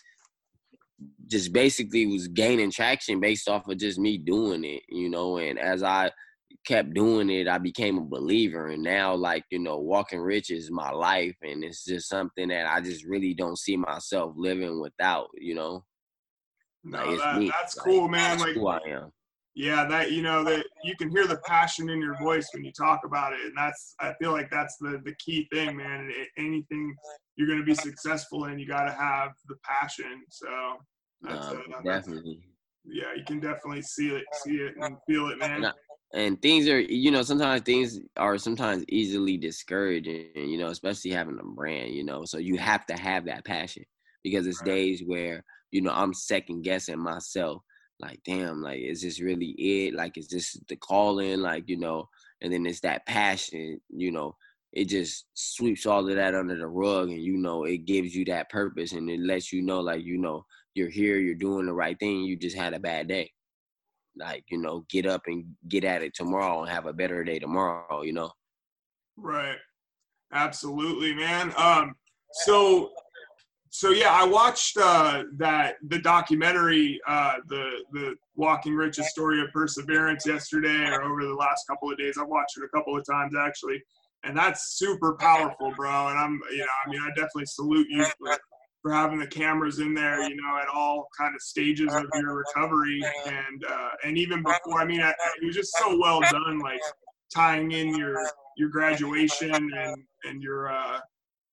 just 1.26 1.52
basically 1.52 2.06
was 2.06 2.28
gaining 2.28 2.70
traction 2.70 3.20
based 3.20 3.48
off 3.48 3.68
of 3.68 3.78
just 3.78 3.98
me 3.98 4.16
doing 4.18 4.64
it, 4.64 4.82
you 4.88 5.10
know, 5.10 5.38
and 5.38 5.58
as 5.58 5.82
I 5.82 6.10
kept 6.66 6.94
doing 6.94 7.30
it, 7.30 7.48
I 7.48 7.58
became 7.58 7.98
a 7.98 8.04
believer. 8.04 8.68
And 8.68 8.82
now, 8.82 9.14
like, 9.14 9.44
you 9.50 9.58
know, 9.58 9.78
walking 9.78 10.20
rich 10.20 10.50
is 10.50 10.70
my 10.70 10.90
life. 10.90 11.36
And 11.42 11.64
it's 11.64 11.84
just 11.84 12.08
something 12.08 12.48
that 12.48 12.66
I 12.66 12.80
just 12.80 13.04
really 13.04 13.34
don't 13.34 13.58
see 13.58 13.76
myself 13.76 14.34
living 14.36 14.80
without, 14.80 15.28
you 15.38 15.54
know. 15.54 15.84
No, 16.84 17.04
Like, 17.04 17.18
that, 17.18 17.38
me. 17.38 17.50
that's 17.50 17.76
Like, 17.76 17.84
cool, 17.84 18.08
man. 18.08 18.38
That's 18.38 18.42
Like, 18.42 18.54
who 18.54 18.68
I 18.68 18.78
am. 18.88 19.12
Yeah, 19.56 19.86
that 19.86 20.12
you 20.12 20.22
know 20.22 20.44
that 20.44 20.64
you 20.84 20.94
can 20.96 21.10
hear 21.10 21.26
the 21.26 21.38
passion 21.46 21.88
in 21.88 22.00
your 22.00 22.16
voice 22.18 22.48
when 22.52 22.64
you 22.64 22.72
talk 22.72 23.00
about 23.04 23.32
it, 23.32 23.40
and 23.40 23.54
that's 23.56 23.94
I 24.00 24.12
feel 24.20 24.32
like 24.32 24.50
that's 24.50 24.76
the 24.80 25.00
the 25.04 25.14
key 25.18 25.48
thing, 25.52 25.76
man. 25.76 26.12
Anything 26.38 26.94
you're 27.36 27.48
gonna 27.48 27.64
be 27.64 27.74
successful 27.74 28.44
in, 28.44 28.58
you 28.58 28.66
got 28.66 28.84
to 28.84 28.92
have 28.92 29.30
the 29.48 29.56
passion. 29.64 30.24
So 30.30 30.46
that's, 31.22 31.48
Um, 31.48 31.62
uh, 31.74 31.82
definitely. 31.82 32.40
yeah, 32.84 33.14
you 33.16 33.24
can 33.24 33.40
definitely 33.40 33.82
see 33.82 34.10
it, 34.10 34.24
see 34.32 34.56
it, 34.56 34.74
and 34.76 34.96
feel 35.06 35.28
it, 35.30 35.38
man. 35.38 35.52
And 35.56 35.66
I- 35.66 35.72
and 36.14 36.40
things 36.40 36.68
are 36.68 36.78
you 36.80 37.10
know 37.10 37.22
sometimes 37.22 37.62
things 37.62 37.98
are 38.16 38.38
sometimes 38.38 38.84
easily 38.88 39.36
discouraging 39.36 40.30
you 40.36 40.56
know 40.56 40.68
especially 40.68 41.10
having 41.10 41.36
a 41.40 41.42
brand 41.44 41.92
you 41.94 42.04
know 42.04 42.24
so 42.24 42.38
you 42.38 42.56
have 42.58 42.86
to 42.86 42.94
have 42.96 43.24
that 43.26 43.44
passion 43.44 43.82
because 44.22 44.46
it's 44.46 44.60
Right. 44.60 44.66
days 44.68 45.02
where 45.04 45.42
you 45.72 45.80
know 45.82 45.90
i'm 45.92 46.14
second 46.14 46.62
guessing 46.62 46.98
myself 47.00 47.60
like 48.00 48.20
damn 48.24 48.62
like 48.62 48.80
is 48.80 49.02
this 49.02 49.20
really 49.20 49.50
it 49.58 49.94
like 49.94 50.18
is 50.18 50.28
this 50.28 50.58
the 50.68 50.76
calling 50.76 51.40
like 51.40 51.68
you 51.68 51.78
know 51.78 52.08
and 52.42 52.52
then 52.52 52.66
it's 52.66 52.80
that 52.80 53.06
passion 53.06 53.80
you 53.88 54.12
know 54.12 54.36
it 54.72 54.86
just 54.86 55.26
sweeps 55.32 55.86
all 55.86 56.06
of 56.06 56.14
that 56.14 56.34
under 56.34 56.56
the 56.56 56.66
rug 56.66 57.08
and 57.08 57.22
you 57.22 57.38
know 57.38 57.64
it 57.64 57.86
gives 57.86 58.14
you 58.14 58.24
that 58.24 58.50
purpose 58.50 58.92
and 58.92 59.08
it 59.08 59.20
lets 59.20 59.52
you 59.52 59.62
know 59.62 59.80
like 59.80 60.04
you 60.04 60.18
know 60.18 60.44
you're 60.74 60.90
here 60.90 61.16
you're 61.16 61.34
doing 61.34 61.64
the 61.66 61.72
right 61.72 61.98
thing 61.98 62.22
you 62.22 62.36
just 62.36 62.56
had 62.56 62.74
a 62.74 62.78
bad 62.78 63.08
day 63.08 63.30
like 64.18 64.44
you 64.48 64.58
know 64.58 64.84
get 64.90 65.06
up 65.06 65.22
and 65.26 65.46
get 65.68 65.84
at 65.84 66.02
it 66.02 66.14
tomorrow 66.14 66.62
and 66.62 66.70
have 66.70 66.86
a 66.86 66.92
better 66.92 67.24
day 67.24 67.38
tomorrow 67.38 68.02
you 68.02 68.12
know 68.12 68.30
Right. 69.16 69.56
Absolutely, 70.32 71.14
man. 71.14 71.52
Um, 71.56 71.94
so, 72.32 72.90
so 73.76 73.90
yeah, 73.90 74.10
I 74.10 74.24
watched 74.24 74.78
uh, 74.78 75.24
that 75.36 75.74
the 75.86 75.98
documentary, 75.98 76.98
uh, 77.06 77.34
the 77.46 77.84
the 77.92 78.14
Walking 78.34 78.74
Rich's 78.74 79.10
story 79.10 79.38
of 79.42 79.52
perseverance 79.52 80.26
yesterday 80.26 80.88
or 80.88 81.02
over 81.02 81.22
the 81.22 81.34
last 81.34 81.66
couple 81.68 81.92
of 81.92 81.98
days. 81.98 82.16
I've 82.18 82.26
watched 82.26 82.56
it 82.56 82.64
a 82.64 82.74
couple 82.74 82.96
of 82.96 83.04
times 83.04 83.34
actually, 83.38 83.82
and 84.24 84.34
that's 84.34 84.78
super 84.78 85.14
powerful, 85.20 85.74
bro. 85.76 86.08
And 86.08 86.18
I'm, 86.18 86.40
you 86.52 86.60
know, 86.60 86.64
I 86.86 86.90
mean, 86.90 87.02
I 87.02 87.08
definitely 87.08 87.44
salute 87.44 87.86
you 87.90 88.06
for, 88.18 88.38
for 88.80 88.92
having 88.94 89.18
the 89.18 89.26
cameras 89.26 89.78
in 89.78 89.92
there, 89.92 90.26
you 90.26 90.36
know, 90.36 90.58
at 90.58 90.68
all 90.74 91.08
kind 91.18 91.34
of 91.34 91.42
stages 91.42 91.92
of 91.92 92.06
your 92.14 92.34
recovery, 92.34 93.02
and 93.26 93.62
uh, 93.68 93.90
and 94.04 94.16
even 94.16 94.42
before. 94.42 94.80
I 94.80 94.86
mean, 94.86 95.02
I, 95.02 95.10
it 95.10 95.44
was 95.44 95.54
just 95.54 95.76
so 95.76 95.98
well 96.00 96.22
done, 96.30 96.60
like 96.60 96.80
tying 97.34 97.72
in 97.72 97.94
your 97.94 98.16
your 98.56 98.70
graduation 98.70 99.52
and 99.54 100.02
and 100.24 100.42
your 100.42 100.72
uh 100.72 100.98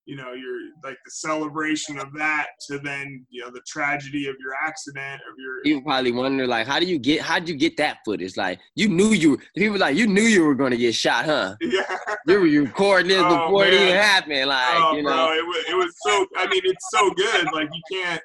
you 0.06 0.16
know 0.18 0.34
your 0.34 0.58
like 0.84 0.98
the 1.06 1.12
celebration 1.12 1.98
of 1.98 2.12
that 2.14 2.48
to 2.68 2.78
then 2.80 3.26
you 3.30 3.42
know 3.42 3.50
the 3.50 3.62
tragedy 3.68 4.28
of 4.28 4.36
your 4.40 4.54
accident 4.62 5.22
of 5.32 5.38
your 5.38 5.62
you 5.64 5.82
probably 5.82 6.12
wonder 6.12 6.46
like 6.46 6.68
how 6.68 6.80
do 6.80 6.86
you 6.86 7.00
get 7.00 7.22
how'd 7.22 7.48
you 7.48 7.56
get 7.56 7.78
that 7.78 7.98
footage? 8.06 8.36
Like 8.36 8.60
you 8.76 8.90
knew 8.90 9.10
you 9.14 9.40
people 9.56 9.78
like 9.78 9.96
you 9.96 10.08
knew 10.08 10.22
you 10.24 10.44
were 10.46 10.56
going 10.56 10.72
to 10.72 10.78
get 10.78 10.94
shot 10.94 11.26
huh? 11.26 11.56
Yeah. 11.62 11.84
You 12.28 12.40
were 12.40 12.62
recording 12.66 13.10
this 13.10 13.22
Oh, 13.24 13.46
before 13.48 13.66
it 13.66 13.74
even 13.74 13.96
happened 13.96 14.50
like 14.50 14.76
oh, 14.76 14.96
you 14.98 15.04
bro, 15.04 15.16
know? 15.16 15.32
it 15.34 15.46
was, 15.46 15.66
it 15.70 15.76
was 15.76 15.94
so 16.06 16.26
i 16.38 16.48
mean 16.48 16.62
it's 16.66 16.88
so 16.92 17.10
good 17.12 17.46
like 17.54 17.70
you 17.74 17.82
can't 17.92 18.22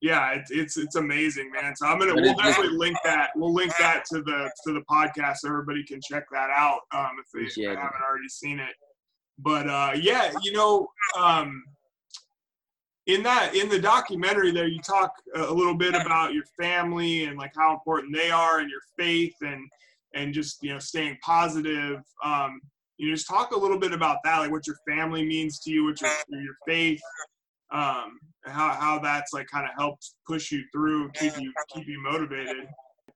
yeah 0.00 0.30
it's 0.32 0.50
it's, 0.50 0.76
it's 0.76 0.96
amazing 0.96 1.50
man. 1.50 1.74
So 1.76 1.86
i'm 1.86 1.98
gonna 1.98 2.14
But 2.14 2.22
we'll 2.22 2.34
just- 2.34 2.44
definitely 2.44 2.76
link 2.78 2.96
that 3.04 3.30
we'll 3.34 3.52
link 3.54 3.72
that 3.78 4.04
to 4.12 4.22
the 4.22 4.50
to 4.66 4.72
the 4.74 4.82
podcast 4.90 5.38
so 5.38 5.48
everybody 5.48 5.84
can 5.84 6.00
check 6.06 6.24
that 6.32 6.50
out 6.50 6.80
um 6.94 7.12
if 7.18 7.26
they, 7.34 7.46
if 7.46 7.54
they 7.54 7.62
haven't 7.64 8.02
already 8.08 8.28
seen 8.28 8.58
it 8.58 8.74
but 9.38 9.68
uh 9.68 9.92
yeah 9.94 10.32
you 10.42 10.52
know 10.52 10.88
um 11.18 11.62
in 13.08 13.22
that 13.22 13.54
in 13.54 13.68
the 13.68 13.78
documentary 13.78 14.52
there 14.52 14.68
you 14.68 14.80
talk 14.80 15.12
a 15.34 15.52
little 15.52 15.74
bit 15.74 15.94
about 15.94 16.34
your 16.34 16.44
family 16.60 17.24
and 17.24 17.38
like 17.38 17.52
how 17.56 17.72
important 17.72 18.14
they 18.14 18.30
are 18.30 18.60
and 18.60 18.70
your 18.70 18.82
faith 18.98 19.34
and 19.40 19.68
and 20.14 20.32
just 20.32 20.62
you 20.62 20.72
know 20.72 20.78
staying 20.78 21.16
positive. 21.22 22.00
Um 22.22 22.60
you 22.98 23.12
just 23.12 23.26
talk 23.26 23.52
a 23.52 23.58
little 23.58 23.78
bit 23.78 23.92
about 23.92 24.18
that 24.24 24.38
like 24.38 24.50
what 24.50 24.66
your 24.66 24.76
family 24.86 25.24
means 25.24 25.58
to 25.60 25.70
you 25.70 25.84
what 25.84 26.00
your 26.00 26.10
your 26.28 26.54
faith 26.66 27.00
um 27.72 28.18
how 28.44 28.70
how 28.70 28.98
that's 28.98 29.32
like 29.32 29.46
kind 29.46 29.64
of 29.64 29.70
helped 29.78 30.14
push 30.26 30.50
you 30.52 30.62
through 30.72 31.10
keep 31.12 31.38
you 31.40 31.52
keep 31.74 31.86
you 31.86 32.02
motivated. 32.02 32.66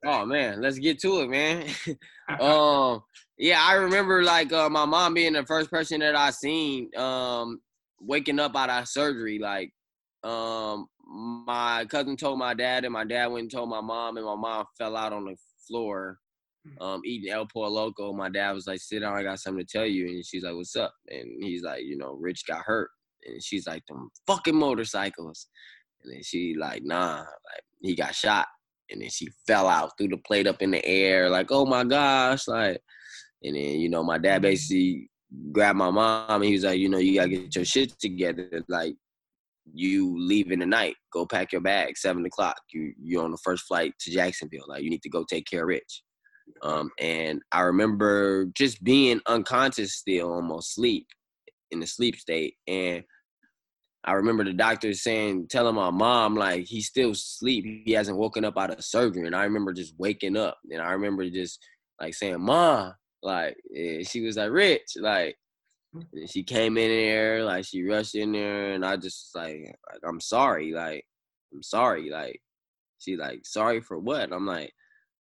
Oh 0.04 0.24
man 0.24 0.62
let's 0.62 0.78
get 0.78 0.98
to 1.00 1.20
it 1.20 1.28
man. 1.28 1.66
Um 2.40 3.02
yeah 3.42 3.60
i 3.60 3.74
remember 3.74 4.22
like 4.22 4.52
uh, 4.52 4.68
my 4.68 4.84
mom 4.84 5.14
being 5.14 5.32
the 5.32 5.44
first 5.44 5.68
person 5.68 5.98
that 5.98 6.14
i 6.14 6.30
seen 6.30 6.88
um 6.96 7.60
waking 8.00 8.38
up 8.38 8.54
out 8.54 8.70
of 8.70 8.86
surgery 8.88 9.38
like 9.38 9.72
um 10.22 10.86
my 11.44 11.84
cousin 11.90 12.16
told 12.16 12.38
my 12.38 12.54
dad 12.54 12.84
and 12.84 12.92
my 12.92 13.04
dad 13.04 13.26
went 13.26 13.42
and 13.42 13.50
told 13.50 13.68
my 13.68 13.80
mom 13.80 14.16
and 14.16 14.24
my 14.24 14.36
mom 14.36 14.64
fell 14.78 14.96
out 14.96 15.12
on 15.12 15.24
the 15.24 15.36
floor 15.66 16.18
um 16.80 17.00
eating 17.04 17.32
el 17.32 17.46
pollo 17.52 17.68
loco. 17.68 18.12
My 18.12 18.28
dad 18.28 18.52
was 18.52 18.66
like 18.66 18.80
sit 18.80 19.00
down 19.00 19.16
i 19.16 19.22
got 19.22 19.40
something 19.40 19.64
to 19.64 19.78
tell 19.78 19.86
you. 19.86 20.06
And 20.06 20.24
she's 20.24 20.44
like 20.44 20.54
what's 20.54 20.76
up? 20.76 20.94
And 21.08 21.42
he's 21.42 21.62
like 21.62 21.82
you 21.82 21.96
know 21.96 22.16
rich 22.20 22.44
got 22.46 22.62
hurt. 22.64 22.90
And 23.26 23.42
she's 23.42 23.66
like 23.66 23.84
them 23.86 24.10
fucking 24.26 24.54
motorcycles. 24.54 25.48
And 26.02 26.14
then 26.14 26.22
she 26.22 26.54
like 26.58 26.82
nah 26.84 27.18
like 27.18 27.62
he 27.80 27.96
got 27.96 28.14
shot. 28.14 28.46
And 28.90 29.02
then 29.02 29.10
she 29.10 29.28
fell 29.46 29.66
out 29.66 29.92
threw 29.98 30.08
the 30.08 30.18
plate 30.18 30.46
up 30.46 30.62
in 30.62 30.70
the 30.70 30.84
air 30.84 31.28
like 31.28 31.48
oh 31.50 31.66
my 31.66 31.82
gosh 31.82 32.46
like 32.46 32.80
and 33.42 33.56
then 33.56 33.80
you 33.80 33.88
know 33.88 34.02
my 34.02 34.18
dad 34.18 34.42
basically 34.42 35.08
grabbed 35.52 35.78
my 35.78 35.90
mom 35.90 36.42
and 36.42 36.44
he 36.44 36.52
was 36.52 36.64
like 36.64 36.78
you 36.78 36.88
know 36.88 36.98
you 36.98 37.14
gotta 37.14 37.30
get 37.30 37.54
your 37.54 37.64
shit 37.64 37.92
together 37.98 38.62
like 38.68 38.94
you 39.72 40.14
leaving 40.18 40.60
tonight 40.60 40.94
go 41.12 41.24
pack 41.24 41.52
your 41.52 41.60
bag 41.60 41.96
seven 41.96 42.24
o'clock 42.26 42.56
you 42.72 42.92
you're 43.02 43.24
on 43.24 43.30
the 43.30 43.38
first 43.44 43.64
flight 43.64 43.92
to 44.00 44.10
jacksonville 44.10 44.64
like 44.68 44.82
you 44.82 44.90
need 44.90 45.02
to 45.02 45.08
go 45.08 45.24
take 45.28 45.46
care 45.46 45.62
of 45.62 45.68
rich 45.68 46.02
um 46.62 46.90
and 46.98 47.40
i 47.52 47.60
remember 47.60 48.46
just 48.54 48.82
being 48.82 49.20
unconscious 49.26 49.94
still 49.94 50.32
almost 50.32 50.74
sleep 50.74 51.06
in 51.70 51.80
the 51.80 51.86
sleep 51.86 52.16
state 52.16 52.54
and 52.66 53.04
I 54.04 54.14
remember 54.14 54.42
the 54.42 54.52
doctor 54.52 54.92
saying, 54.94 55.46
telling 55.48 55.76
my 55.76 55.90
mom 55.90 56.34
like 56.34 56.64
he's 56.64 56.88
still 56.88 57.12
asleep. 57.12 57.84
He 57.84 57.92
hasn't 57.92 58.18
woken 58.18 58.44
up 58.44 58.58
out 58.58 58.70
of 58.76 58.84
surgery. 58.84 59.26
And 59.26 59.36
I 59.36 59.44
remember 59.44 59.72
just 59.72 59.94
waking 59.96 60.36
up. 60.36 60.58
And 60.70 60.82
I 60.82 60.92
remember 60.92 61.28
just 61.30 61.60
like 62.00 62.14
saying, 62.14 62.40
"Mom," 62.40 62.94
like 63.22 63.56
and 63.74 64.06
she 64.06 64.20
was 64.22 64.36
like, 64.36 64.50
"Rich," 64.50 64.96
like. 64.96 65.36
And 66.14 66.30
she 66.30 66.42
came 66.42 66.78
in 66.78 66.88
there, 66.88 67.44
like 67.44 67.66
she 67.66 67.82
rushed 67.84 68.14
in 68.14 68.32
there, 68.32 68.72
and 68.72 68.82
I 68.82 68.96
just 68.96 69.34
was 69.34 69.42
like, 69.42 69.76
like 69.92 70.00
I'm 70.08 70.20
sorry, 70.20 70.72
like 70.72 71.04
I'm 71.52 71.62
sorry, 71.62 72.08
like 72.08 72.40
she 72.98 73.16
like 73.16 73.40
sorry 73.44 73.82
for 73.82 73.98
what? 73.98 74.32
I'm 74.32 74.46
like, 74.46 74.72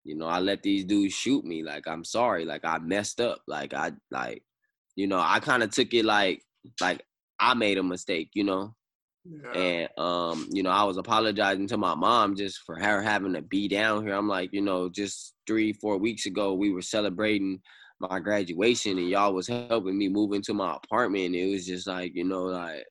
you 0.04 0.16
know, 0.16 0.28
I 0.28 0.40
let 0.40 0.62
these 0.62 0.86
dudes 0.86 1.16
shoot 1.16 1.44
me, 1.44 1.64
like 1.64 1.88
I'm 1.88 2.04
sorry, 2.04 2.46
like 2.46 2.66
I 2.66 2.78
messed 2.78 3.20
up, 3.20 3.42
like 3.48 3.74
I 3.74 3.94
like 4.12 4.44
you 4.96 5.08
know, 5.08 5.20
I 5.20 5.40
kind 5.40 5.64
of 5.64 5.72
took 5.72 5.94
it 5.94 6.06
like 6.06 6.44
like 6.82 7.02
I 7.40 7.54
made 7.54 7.78
a 7.78 7.84
mistake, 7.84 8.30
you 8.34 8.44
know. 8.44 8.76
Yeah. 9.26 9.60
And 9.60 9.90
um, 9.98 10.48
you 10.52 10.64
know, 10.64 10.72
I 10.72 10.84
was 10.84 10.98
apologizing 10.98 11.68
to 11.68 11.78
my 11.78 11.96
mom 11.96 12.36
just 12.36 12.60
for 12.66 12.80
her 12.80 13.02
having 13.02 13.34
to 13.34 13.42
be 13.42 13.68
down 13.68 14.04
here. 14.04 14.14
I'm 14.14 14.28
like, 14.28 14.52
you 14.54 14.62
know, 14.62 14.90
just 14.90 15.34
three, 15.48 15.74
four 15.74 15.98
weeks 15.98 16.26
ago, 16.26 16.54
we 16.54 16.72
were 16.72 16.82
celebrating 16.82 17.62
my 18.00 18.20
graduation, 18.20 18.98
and 18.98 19.10
y'all 19.10 19.34
was 19.34 19.48
helping 19.48 19.98
me 19.98 20.08
move 20.08 20.34
into 20.34 20.54
my 20.54 20.76
apartment. 20.76 21.36
It 21.36 21.52
was 21.52 21.66
just 21.66 21.88
like, 21.88 22.14
you 22.16 22.24
know, 22.24 22.44
like, 22.44 22.86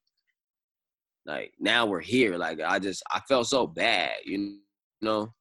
like 1.27 1.53
now 1.59 1.87
we're 1.87 2.01
here. 2.01 2.37
Like 2.37 2.61
I 2.61 2.79
just, 2.79 3.03
I 3.11 3.21
felt 3.29 3.47
so 3.47 3.67
bad, 3.67 4.13
you 4.25 4.59
know. 5.01 5.33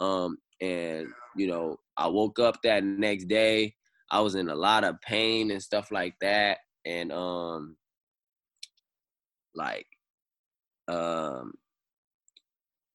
Um, 0.00 0.38
and 0.60 1.08
you 1.36 1.46
know, 1.46 1.76
I 1.96 2.08
woke 2.08 2.38
up 2.38 2.56
that 2.64 2.84
next 2.84 3.26
day. 3.26 3.74
I 4.10 4.20
was 4.20 4.34
in 4.34 4.48
a 4.48 4.54
lot 4.54 4.84
of 4.84 5.00
pain 5.02 5.50
and 5.50 5.62
stuff 5.62 5.90
like 5.90 6.14
that, 6.20 6.58
and 6.84 7.12
um, 7.12 7.76
like 9.54 9.86
um 10.88 11.52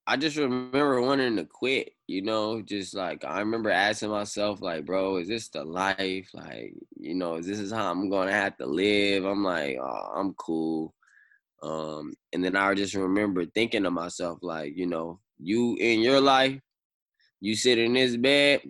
I 0.05 0.17
just 0.17 0.35
remember 0.35 1.01
wanting 1.01 1.37
to 1.37 1.45
quit, 1.45 1.93
you 2.07 2.21
know, 2.21 2.61
just 2.61 2.93
like 2.93 3.23
I 3.23 3.39
remember 3.39 3.69
asking 3.69 4.09
myself, 4.09 4.61
like, 4.61 4.85
bro, 4.85 5.17
is 5.17 5.29
this 5.29 5.47
the 5.47 5.63
life? 5.63 6.29
Like, 6.33 6.73
you 6.99 7.15
know, 7.15 7.39
this 7.41 7.59
is 7.59 7.71
how 7.71 7.89
I'm 7.89 8.09
gonna 8.09 8.33
have 8.33 8.57
to 8.57 8.65
live. 8.65 9.23
I'm 9.23 9.43
like, 9.43 9.77
oh, 9.81 10.11
I'm 10.13 10.33
cool. 10.33 10.93
Um, 11.61 12.13
and 12.33 12.43
then 12.43 12.57
I 12.57 12.73
just 12.73 12.95
remember 12.95 13.45
thinking 13.45 13.83
to 13.83 13.91
myself, 13.91 14.39
like, 14.41 14.75
you 14.75 14.87
know, 14.87 15.19
you 15.39 15.77
in 15.79 16.01
your 16.01 16.19
life, 16.19 16.59
you 17.39 17.55
sit 17.55 17.77
in 17.77 17.93
this 17.93 18.17
bed, 18.17 18.61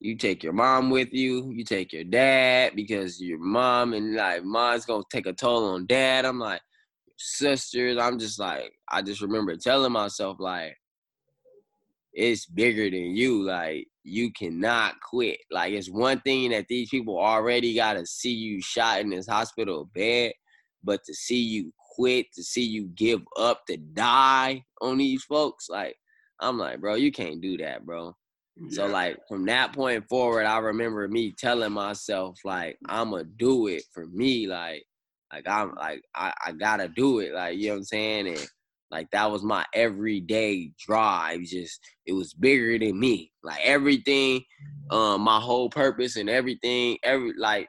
you 0.00 0.16
take 0.16 0.42
your 0.42 0.52
mom 0.52 0.90
with 0.90 1.12
you, 1.14 1.50
you 1.50 1.64
take 1.64 1.94
your 1.94 2.04
dad 2.04 2.76
because 2.76 3.20
your 3.20 3.38
mom 3.38 3.94
and 3.94 4.14
like 4.16 4.44
mom's 4.44 4.84
gonna 4.84 5.02
take 5.10 5.26
a 5.26 5.32
toll 5.32 5.64
on 5.74 5.86
dad. 5.86 6.26
I'm 6.26 6.38
like, 6.38 6.60
sisters. 7.18 7.98
I'm 7.98 8.18
just 8.18 8.38
like, 8.38 8.72
I 8.88 9.02
just 9.02 9.20
remember 9.20 9.56
telling 9.56 9.92
myself, 9.92 10.38
like, 10.40 10.76
it's 12.12 12.46
bigger 12.46 12.90
than 12.90 13.16
you. 13.16 13.42
Like, 13.42 13.86
you 14.02 14.32
cannot 14.32 14.94
quit. 15.00 15.38
Like, 15.50 15.72
it's 15.72 15.90
one 15.90 16.20
thing 16.20 16.50
that 16.50 16.66
these 16.68 16.88
people 16.88 17.18
already 17.18 17.74
got 17.74 17.94
to 17.94 18.06
see 18.06 18.32
you 18.32 18.60
shot 18.62 19.00
in 19.00 19.10
this 19.10 19.26
hospital 19.26 19.90
bed, 19.94 20.32
but 20.82 21.00
to 21.04 21.14
see 21.14 21.40
you 21.42 21.72
quit, 21.94 22.26
to 22.34 22.42
see 22.42 22.64
you 22.64 22.88
give 22.94 23.20
up, 23.38 23.66
to 23.66 23.76
die 23.76 24.64
on 24.80 24.98
these 24.98 25.24
folks, 25.24 25.68
like, 25.68 25.96
I'm 26.40 26.58
like, 26.58 26.80
bro, 26.80 26.94
you 26.94 27.12
can't 27.12 27.40
do 27.40 27.56
that, 27.58 27.84
bro. 27.84 28.14
So 28.70 28.86
like 28.86 29.18
from 29.28 29.46
that 29.46 29.72
point 29.72 30.08
forward, 30.08 30.44
I 30.44 30.58
remember 30.58 31.06
me 31.06 31.32
telling 31.38 31.72
myself 31.72 32.38
like 32.44 32.76
I'ma 32.88 33.22
do 33.36 33.68
it 33.68 33.84
for 33.92 34.06
me, 34.06 34.48
like 34.48 34.82
like 35.32 35.48
I'm 35.48 35.74
like 35.74 36.02
I, 36.14 36.32
I 36.46 36.52
gotta 36.52 36.88
do 36.88 37.20
it, 37.20 37.32
like 37.32 37.58
you 37.58 37.68
know 37.68 37.74
what 37.74 37.78
I'm 37.78 37.84
saying, 37.84 38.28
and 38.28 38.48
like 38.90 39.10
that 39.10 39.30
was 39.30 39.42
my 39.42 39.64
everyday 39.74 40.72
drive. 40.78 41.42
Just 41.42 41.80
it 42.06 42.12
was 42.12 42.34
bigger 42.34 42.78
than 42.78 42.98
me, 42.98 43.32
like 43.42 43.60
everything, 43.62 44.42
um, 44.90 45.22
my 45.22 45.40
whole 45.40 45.70
purpose 45.70 46.16
and 46.16 46.30
everything, 46.30 46.98
every 47.02 47.32
like 47.38 47.68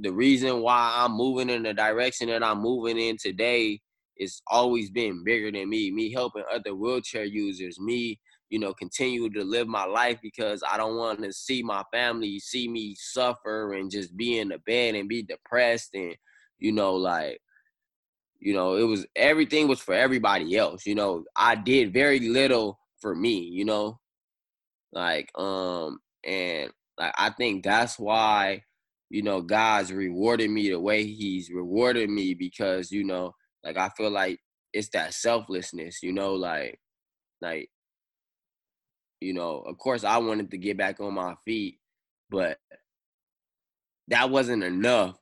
the 0.00 0.12
reason 0.12 0.60
why 0.60 0.94
I'm 0.98 1.12
moving 1.12 1.50
in 1.50 1.64
the 1.64 1.74
direction 1.74 2.28
that 2.28 2.44
I'm 2.44 2.60
moving 2.60 2.98
in 2.98 3.16
today 3.16 3.80
it's 4.20 4.42
always 4.48 4.90
been 4.90 5.24
bigger 5.24 5.50
than 5.50 5.68
me. 5.70 5.90
Me 5.90 6.12
helping 6.12 6.44
other 6.52 6.74
wheelchair 6.74 7.24
users, 7.24 7.80
me, 7.80 8.20
you 8.50 8.58
know, 8.58 8.74
continue 8.74 9.30
to 9.30 9.42
live 9.42 9.66
my 9.66 9.86
life 9.86 10.18
because 10.22 10.62
I 10.70 10.76
don't 10.76 10.98
want 10.98 11.22
to 11.22 11.32
see 11.32 11.62
my 11.62 11.82
family 11.90 12.38
see 12.38 12.68
me 12.68 12.94
suffer 12.98 13.72
and 13.72 13.90
just 13.90 14.14
be 14.18 14.38
in 14.38 14.50
the 14.50 14.58
bed 14.58 14.94
and 14.94 15.08
be 15.08 15.22
depressed 15.22 15.94
and, 15.94 16.14
you 16.60 16.72
know, 16.72 16.94
like, 16.94 17.40
you 18.40 18.54
know, 18.54 18.76
it 18.76 18.84
was 18.84 19.06
everything 19.16 19.68
was 19.68 19.80
for 19.80 19.94
everybody 19.94 20.56
else. 20.56 20.86
You 20.86 20.94
know, 20.94 21.24
I 21.36 21.54
did 21.56 21.92
very 21.92 22.20
little 22.20 22.78
for 23.00 23.14
me, 23.14 23.40
you 23.40 23.64
know, 23.64 23.98
like, 24.92 25.30
um, 25.38 25.98
and 26.24 26.70
like 26.98 27.14
I 27.18 27.30
think 27.30 27.64
that's 27.64 27.98
why, 27.98 28.62
you 29.10 29.22
know, 29.22 29.42
God's 29.42 29.92
rewarded 29.92 30.50
me 30.50 30.70
the 30.70 30.80
way 30.80 31.04
He's 31.04 31.50
rewarded 31.50 32.10
me 32.10 32.34
because, 32.34 32.90
you 32.92 33.04
know, 33.04 33.34
like 33.64 33.76
I 33.76 33.90
feel 33.90 34.10
like 34.10 34.40
it's 34.72 34.90
that 34.90 35.14
selflessness, 35.14 36.02
you 36.02 36.12
know, 36.12 36.34
like 36.34 36.80
like 37.42 37.70
you 39.20 39.34
know, 39.34 39.60
of 39.60 39.78
course 39.78 40.04
I 40.04 40.18
wanted 40.18 40.50
to 40.52 40.58
get 40.58 40.78
back 40.78 41.00
on 41.00 41.14
my 41.14 41.34
feet, 41.44 41.78
but 42.30 42.58
that 44.08 44.30
wasn't 44.30 44.64
enough 44.64 45.16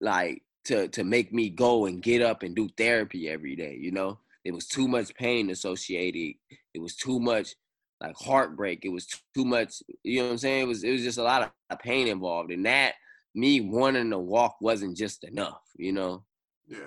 like 0.00 0.42
to 0.64 0.88
to 0.88 1.04
make 1.04 1.32
me 1.32 1.50
go 1.50 1.86
and 1.86 2.02
get 2.02 2.22
up 2.22 2.42
and 2.42 2.54
do 2.54 2.68
therapy 2.76 3.28
every 3.28 3.56
day, 3.56 3.76
you 3.80 3.90
know? 3.92 4.18
It 4.44 4.52
was 4.52 4.66
too 4.66 4.88
much 4.88 5.14
pain 5.14 5.50
associated. 5.50 6.34
It 6.74 6.80
was 6.80 6.96
too 6.96 7.20
much 7.20 7.54
like 8.00 8.16
heartbreak. 8.16 8.84
It 8.84 8.88
was 8.90 9.06
too 9.34 9.44
much, 9.44 9.82
you 10.02 10.20
know 10.20 10.26
what 10.26 10.32
I'm 10.32 10.38
saying? 10.38 10.62
It 10.62 10.68
was 10.68 10.84
it 10.84 10.90
was 10.92 11.02
just 11.02 11.18
a 11.18 11.22
lot 11.22 11.52
of 11.70 11.78
pain 11.80 12.08
involved. 12.08 12.50
And 12.50 12.64
that 12.66 12.94
me 13.34 13.60
wanting 13.60 14.10
to 14.10 14.18
walk 14.18 14.56
wasn't 14.60 14.96
just 14.96 15.24
enough, 15.24 15.62
you 15.76 15.92
know? 15.92 16.24
Yeah. 16.68 16.86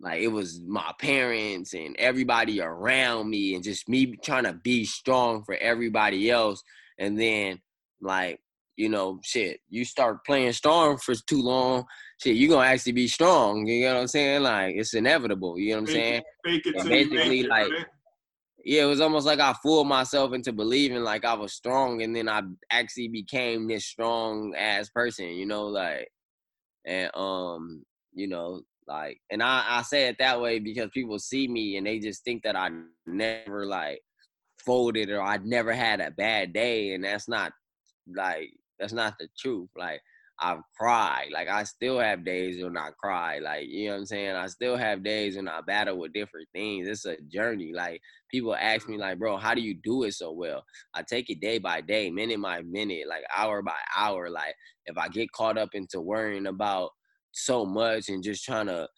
like 0.00 0.22
it 0.22 0.28
was 0.28 0.60
my 0.66 0.92
parents 0.98 1.74
and 1.74 1.94
everybody 1.98 2.60
around 2.60 3.28
me 3.28 3.54
and 3.54 3.62
just 3.62 3.88
me 3.88 4.16
trying 4.24 4.44
to 4.44 4.54
be 4.54 4.84
strong 4.84 5.44
for 5.44 5.54
everybody 5.56 6.30
else 6.30 6.62
and 6.98 7.18
then 7.20 7.60
like 8.00 8.40
you 8.76 8.88
know 8.88 9.20
shit 9.22 9.60
you 9.68 9.84
start 9.84 10.24
playing 10.24 10.52
strong 10.52 10.96
for 10.96 11.14
too 11.26 11.42
long 11.42 11.84
shit 12.22 12.36
you're 12.36 12.50
gonna 12.50 12.66
actually 12.66 12.92
be 12.92 13.08
strong 13.08 13.66
you 13.66 13.84
know 13.86 13.94
what 13.94 14.00
i'm 14.02 14.06
saying 14.08 14.42
like 14.42 14.74
it's 14.76 14.94
inevitable 14.94 15.58
you 15.58 15.70
know 15.70 15.76
what 15.76 15.80
i'm 15.80 15.86
Fake 15.86 15.94
saying 15.94 16.14
it, 16.16 16.24
fake 16.44 16.66
it 16.66 16.74
Yeah, 16.76 16.82
till 16.82 16.92
you 16.92 17.10
make 17.10 17.10
basically, 17.10 17.40
it, 17.40 17.48
like, 17.48 17.70
right? 17.72 17.86
yeah, 18.64 18.82
it 18.82 18.86
was 18.86 19.00
almost 19.00 19.26
like 19.26 19.40
I 19.40 19.54
fooled 19.62 19.88
myself 19.88 20.32
into 20.34 20.52
believing 20.52 21.02
like 21.02 21.24
I 21.24 21.34
was 21.34 21.54
strong, 21.54 22.02
and 22.02 22.14
then 22.14 22.28
I 22.28 22.42
actually 22.70 23.08
became 23.08 23.66
this 23.68 23.86
strong 23.86 24.54
ass 24.56 24.90
person, 24.90 25.26
you 25.28 25.46
know, 25.46 25.66
like, 25.66 26.08
and 26.86 27.10
um, 27.16 27.84
you 28.12 28.28
know, 28.28 28.62
like, 28.86 29.18
and 29.30 29.42
I 29.42 29.64
I 29.66 29.82
say 29.82 30.08
it 30.08 30.16
that 30.18 30.40
way 30.40 30.58
because 30.58 30.90
people 30.92 31.18
see 31.18 31.48
me 31.48 31.76
and 31.76 31.86
they 31.86 31.98
just 31.98 32.24
think 32.24 32.42
that 32.42 32.56
I 32.56 32.70
never 33.06 33.66
like 33.66 34.00
folded 34.64 35.08
or 35.10 35.22
I 35.22 35.38
never 35.38 35.72
had 35.72 36.00
a 36.00 36.10
bad 36.10 36.52
day, 36.52 36.92
and 36.94 37.04
that's 37.04 37.28
not 37.28 37.52
like 38.14 38.50
that's 38.78 38.92
not 38.92 39.14
the 39.18 39.28
truth. 39.38 39.70
Like 39.76 40.00
I've 40.42 40.60
cried. 40.78 41.28
Like 41.32 41.48
I 41.48 41.64
still 41.64 41.98
have 41.98 42.24
days 42.24 42.62
when 42.62 42.76
I 42.76 42.90
cry. 42.98 43.38
Like, 43.40 43.66
you 43.68 43.86
know 43.86 43.92
what 43.92 43.98
I'm 44.00 44.06
saying? 44.06 44.36
I 44.36 44.46
still 44.46 44.76
have 44.76 45.04
days 45.04 45.36
when 45.36 45.48
I 45.48 45.60
battle 45.60 45.98
with 45.98 46.14
different 46.14 46.48
things. 46.54 46.88
It's 46.88 47.04
a 47.04 47.16
journey. 47.28 47.72
Like 47.74 48.00
people 48.30 48.54
ask 48.54 48.88
me 48.88 48.96
like, 48.96 49.18
bro, 49.18 49.36
how 49.36 49.54
do 49.54 49.60
you 49.60 49.74
do 49.82 50.04
it 50.04 50.12
so 50.14 50.32
well? 50.32 50.64
I 50.94 51.02
take 51.02 51.28
it 51.28 51.40
day 51.40 51.58
by 51.58 51.82
day, 51.82 52.10
minute 52.10 52.40
by 52.40 52.62
minute, 52.62 53.06
like 53.06 53.22
hour 53.36 53.60
by 53.62 53.76
hour. 53.96 54.30
Like 54.30 54.54
if 54.86 54.96
I 54.96 55.08
get 55.08 55.30
caught 55.32 55.58
up 55.58 55.70
into 55.74 56.00
worrying 56.00 56.46
about 56.46 56.90
so 57.32 57.66
much 57.66 58.08
and 58.08 58.24
just 58.24 58.44
trying 58.44 58.66
to 58.66 58.88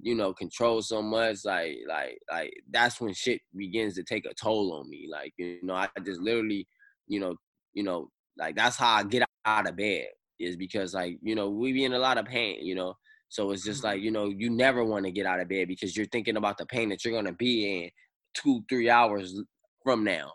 you 0.00 0.14
know 0.14 0.32
control 0.32 0.80
so 0.80 1.02
much 1.02 1.38
like 1.44 1.76
like 1.88 2.18
like 2.30 2.52
that's 2.70 3.00
when 3.00 3.12
shit 3.12 3.40
begins 3.56 3.94
to 3.94 4.04
take 4.04 4.24
a 4.26 4.34
toll 4.34 4.72
on 4.74 4.88
me 4.88 5.08
like 5.10 5.32
you 5.38 5.58
know 5.62 5.74
i 5.74 5.88
just 6.04 6.20
literally 6.20 6.68
you 7.08 7.18
know 7.18 7.34
you 7.74 7.82
know 7.82 8.08
like 8.38 8.54
that's 8.54 8.76
how 8.76 8.94
i 8.96 9.02
get 9.02 9.24
out 9.44 9.68
of 9.68 9.76
bed 9.76 10.06
is 10.38 10.56
because 10.56 10.94
like 10.94 11.18
you 11.22 11.34
know 11.34 11.50
we 11.50 11.72
be 11.72 11.84
in 11.84 11.92
a 11.92 11.98
lot 11.98 12.18
of 12.18 12.26
pain 12.26 12.64
you 12.64 12.74
know? 12.74 12.94
So 13.30 13.50
it's 13.50 13.64
just 13.64 13.78
mm-hmm. 13.78 13.88
like 13.88 14.02
you 14.02 14.10
know 14.10 14.26
you 14.26 14.50
never 14.50 14.84
want 14.84 15.04
to 15.04 15.12
get 15.12 15.26
out 15.26 15.40
of 15.40 15.48
bed 15.48 15.68
because 15.68 15.96
you're 15.96 16.06
thinking 16.06 16.36
about 16.36 16.58
the 16.58 16.66
pain 16.66 16.88
that 16.88 17.04
you're 17.04 17.14
going 17.14 17.26
to 17.26 17.32
be 17.32 17.84
in 17.84 17.90
two 18.34 18.62
three 18.68 18.90
hours 18.90 19.40
from 19.82 20.04
now 20.04 20.32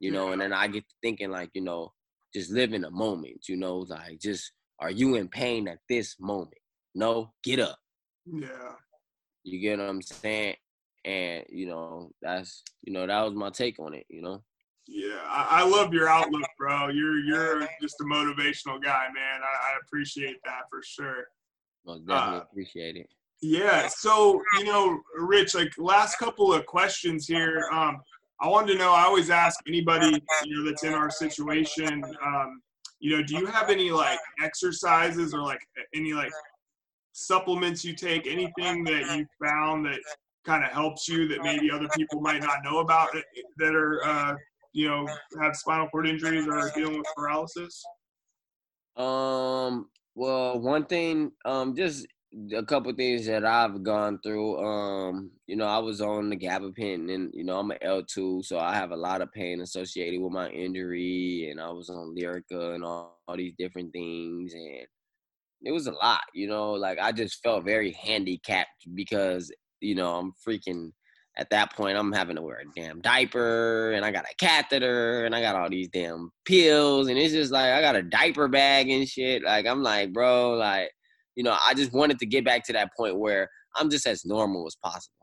you 0.00 0.12
know? 0.12 0.32
And 0.32 0.40
then 0.40 0.52
i 0.52 0.68
get 0.68 0.88
to 0.88 0.94
thinking 1.02 1.30
like 1.30 1.50
you 1.54 1.62
know 1.62 1.92
just 2.34 2.50
live 2.50 2.72
in 2.72 2.84
a 2.84 2.90
moment 2.90 3.48
you 3.48 3.56
know? 3.56 3.78
Like 3.78 4.20
just 4.20 4.52
are 4.80 4.90
you 4.90 5.16
in 5.16 5.28
pain 5.28 5.66
at 5.66 5.78
this 5.88 6.14
moment? 6.20 6.54
No 6.94 7.32
get 7.42 7.58
up. 7.58 7.78
Yeah. 8.26 8.74
you 9.42 9.60
get 9.60 9.78
what 9.78 9.88
i'm 9.88 10.02
saying? 10.02 10.56
And 11.04 11.44
you 11.48 11.66
know 11.66 12.10
that's 12.22 12.62
you 12.82 12.92
know 12.92 13.06
that 13.06 13.22
was 13.22 13.34
my 13.34 13.50
take 13.50 13.78
on 13.78 13.94
it 13.94 14.06
you 14.08 14.20
know 14.20 14.42
Yeah, 14.90 15.20
I, 15.26 15.60
I 15.60 15.64
love 15.68 15.92
your 15.92 16.08
outlook, 16.08 16.48
bro. 16.58 16.88
You're 16.88 17.18
you're 17.18 17.68
just 17.80 18.00
a 18.00 18.04
motivational 18.04 18.82
guy, 18.82 19.06
man. 19.14 19.40
I, 19.42 19.72
I 19.72 19.78
appreciate 19.84 20.38
that 20.46 20.62
for 20.70 20.82
sure. 20.82 21.26
most 21.84 22.06
definitely 22.06 22.38
Uh, 22.38 22.42
appreciate 22.42 22.96
it 22.96 23.06
Yeah. 23.42 23.86
So 23.88 24.42
you 24.58 24.64
know, 24.64 24.98
Rich, 25.18 25.54
like 25.54 25.72
last 25.76 26.18
couple 26.18 26.54
of 26.54 26.64
questions 26.64 27.26
here. 27.26 27.68
Um, 27.70 28.00
I 28.40 28.48
wanted 28.48 28.72
to 28.72 28.78
know. 28.78 28.92
I 28.92 29.02
always 29.02 29.28
ask 29.28 29.60
anybody 29.68 30.22
you 30.44 30.56
know 30.56 30.64
that's 30.70 30.84
in 30.84 30.94
our 30.94 31.10
situation. 31.10 32.02
Um, 32.24 32.62
you 32.98 33.14
know, 33.14 33.22
do 33.22 33.36
you 33.36 33.46
have 33.46 33.68
any 33.68 33.90
like 33.90 34.18
exercises 34.42 35.34
or 35.34 35.42
like 35.42 35.60
any 35.94 36.14
like 36.14 36.32
supplements 37.12 37.84
you 37.84 37.94
take? 37.94 38.26
Anything 38.26 38.84
that 38.84 39.16
you 39.16 39.26
found 39.44 39.84
that 39.84 40.00
kind 40.46 40.64
of 40.64 40.70
helps 40.70 41.08
you 41.08 41.28
that 41.28 41.42
maybe 41.42 41.70
other 41.70 41.88
people 41.94 42.20
might 42.22 42.42
not 42.42 42.64
know 42.64 42.78
about 42.78 43.12
that, 43.12 43.24
that 43.58 43.74
are 43.74 44.02
uh, 44.04 44.34
you 44.72 44.88
know 44.88 45.06
have 45.40 45.56
spinal 45.56 45.88
cord 45.88 46.06
injuries 46.06 46.46
or 46.46 46.70
dealing 46.74 46.98
with 46.98 47.06
paralysis? 47.16 47.82
um 48.96 49.88
Well, 50.14 50.58
one 50.60 50.84
thing, 50.86 51.30
um, 51.44 51.76
just 51.76 52.06
a 52.52 52.64
couple 52.64 52.92
things 52.92 53.24
that 53.26 53.44
I've 53.44 53.82
gone 53.84 54.18
through. 54.22 54.58
Um, 54.58 55.30
you 55.46 55.54
know, 55.56 55.66
I 55.66 55.78
was 55.78 56.00
on 56.00 56.28
the 56.28 56.36
gabapentin, 56.36 57.14
and 57.14 57.30
you 57.32 57.44
know, 57.44 57.58
I'm 57.58 57.70
an 57.70 57.78
L 57.82 58.02
two, 58.02 58.42
so 58.42 58.58
I 58.58 58.74
have 58.74 58.90
a 58.90 58.96
lot 58.96 59.22
of 59.22 59.32
pain 59.32 59.60
associated 59.60 60.20
with 60.20 60.32
my 60.32 60.48
injury, 60.50 61.48
and 61.50 61.60
I 61.60 61.70
was 61.70 61.88
on 61.88 62.16
Lyrica 62.16 62.74
and 62.74 62.84
all, 62.84 63.20
all 63.28 63.36
these 63.36 63.54
different 63.58 63.92
things, 63.92 64.54
and 64.54 64.86
it 65.62 65.72
was 65.72 65.86
a 65.86 65.92
lot. 65.92 66.22
You 66.34 66.48
know, 66.48 66.72
like 66.72 66.98
I 66.98 67.12
just 67.12 67.40
felt 67.42 67.64
very 67.64 67.92
handicapped 67.92 68.88
because 68.94 69.52
you 69.80 69.94
know 69.94 70.16
I'm 70.16 70.32
freaking. 70.46 70.90
At 71.38 71.50
that 71.50 71.72
point, 71.74 71.96
I'm 71.96 72.12
having 72.12 72.34
to 72.36 72.42
wear 72.42 72.58
a 72.58 72.80
damn 72.80 73.00
diaper, 73.00 73.92
and 73.92 74.04
I 74.04 74.10
got 74.10 74.24
a 74.24 74.34
catheter, 74.38 75.24
and 75.24 75.34
I 75.34 75.40
got 75.40 75.54
all 75.54 75.70
these 75.70 75.88
damn 75.88 76.32
pills, 76.44 77.08
and 77.08 77.16
it's 77.16 77.32
just 77.32 77.52
like 77.52 77.72
I 77.72 77.80
got 77.80 77.94
a 77.94 78.02
diaper 78.02 78.48
bag 78.48 78.90
and 78.90 79.08
shit. 79.08 79.44
Like 79.44 79.66
I'm 79.66 79.82
like, 79.82 80.12
bro, 80.12 80.54
like 80.54 80.90
you 81.36 81.44
know, 81.44 81.56
I 81.64 81.74
just 81.74 81.92
wanted 81.92 82.18
to 82.18 82.26
get 82.26 82.44
back 82.44 82.64
to 82.64 82.72
that 82.72 82.90
point 82.96 83.16
where 83.16 83.48
I'm 83.76 83.88
just 83.88 84.08
as 84.08 84.24
normal 84.24 84.66
as 84.66 84.76
possible. 84.82 85.14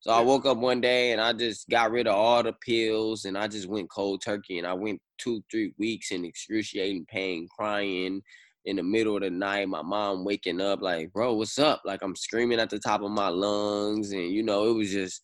So 0.00 0.10
I 0.10 0.20
woke 0.20 0.46
up 0.46 0.56
one 0.56 0.80
day 0.80 1.12
and 1.12 1.20
I 1.20 1.34
just 1.34 1.68
got 1.68 1.90
rid 1.90 2.06
of 2.06 2.14
all 2.14 2.42
the 2.42 2.54
pills 2.64 3.26
and 3.26 3.36
I 3.36 3.46
just 3.48 3.68
went 3.68 3.90
cold 3.90 4.22
turkey 4.24 4.58
and 4.58 4.66
I 4.66 4.72
went 4.72 5.00
two, 5.18 5.42
three 5.50 5.74
weeks 5.76 6.12
in 6.12 6.24
excruciating 6.24 7.04
pain, 7.10 7.46
crying 7.54 8.22
in 8.68 8.76
the 8.76 8.82
middle 8.82 9.16
of 9.16 9.22
the 9.22 9.30
night. 9.30 9.68
My 9.68 9.80
mom 9.80 10.24
waking 10.24 10.60
up 10.60 10.82
like, 10.82 11.10
bro, 11.12 11.32
what's 11.32 11.58
up? 11.58 11.80
Like 11.86 12.00
I'm 12.02 12.14
screaming 12.14 12.60
at 12.60 12.68
the 12.68 12.78
top 12.78 13.00
of 13.02 13.10
my 13.10 13.28
lungs. 13.28 14.12
And, 14.12 14.30
you 14.30 14.42
know, 14.42 14.68
it 14.68 14.74
was 14.74 14.92
just, 14.92 15.22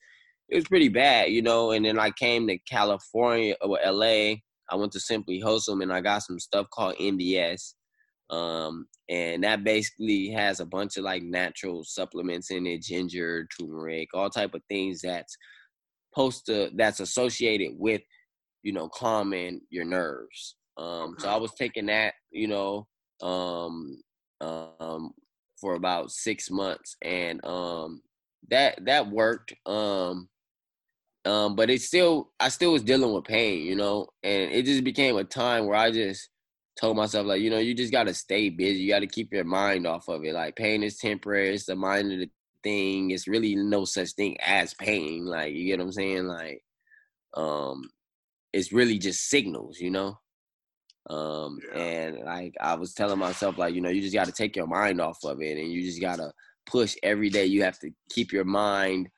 it 0.49 0.57
was 0.57 0.65
pretty 0.65 0.89
bad, 0.89 1.31
you 1.31 1.43
know. 1.43 1.73
And 1.73 1.85
then 1.85 1.99
I 1.99 2.11
came 2.11 2.47
to 2.49 2.59
California 2.59 3.55
or 3.61 3.79
LA. 3.85 4.37
I 4.71 4.77
went 4.77 4.93
to 4.93 5.01
Simply 5.01 5.41
Wholesome 5.41 5.83
and 5.83 5.93
I 5.93 6.01
got 6.01 6.23
some 6.23 6.39
stuff 6.39 6.67
called 6.73 6.97
NDS. 6.97 7.75
Um, 8.31 8.87
and 9.11 9.45
that 9.45 9.63
basically 9.63 10.31
has 10.31 10.61
a 10.61 10.67
bunch 10.67 10.97
of 10.97 11.05
like 11.05 11.23
natural 11.23 11.85
supplements 11.85 12.51
in 12.51 12.67
it, 12.67 12.81
ginger, 12.81 13.47
turmeric, 13.61 14.09
all 14.15 14.31
type 14.31 14.55
of 14.55 14.63
things 14.71 15.03
that's 15.03 15.37
supposed 16.11 16.47
to 16.47 16.71
that's 16.75 17.01
associated 17.01 17.73
with, 17.77 18.01
you 18.63 18.73
know, 18.73 18.89
calming 18.89 19.61
your 19.69 19.85
nerves. 19.85 20.57
Um, 20.79 21.17
so 21.19 21.29
I 21.29 21.37
was 21.37 21.53
taking 21.53 21.87
that, 21.87 22.15
you 22.31 22.49
know, 22.49 22.87
um, 23.23 24.03
um, 24.41 25.13
for 25.61 25.75
about 25.75 26.11
six 26.11 26.51
months, 26.51 26.97
and 27.03 27.45
um, 27.45 28.03
that 28.51 28.85
that 28.85 29.11
worked. 29.11 29.55
Um, 29.67 30.29
um, 31.27 31.57
but 31.57 31.71
it 31.71 31.81
still, 31.81 32.31
I 32.39 32.51
still 32.51 32.73
was 32.73 32.83
dealing 32.83 33.13
with 33.13 33.25
pain, 33.25 33.63
you 33.63 33.77
know, 33.77 34.09
and 34.23 34.53
it 34.53 34.67
just 34.67 34.85
became 34.85 35.17
a 35.17 35.25
time 35.25 35.67
where 35.67 35.79
I 35.79 35.91
just 35.91 36.29
told 36.79 36.97
myself 36.97 37.27
like, 37.27 37.41
you 37.41 37.51
know, 37.51 37.59
you 37.59 37.75
just 37.75 37.93
gotta 37.93 38.13
stay 38.13 38.51
busy. 38.51 38.81
You 38.81 38.91
gotta 38.91 39.07
keep 39.07 39.33
your 39.33 39.45
mind 39.45 39.87
off 39.87 40.09
of 40.09 40.25
it. 40.25 40.35
Like 40.35 40.57
pain 40.57 40.83
is 40.83 40.99
temporary. 40.99 41.55
It's 41.55 41.67
the 41.67 41.77
mind 41.77 42.13
of 42.13 42.19
the 42.19 42.31
thing. 42.63 43.11
It's 43.11 43.29
really 43.29 43.55
no 43.55 43.85
such 43.85 44.13
thing 44.13 44.37
as 44.41 44.75
pain. 44.75 45.25
Like 45.25 45.55
you 45.55 45.67
get 45.67 45.79
what 45.79 45.87
I'm 45.87 45.93
saying? 45.93 46.27
Like, 46.27 46.63
um, 47.35 47.91
it's 48.53 48.73
really 48.73 48.99
just 48.99 49.29
signals, 49.29 49.81
you 49.81 49.91
know. 49.91 50.19
Um, 51.11 51.59
yeah. 51.75 51.81
and 51.81 52.19
like 52.25 52.55
I 52.61 52.75
was 52.75 52.95
telling 52.95 53.19
myself, 53.19 53.59
like, 53.59 53.75
you 53.75 53.81
know, 53.81 53.91
you 53.91 54.01
just 54.01 54.15
gotta 54.15 54.33
take 54.33 54.57
your 54.57 54.67
mind 54.67 55.01
off 55.01 55.19
of 55.25 55.43
it, 55.43 55.59
and 55.59 55.71
you 55.71 55.83
just 55.83 56.01
gotta 56.01 56.33
push 56.67 56.97
every 57.03 57.29
day. 57.29 57.45
You 57.47 57.63
have 57.63 57.79
to 57.81 57.91
keep 58.11 58.33
your 58.33 58.45
mind 58.45 59.11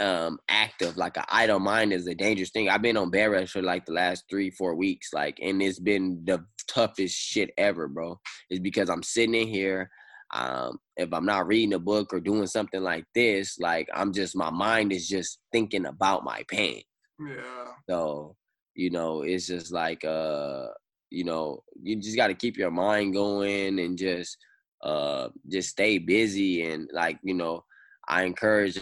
um 0.00 0.38
active 0.48 0.96
like 0.96 1.16
an 1.16 1.24
idle 1.28 1.58
mind 1.58 1.92
is 1.92 2.06
a 2.06 2.14
dangerous 2.14 2.50
thing 2.50 2.68
i've 2.68 2.82
been 2.82 2.96
on 2.96 3.10
bed 3.10 3.26
rest 3.26 3.52
for 3.52 3.62
like 3.62 3.84
the 3.84 3.92
last 3.92 4.24
three 4.30 4.50
four 4.50 4.74
weeks 4.76 5.12
like 5.12 5.36
and 5.42 5.60
it's 5.60 5.80
been 5.80 6.22
the 6.24 6.44
toughest 6.68 7.16
shit 7.16 7.50
ever 7.58 7.88
bro 7.88 8.18
it's 8.48 8.60
because 8.60 8.88
i'm 8.88 9.02
sitting 9.02 9.34
in 9.34 9.48
here 9.48 9.90
um 10.34 10.78
if 10.96 11.12
i'm 11.12 11.26
not 11.26 11.48
reading 11.48 11.72
a 11.72 11.78
book 11.78 12.12
or 12.12 12.20
doing 12.20 12.46
something 12.46 12.82
like 12.82 13.04
this 13.14 13.58
like 13.58 13.88
i'm 13.92 14.12
just 14.12 14.36
my 14.36 14.50
mind 14.50 14.92
is 14.92 15.08
just 15.08 15.40
thinking 15.50 15.86
about 15.86 16.24
my 16.24 16.44
pain 16.48 16.82
yeah 17.18 17.72
so 17.88 18.36
you 18.74 18.90
know 18.90 19.22
it's 19.22 19.48
just 19.48 19.72
like 19.72 20.04
uh 20.04 20.66
you 21.10 21.24
know 21.24 21.62
you 21.82 21.96
just 21.96 22.16
got 22.16 22.28
to 22.28 22.34
keep 22.34 22.56
your 22.56 22.70
mind 22.70 23.14
going 23.14 23.78
and 23.78 23.98
just 23.98 24.36
uh 24.82 25.28
just 25.50 25.70
stay 25.70 25.98
busy 25.98 26.64
and 26.64 26.88
like 26.92 27.18
you 27.22 27.34
know 27.34 27.64
i 28.08 28.22
encourage 28.22 28.78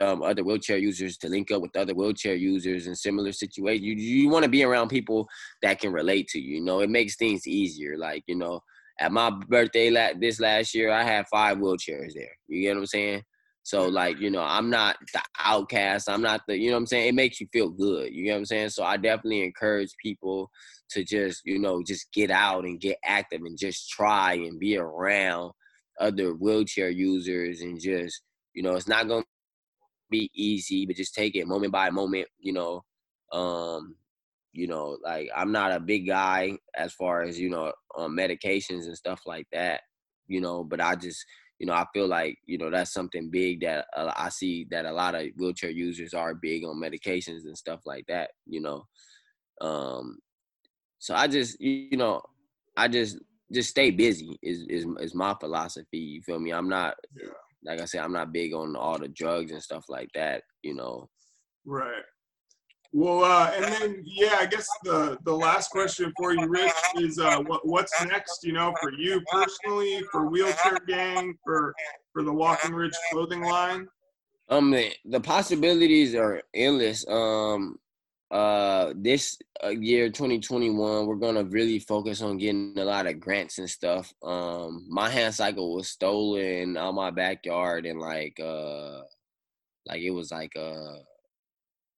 um, 0.00 0.22
other 0.22 0.42
wheelchair 0.42 0.78
users 0.78 1.16
to 1.18 1.28
link 1.28 1.50
up 1.50 1.60
with 1.60 1.76
other 1.76 1.94
wheelchair 1.94 2.34
users 2.34 2.86
in 2.86 2.94
similar 2.94 3.32
situations. 3.32 3.84
You 3.84 3.94
you 3.94 4.28
want 4.28 4.44
to 4.44 4.50
be 4.50 4.64
around 4.64 4.88
people 4.88 5.28
that 5.62 5.78
can 5.78 5.92
relate 5.92 6.28
to 6.28 6.40
you. 6.40 6.56
You 6.56 6.64
know, 6.64 6.80
it 6.80 6.90
makes 6.90 7.16
things 7.16 7.46
easier. 7.46 7.98
Like 7.98 8.22
you 8.26 8.34
know, 8.34 8.60
at 8.98 9.12
my 9.12 9.30
birthday 9.48 9.90
la- 9.90 10.18
this 10.18 10.40
last 10.40 10.74
year, 10.74 10.90
I 10.90 11.02
had 11.02 11.26
five 11.28 11.58
wheelchairs 11.58 12.14
there. 12.14 12.34
You 12.48 12.62
get 12.62 12.74
what 12.74 12.80
I'm 12.80 12.86
saying? 12.86 13.22
So 13.70 13.86
like 13.86 14.18
you 14.18 14.32
know, 14.32 14.42
I'm 14.42 14.68
not 14.68 14.96
the 15.12 15.22
outcast. 15.38 16.08
I'm 16.10 16.22
not 16.22 16.40
the 16.48 16.58
you 16.58 16.70
know 16.70 16.74
what 16.74 16.80
I'm 16.80 16.86
saying. 16.86 17.06
It 17.06 17.14
makes 17.14 17.40
you 17.40 17.46
feel 17.52 17.68
good. 17.70 18.12
You 18.12 18.26
know 18.26 18.32
what 18.32 18.38
I'm 18.38 18.44
saying? 18.46 18.70
So 18.70 18.82
I 18.82 18.96
definitely 18.96 19.44
encourage 19.44 19.94
people 20.02 20.50
to 20.90 21.04
just 21.04 21.42
you 21.44 21.60
know 21.60 21.80
just 21.86 22.12
get 22.12 22.32
out 22.32 22.64
and 22.64 22.80
get 22.80 22.98
active 23.04 23.42
and 23.44 23.56
just 23.56 23.88
try 23.88 24.32
and 24.32 24.58
be 24.58 24.76
around 24.76 25.52
other 26.00 26.32
wheelchair 26.34 26.90
users 26.90 27.60
and 27.60 27.80
just 27.80 28.22
you 28.54 28.62
know 28.64 28.74
it's 28.74 28.88
not 28.88 29.06
gonna 29.06 29.22
be 30.10 30.32
easy, 30.34 30.84
but 30.84 30.96
just 30.96 31.14
take 31.14 31.36
it 31.36 31.46
moment 31.46 31.72
by 31.72 31.90
moment, 31.90 32.26
you 32.40 32.52
know. 32.52 32.82
Um, 33.30 33.94
you 34.52 34.66
know, 34.66 34.98
like 35.04 35.28
I'm 35.36 35.52
not 35.52 35.70
a 35.70 35.78
big 35.78 36.08
guy 36.08 36.58
as 36.76 36.92
far 36.92 37.22
as, 37.22 37.38
you 37.38 37.50
know, 37.50 37.72
um, 37.96 38.16
medications 38.16 38.86
and 38.86 38.96
stuff 38.96 39.20
like 39.26 39.46
that, 39.52 39.82
you 40.26 40.40
know, 40.40 40.64
but 40.64 40.80
I 40.80 40.96
just, 40.96 41.24
you 41.60 41.66
know, 41.66 41.74
I 41.74 41.86
feel 41.92 42.08
like, 42.08 42.38
you 42.46 42.58
know, 42.58 42.70
that's 42.70 42.92
something 42.92 43.30
big 43.30 43.60
that 43.60 43.86
uh, 43.96 44.12
I 44.16 44.30
see 44.30 44.66
that 44.70 44.86
a 44.86 44.92
lot 44.92 45.14
of 45.14 45.26
wheelchair 45.36 45.70
users 45.70 46.14
are 46.14 46.34
big 46.34 46.64
on 46.64 46.80
medications 46.80 47.44
and 47.44 47.56
stuff 47.56 47.80
like 47.86 48.06
that, 48.08 48.30
you 48.46 48.60
know. 48.60 48.86
Um, 49.60 50.18
so 50.98 51.14
I 51.14 51.28
just, 51.28 51.60
you 51.60 51.96
know, 51.96 52.22
I 52.76 52.88
just 52.88 53.18
just 53.52 53.70
stay 53.70 53.90
busy 53.90 54.38
is 54.42 54.64
is 54.68 54.86
is 55.00 55.14
my 55.14 55.34
philosophy. 55.38 55.98
You 55.98 56.22
feel 56.22 56.40
me? 56.40 56.52
I'm 56.52 56.68
not 56.68 56.94
yeah 57.16 57.28
like 57.64 57.80
I 57.80 57.84
said, 57.84 58.02
I'm 58.02 58.12
not 58.12 58.32
big 58.32 58.54
on 58.54 58.76
all 58.76 58.98
the 58.98 59.08
drugs 59.08 59.52
and 59.52 59.62
stuff 59.62 59.84
like 59.88 60.08
that, 60.14 60.42
you 60.62 60.74
know. 60.74 61.08
Right. 61.66 62.02
Well, 62.92 63.22
uh, 63.22 63.52
and 63.54 63.64
then 63.64 64.02
yeah, 64.04 64.38
I 64.40 64.46
guess 64.46 64.68
the 64.82 65.16
the 65.24 65.32
last 65.32 65.70
question 65.70 66.12
for 66.16 66.34
you, 66.34 66.48
Rich, 66.48 66.72
is 66.96 67.18
uh, 67.20 67.40
what 67.46 67.66
what's 67.66 67.92
next? 68.04 68.42
You 68.42 68.52
know, 68.52 68.74
for 68.80 68.92
you 68.92 69.22
personally, 69.30 70.02
for 70.10 70.26
Wheelchair 70.28 70.78
Gang, 70.88 71.34
for 71.44 71.72
for 72.12 72.24
the 72.24 72.32
Walking 72.32 72.74
Rich 72.74 72.96
clothing 73.12 73.42
line. 73.42 73.86
Um, 74.48 74.72
the, 74.72 74.90
the 75.04 75.20
possibilities 75.20 76.16
are 76.16 76.42
endless. 76.52 77.06
Um, 77.06 77.78
uh 78.30 78.92
this 78.96 79.36
uh, 79.64 79.70
year 79.70 80.08
2021 80.08 81.04
we're 81.04 81.16
gonna 81.16 81.42
really 81.42 81.80
focus 81.80 82.22
on 82.22 82.38
getting 82.38 82.78
a 82.78 82.84
lot 82.84 83.08
of 83.08 83.18
grants 83.18 83.58
and 83.58 83.68
stuff 83.68 84.14
um 84.22 84.86
my 84.88 85.10
hand 85.10 85.34
cycle 85.34 85.74
was 85.74 85.88
stolen 85.88 86.76
out 86.76 86.94
my 86.94 87.10
backyard 87.10 87.86
and 87.86 87.98
like 87.98 88.38
uh 88.38 89.00
like 89.86 90.00
it 90.00 90.12
was 90.12 90.30
like 90.30 90.52
uh 90.56 90.94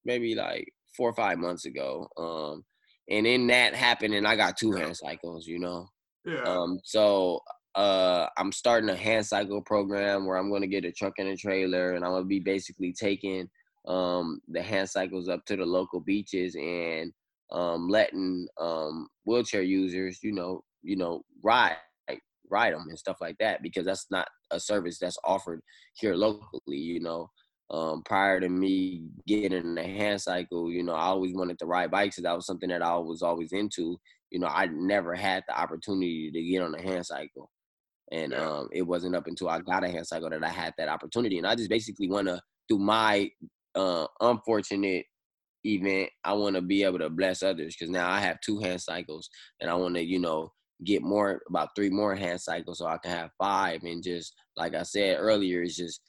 maybe 0.05 0.33
like 0.33 0.73
four 0.95 1.09
or 1.09 1.15
five 1.15 1.37
months 1.37 1.65
ago 1.65 2.07
um 2.17 2.63
and 3.09 3.25
then 3.25 3.47
that 3.47 3.75
happened, 3.75 4.13
and 4.13 4.27
i 4.27 4.35
got 4.35 4.57
two 4.57 4.71
hand 4.71 4.95
cycles 4.95 5.47
you 5.47 5.59
know? 5.59 5.87
Yeah. 6.25 6.41
Um 6.43 6.79
so 6.83 7.39
uh 7.75 8.27
i'm 8.37 8.51
starting 8.51 8.89
a 8.89 8.95
hand 8.95 9.25
cycle 9.25 9.61
program 9.61 10.25
where 10.25 10.37
i'm 10.37 10.51
gonna 10.51 10.67
get 10.67 10.85
a 10.85 10.91
truck 10.91 11.13
and 11.17 11.27
a 11.27 11.35
trailer 11.35 11.93
and 11.93 12.05
i'm 12.05 12.11
gonna 12.11 12.25
be 12.25 12.39
basically 12.39 12.93
taking 12.93 13.49
um, 13.87 14.39
the 14.47 14.61
hand 14.61 14.89
cycles 14.89 15.27
up 15.29 15.45
to 15.45 15.55
the 15.55 15.65
local 15.65 15.99
beaches 15.99 16.55
and 16.55 17.11
um, 17.51 17.89
letting 17.89 18.47
um, 18.59 19.07
wheelchair 19.25 19.61
users, 19.61 20.19
you 20.23 20.31
know, 20.31 20.63
you 20.81 20.95
know, 20.95 21.21
ride 21.43 21.75
ride 22.49 22.73
them 22.73 22.85
and 22.89 22.99
stuff 22.99 23.17
like 23.21 23.35
that 23.39 23.63
because 23.63 23.85
that's 23.85 24.07
not 24.11 24.27
a 24.51 24.59
service 24.59 24.99
that's 24.99 25.17
offered 25.23 25.61
here 25.95 26.15
locally. 26.15 26.77
You 26.77 26.99
know, 26.99 27.29
um, 27.69 28.03
prior 28.03 28.39
to 28.39 28.49
me 28.49 29.03
getting 29.25 29.75
the 29.75 29.83
hand 29.83 30.21
cycle, 30.21 30.71
you 30.71 30.83
know, 30.83 30.93
I 30.93 31.05
always 31.05 31.33
wanted 31.33 31.59
to 31.59 31.65
ride 31.65 31.91
bikes. 31.91 32.17
that 32.17 32.35
was 32.35 32.45
something 32.45 32.69
that 32.69 32.81
I 32.81 32.95
was 32.97 33.21
always 33.21 33.51
into. 33.51 33.97
You 34.31 34.39
know, 34.39 34.47
I 34.47 34.67
never 34.67 35.15
had 35.15 35.43
the 35.47 35.59
opportunity 35.59 36.31
to 36.31 36.43
get 36.43 36.61
on 36.61 36.75
a 36.75 36.81
hand 36.81 37.05
cycle. 37.05 37.49
And 38.11 38.33
um, 38.33 38.69
it 38.71 38.83
wasn't 38.83 39.15
up 39.15 39.27
until 39.27 39.49
I 39.49 39.59
got 39.59 39.83
a 39.83 39.89
hand 39.89 40.05
cycle 40.05 40.29
that 40.29 40.43
I 40.43 40.49
had 40.49 40.73
that 40.77 40.89
opportunity. 40.89 41.37
And 41.37 41.47
I 41.47 41.55
just 41.55 41.69
basically 41.69 42.09
want 42.09 42.27
to, 42.27 42.39
through 42.67 42.79
my 42.79 43.29
uh, 43.75 44.05
unfortunate 44.21 45.05
event, 45.65 46.09
I 46.23 46.33
want 46.33 46.55
to 46.55 46.61
be 46.61 46.83
able 46.83 46.99
to 46.99 47.09
bless 47.09 47.41
others 47.41 47.75
because 47.75 47.89
now 47.89 48.09
I 48.09 48.19
have 48.19 48.41
two 48.41 48.59
hand 48.59 48.81
cycles 48.81 49.29
and 49.61 49.69
I 49.69 49.75
want 49.75 49.95
to, 49.95 50.03
you 50.03 50.19
know, 50.19 50.51
get 50.83 51.01
more 51.01 51.41
about 51.49 51.69
three 51.75 51.89
more 51.89 52.13
hand 52.15 52.41
cycles 52.41 52.79
so 52.79 52.85
I 52.85 52.97
can 52.97 53.11
have 53.11 53.29
five. 53.37 53.81
And 53.83 54.03
just 54.03 54.33
like 54.57 54.75
I 54.75 54.83
said 54.83 55.17
earlier, 55.19 55.63
it's 55.63 55.75
just 55.75 56.01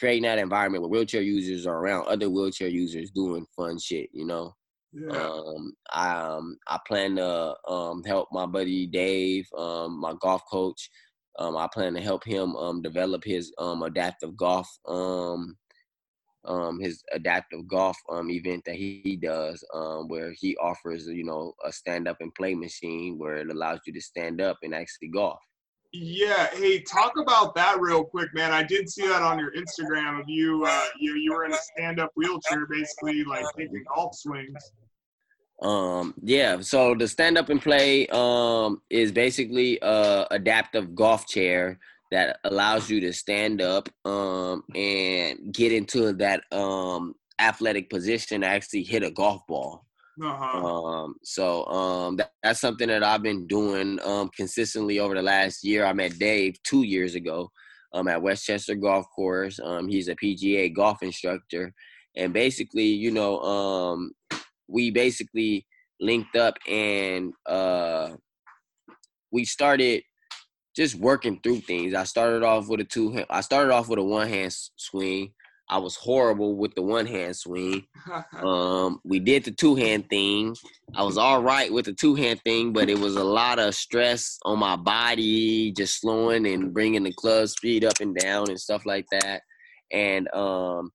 creating 0.00 0.22
that 0.22 0.38
environment 0.38 0.82
where 0.82 0.90
wheelchair 0.90 1.20
users 1.20 1.66
are 1.66 1.76
around 1.78 2.06
other 2.06 2.30
wheelchair 2.30 2.68
users 2.68 3.10
doing 3.10 3.46
fun 3.54 3.78
shit, 3.78 4.08
you 4.12 4.24
know. 4.24 4.54
Yeah. 4.92 5.12
Um, 5.12 5.72
I 5.92 6.10
um, 6.16 6.56
I 6.66 6.78
plan 6.88 7.16
to 7.16 7.54
um, 7.68 8.02
help 8.04 8.28
my 8.32 8.46
buddy 8.46 8.86
Dave, 8.86 9.46
um, 9.56 10.00
my 10.00 10.14
golf 10.20 10.42
coach. 10.50 10.90
Um, 11.38 11.56
I 11.56 11.68
plan 11.72 11.94
to 11.94 12.00
help 12.00 12.24
him 12.24 12.56
um, 12.56 12.82
develop 12.82 13.22
his 13.24 13.52
um, 13.58 13.82
adaptive 13.82 14.36
golf 14.36 14.68
um, 14.88 15.56
um, 16.46 16.80
his 16.80 17.02
adaptive 17.12 17.68
golf 17.68 17.96
um, 18.10 18.30
event 18.30 18.62
that 18.64 18.74
he, 18.74 19.02
he 19.04 19.16
does, 19.16 19.62
um, 19.74 20.08
where 20.08 20.32
he 20.32 20.56
offers 20.56 21.06
you 21.06 21.24
know 21.24 21.52
a 21.64 21.70
stand 21.70 22.08
up 22.08 22.16
and 22.20 22.34
play 22.34 22.54
machine 22.54 23.18
where 23.18 23.36
it 23.36 23.50
allows 23.50 23.80
you 23.86 23.92
to 23.92 24.00
stand 24.00 24.40
up 24.40 24.56
and 24.62 24.74
actually 24.74 25.08
golf. 25.08 25.38
Yeah, 25.92 26.46
hey, 26.52 26.82
talk 26.82 27.14
about 27.18 27.54
that 27.56 27.80
real 27.80 28.04
quick, 28.04 28.32
man. 28.32 28.52
I 28.52 28.62
did 28.62 28.88
see 28.88 29.08
that 29.08 29.22
on 29.22 29.40
your 29.40 29.52
Instagram 29.52 30.20
of 30.20 30.28
you. 30.28 30.64
Uh, 30.64 30.84
you 30.98 31.16
you 31.16 31.32
were 31.32 31.44
in 31.44 31.52
a 31.52 31.56
stand 31.56 31.98
up 31.98 32.10
wheelchair, 32.14 32.66
basically 32.66 33.24
like 33.24 33.44
taking 33.56 33.84
golf 33.92 34.14
swings. 34.14 34.72
Um, 35.62 36.14
yeah, 36.22 36.60
so 36.60 36.94
the 36.94 37.08
stand 37.08 37.36
up 37.36 37.48
and 37.48 37.60
play 37.60 38.06
um 38.08 38.82
is 38.88 39.10
basically 39.10 39.78
a 39.82 40.26
adaptive 40.30 40.94
golf 40.94 41.26
chair 41.26 41.80
that 42.12 42.38
allows 42.44 42.88
you 42.88 43.00
to 43.00 43.12
stand 43.12 43.60
up 43.60 43.88
um 44.04 44.62
and 44.74 45.52
get 45.52 45.72
into 45.72 46.12
that 46.14 46.44
um 46.52 47.14
athletic 47.40 47.90
position 47.90 48.42
to 48.42 48.46
actually 48.46 48.84
hit 48.84 49.02
a 49.02 49.10
golf 49.10 49.44
ball. 49.48 49.86
Uh-huh. 50.22 50.66
Um, 50.66 51.14
so 51.22 51.64
um, 51.66 52.16
that, 52.16 52.32
that's 52.42 52.60
something 52.60 52.88
that 52.88 53.02
I've 53.02 53.22
been 53.22 53.46
doing 53.46 53.98
um, 54.04 54.30
consistently 54.36 54.98
over 54.98 55.14
the 55.14 55.22
last 55.22 55.64
year. 55.64 55.84
I 55.84 55.92
met 55.92 56.18
Dave 56.18 56.62
two 56.62 56.82
years 56.82 57.14
ago 57.14 57.50
um, 57.92 58.08
at 58.08 58.20
Westchester 58.20 58.74
Golf 58.74 59.06
Course. 59.14 59.58
Um, 59.62 59.88
he's 59.88 60.08
a 60.08 60.16
PGA 60.16 60.74
golf 60.74 61.02
instructor, 61.02 61.72
and 62.16 62.32
basically, 62.32 62.84
you 62.86 63.10
know, 63.10 63.40
um, 63.40 64.12
we 64.68 64.90
basically 64.90 65.66
linked 66.00 66.36
up 66.36 66.56
and 66.68 67.32
uh, 67.46 68.10
we 69.30 69.44
started 69.44 70.02
just 70.76 70.94
working 70.94 71.40
through 71.42 71.60
things. 71.60 71.94
I 71.94 72.04
started 72.04 72.42
off 72.42 72.68
with 72.68 72.80
a 72.80 72.84
two. 72.84 73.24
I 73.28 73.40
started 73.40 73.72
off 73.72 73.88
with 73.88 73.98
a 73.98 74.02
one 74.02 74.28
hand 74.28 74.54
swing. 74.76 75.32
I 75.70 75.78
was 75.78 75.94
horrible 75.94 76.56
with 76.56 76.74
the 76.74 76.82
one 76.82 77.06
hand 77.06 77.36
swing. 77.36 77.86
Um, 78.40 79.00
we 79.04 79.20
did 79.20 79.44
the 79.44 79.50
two 79.50 79.74
hand 79.74 80.08
thing. 80.08 80.56
I 80.94 81.02
was 81.02 81.18
all 81.18 81.42
right 81.42 81.72
with 81.72 81.84
the 81.84 81.92
two 81.92 82.14
hand 82.14 82.40
thing, 82.42 82.72
but 82.72 82.88
it 82.88 82.98
was 82.98 83.16
a 83.16 83.22
lot 83.22 83.58
of 83.58 83.74
stress 83.74 84.38
on 84.44 84.58
my 84.58 84.76
body, 84.76 85.70
just 85.72 86.00
slowing 86.00 86.46
and 86.46 86.72
bringing 86.72 87.04
the 87.04 87.12
club 87.12 87.48
speed 87.48 87.84
up 87.84 88.00
and 88.00 88.16
down 88.16 88.48
and 88.48 88.58
stuff 88.58 88.86
like 88.86 89.04
that. 89.12 89.42
And 89.92 90.32
um, 90.34 90.90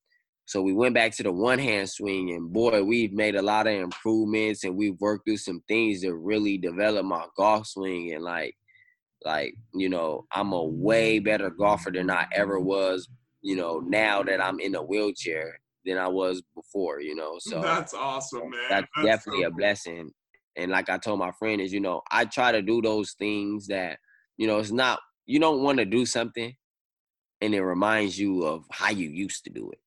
so 0.45 0.61
we 0.61 0.73
went 0.73 0.95
back 0.95 1.13
to 1.15 1.23
the 1.23 1.31
one 1.31 1.59
hand 1.59 1.89
swing, 1.89 2.31
and 2.31 2.51
boy, 2.51 2.83
we've 2.83 3.13
made 3.13 3.35
a 3.35 3.41
lot 3.41 3.67
of 3.67 3.73
improvements, 3.73 4.63
and 4.63 4.75
we've 4.75 4.99
worked 4.99 5.25
through 5.25 5.37
some 5.37 5.61
things 5.67 6.01
that 6.01 6.15
really 6.15 6.57
develop 6.57 7.05
my 7.05 7.25
golf 7.37 7.67
swing. 7.67 8.13
And 8.13 8.23
like, 8.23 8.55
like 9.23 9.53
you 9.73 9.87
know, 9.87 10.25
I'm 10.31 10.51
a 10.51 10.63
way 10.63 11.19
better 11.19 11.49
golfer 11.49 11.91
than 11.91 12.09
I 12.09 12.25
ever 12.33 12.59
was 12.59 13.07
you 13.45 13.55
know, 13.55 13.79
now 13.85 14.23
that 14.23 14.43
I'm 14.43 14.59
in 14.59 14.73
a 14.73 14.81
wheelchair 14.81 15.59
than 15.85 15.99
I 15.99 16.07
was 16.07 16.41
before, 16.55 16.99
you 16.99 17.13
know. 17.13 17.35
So 17.37 17.61
that's 17.61 17.93
awesome, 17.93 18.49
man. 18.49 18.59
That's, 18.69 18.87
that's 18.95 19.05
definitely 19.05 19.43
so 19.43 19.49
cool. 19.49 19.53
a 19.53 19.57
blessing. 19.57 20.11
And 20.57 20.71
like 20.71 20.89
I 20.89 20.97
told 20.97 21.19
my 21.19 21.31
friend, 21.37 21.61
is 21.61 21.71
you 21.71 21.79
know, 21.79 22.01
I 22.09 22.25
try 22.25 22.51
to 22.51 22.63
do 22.63 22.81
those 22.81 23.11
things 23.19 23.67
that, 23.67 23.99
you 24.37 24.47
know, 24.47 24.57
it's 24.57 24.71
not 24.71 24.99
you 25.27 25.39
don't 25.39 25.61
want 25.61 25.77
to 25.77 25.85
do 25.85 26.07
something 26.07 26.55
and 27.39 27.53
it 27.53 27.61
reminds 27.61 28.17
you 28.17 28.43
of 28.43 28.65
how 28.71 28.89
you 28.89 29.09
used 29.09 29.43
to 29.43 29.51
do 29.51 29.69
it. 29.69 29.79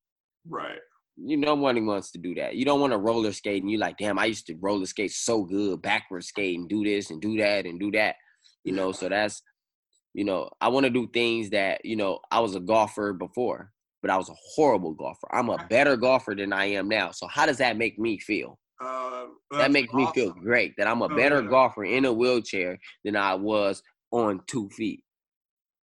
Right. 0.49 0.79
You 1.17 1.37
know, 1.37 1.57
nobody 1.57 1.81
wants 1.81 2.13
to 2.13 2.19
do 2.19 2.37
that. 2.37 2.55
You 2.55 2.65
don't 2.65 2.81
want 2.81 2.93
to 2.93 2.99
roller 2.99 3.33
skate 3.33 3.63
and 3.63 3.71
you're 3.73 3.81
like, 3.81 3.99
damn, 3.99 4.21
I 4.21 4.27
used 4.27 4.47
to 4.47 4.55
roller 4.61 4.87
skate 4.87 5.11
so 5.11 5.43
good, 5.43 5.83
backward 5.83 6.23
skate 6.23 6.57
and 6.57 6.69
do 6.69 6.85
this 6.85 7.11
and 7.11 7.21
do 7.21 7.37
that 7.39 7.67
and 7.67 7.81
do 7.81 7.91
that. 7.91 8.15
You 8.63 8.73
know, 8.73 8.93
so 8.93 9.09
that's 9.09 9.43
you 10.19 10.25
know, 10.25 10.51
I 10.61 10.67
want 10.67 10.83
to 10.83 10.91
do 10.91 11.07
things 11.15 11.49
that, 11.51 11.85
you 11.85 11.95
know, 11.95 12.19
I 12.33 12.41
was 12.41 12.57
a 12.57 12.61
golfer 12.61 13.13
before, 13.13 13.71
but 14.03 14.11
I 14.11 14.17
was 14.17 14.29
a 14.29 14.35
horrible 14.57 14.93
golfer. 14.93 15.29
I'm 15.33 15.49
a 15.49 15.65
better 15.71 15.97
golfer 15.97 16.35
than 16.35 16.53
I 16.53 16.65
am 16.65 16.89
now. 16.89 17.13
So 17.13 17.29
how 17.29 17.47
does 17.47 17.59
that 17.59 17.77
make 17.77 18.01
me 18.01 18.19
feel? 18.19 18.59
Uh, 18.85 19.27
that 19.53 19.71
makes 19.71 19.95
awesome. 19.95 20.01
me 20.01 20.11
feel 20.13 20.33
great 20.33 20.75
that 20.77 20.89
I'm 20.89 21.03
a 21.03 21.09
better 21.09 21.41
golfer 21.41 21.85
in 21.85 22.05
a 22.05 22.13
wheelchair 22.13 22.81
than 23.05 23.15
I 23.15 23.37
was 23.37 23.81
on 24.11 24.41
two 24.49 24.69
feet. 24.71 25.05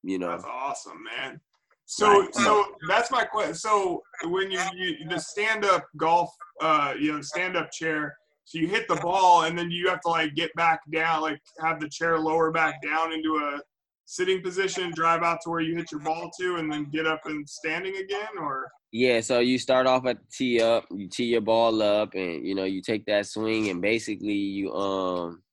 You 0.03 0.19
know, 0.19 0.31
that's 0.31 0.43
awesome, 0.43 1.01
man. 1.17 1.39
So, 1.85 2.23
right. 2.23 2.35
so 2.35 2.65
that's 2.89 3.11
my 3.11 3.23
question. 3.23 3.53
So, 3.55 4.03
when 4.25 4.51
you, 4.51 4.59
you 4.75 5.07
the 5.07 5.17
stand 5.17 5.63
up 5.63 5.85
golf, 5.95 6.29
uh, 6.61 6.93
you 6.99 7.13
know, 7.13 7.21
stand 7.21 7.55
up 7.55 7.71
chair, 7.71 8.17
so 8.43 8.57
you 8.57 8.67
hit 8.67 8.89
the 8.89 8.95
ball 8.95 9.43
and 9.43 9.57
then 9.57 9.71
you 9.71 9.87
have 9.87 10.01
to 10.01 10.09
like 10.09 10.35
get 10.35 10.53
back 10.55 10.81
down, 10.91 11.21
like 11.21 11.39
have 11.61 11.79
the 11.79 11.87
chair 11.87 12.19
lower 12.19 12.51
back 12.51 12.81
down 12.81 13.13
into 13.13 13.37
a 13.37 13.61
sitting 14.05 14.41
position, 14.41 14.91
drive 14.95 15.23
out 15.23 15.39
to 15.43 15.49
where 15.49 15.61
you 15.61 15.75
hit 15.75 15.91
your 15.91 16.01
ball 16.01 16.29
to, 16.39 16.55
and 16.57 16.71
then 16.71 16.85
get 16.85 17.07
up 17.07 17.21
and 17.25 17.47
standing 17.47 17.97
again, 17.97 18.37
or? 18.39 18.69
Yeah, 18.91 19.19
so 19.21 19.39
you 19.39 19.57
start 19.57 19.87
off 19.87 20.05
at 20.05 20.17
the 20.19 20.25
tee 20.31 20.61
up, 20.61 20.85
you 20.91 21.09
tee 21.09 21.25
your 21.25 21.41
ball 21.41 21.81
up, 21.81 22.13
and 22.13 22.45
you 22.45 22.55
know 22.55 22.63
you 22.63 22.81
take 22.81 23.05
that 23.07 23.25
swing, 23.25 23.69
and 23.69 23.81
basically 23.81 24.33
you 24.33 24.73
um, 24.73 25.43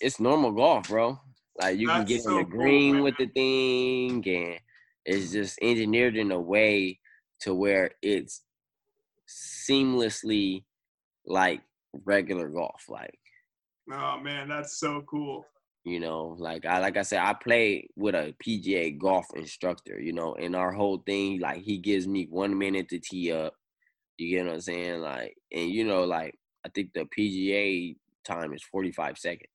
it's 0.00 0.20
normal 0.20 0.52
golf, 0.52 0.88
bro. 0.88 1.18
Like 1.60 1.78
you 1.78 1.86
That's 1.86 1.98
can 2.00 2.06
get 2.06 2.22
so 2.22 2.30
in 2.30 2.36
the 2.38 2.44
green 2.44 2.94
cool, 2.96 3.04
with 3.04 3.16
the 3.18 3.26
thing, 3.26 4.22
and 4.26 4.58
it's 5.06 5.32
just 5.32 5.58
engineered 5.62 6.16
in 6.16 6.32
a 6.32 6.40
way 6.40 6.98
to 7.40 7.54
where 7.54 7.92
it's 8.02 8.42
seamlessly 9.68 10.64
like 11.24 11.62
regular 12.04 12.48
golf, 12.48 12.84
like. 12.88 13.18
Oh 13.90 14.18
man, 14.20 14.48
that's 14.48 14.78
so 14.78 15.02
cool. 15.08 15.44
You 15.84 15.98
know, 15.98 16.36
like 16.38 16.64
I 16.64 16.78
like 16.78 16.96
I 16.96 17.02
said, 17.02 17.20
I 17.20 17.34
play 17.34 17.88
with 17.96 18.14
a 18.14 18.34
PGA 18.44 18.96
golf 18.96 19.26
instructor, 19.34 20.00
you 20.00 20.12
know, 20.12 20.34
and 20.34 20.54
our 20.54 20.70
whole 20.70 20.98
thing, 20.98 21.40
like 21.40 21.62
he 21.62 21.78
gives 21.78 22.06
me 22.06 22.28
one 22.30 22.56
minute 22.56 22.88
to 22.90 23.00
tee 23.00 23.32
up. 23.32 23.54
You 24.16 24.36
get 24.36 24.46
what 24.46 24.54
I'm 24.54 24.60
saying? 24.60 25.00
Like, 25.00 25.36
and 25.52 25.68
you 25.70 25.84
know, 25.84 26.04
like 26.04 26.38
I 26.64 26.68
think 26.68 26.92
the 26.92 27.08
PGA 27.18 27.96
time 28.24 28.52
is 28.52 28.62
45 28.62 29.18
seconds. 29.18 29.48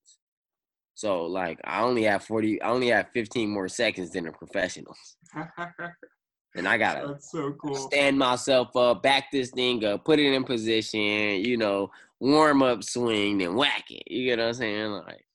So 0.95 1.25
like 1.25 1.59
I 1.63 1.81
only 1.83 2.03
have 2.03 2.25
40 2.25 2.61
I 2.61 2.71
only 2.71 2.87
have 2.87 3.07
15 3.13 3.49
more 3.49 3.69
seconds 3.69 4.09
than 4.11 4.25
the 4.25 4.31
professionals. 4.31 5.15
and 6.55 6.67
I 6.67 6.77
gotta 6.77 7.15
so 7.21 7.53
cool. 7.53 7.75
stand 7.75 8.17
myself 8.17 8.75
up, 8.75 9.01
back 9.01 9.31
this 9.31 9.51
thing 9.51 9.85
up, 9.85 10.03
put 10.03 10.19
it 10.19 10.33
in 10.33 10.43
position, 10.43 10.99
you 10.99 11.55
know, 11.55 11.91
warm 12.19 12.63
up 12.63 12.83
swing, 12.83 13.41
and 13.43 13.55
whack 13.55 13.85
it. 13.91 14.11
You 14.11 14.25
get 14.25 14.39
what 14.39 14.47
I'm 14.49 14.53
saying? 14.55 14.91
Like 14.91 15.26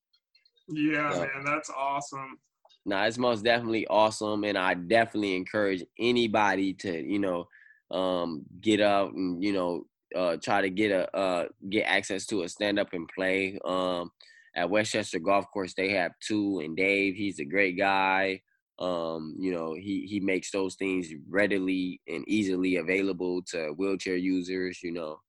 yeah, 0.72 1.12
so, 1.12 1.20
man, 1.20 1.44
that's 1.44 1.70
awesome. 1.70 2.38
No, 2.84 2.96
nah, 2.96 3.04
it's 3.04 3.18
most 3.18 3.44
definitely 3.44 3.86
awesome, 3.86 4.44
and 4.44 4.58
I 4.58 4.74
definitely 4.74 5.36
encourage 5.36 5.84
anybody 5.98 6.74
to, 6.74 7.00
you 7.00 7.18
know, 7.18 7.46
um, 7.92 8.42
get 8.60 8.80
out 8.80 9.12
and 9.12 9.42
you 9.42 9.52
know, 9.52 9.86
uh, 10.16 10.36
try 10.42 10.62
to 10.62 10.70
get 10.70 10.90
a 10.90 11.16
uh, 11.16 11.46
get 11.68 11.82
access 11.82 12.26
to 12.26 12.42
a 12.42 12.48
stand 12.48 12.78
up 12.78 12.88
and 12.92 13.08
play. 13.14 13.58
Um, 13.64 14.10
at 14.54 14.68
Westchester 14.68 15.18
Golf 15.18 15.46
Course, 15.52 15.74
they 15.74 15.90
have 15.90 16.12
two, 16.20 16.60
and 16.62 16.76
Dave, 16.76 17.14
he's 17.14 17.38
a 17.38 17.44
great 17.44 17.78
guy. 17.78 18.40
Um, 18.78 19.36
you 19.38 19.52
know, 19.52 19.74
he 19.74 20.06
he 20.08 20.20
makes 20.20 20.50
those 20.50 20.74
things 20.74 21.08
readily 21.28 22.00
and 22.08 22.24
easily 22.28 22.76
available 22.76 23.42
to 23.50 23.74
wheelchair 23.76 24.16
users. 24.16 24.82
You 24.82 24.92
know, 24.92 25.20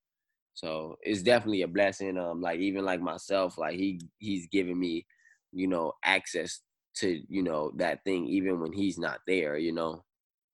so 0.54 0.96
it's 1.02 1.22
definitely 1.22 1.62
a 1.62 1.68
blessing. 1.68 2.18
Um, 2.18 2.40
like 2.40 2.58
even 2.58 2.84
like 2.84 3.00
myself, 3.00 3.58
like 3.58 3.76
he 3.76 4.00
he's 4.18 4.46
given 4.48 4.78
me 4.78 5.06
you 5.54 5.68
know, 5.68 5.92
access 6.04 6.60
to, 6.96 7.20
you 7.28 7.42
know, 7.42 7.72
that 7.76 8.04
thing 8.04 8.26
even 8.26 8.60
when 8.60 8.72
he's 8.72 8.98
not 8.98 9.20
there, 9.26 9.56
you 9.56 9.72
know. 9.72 10.04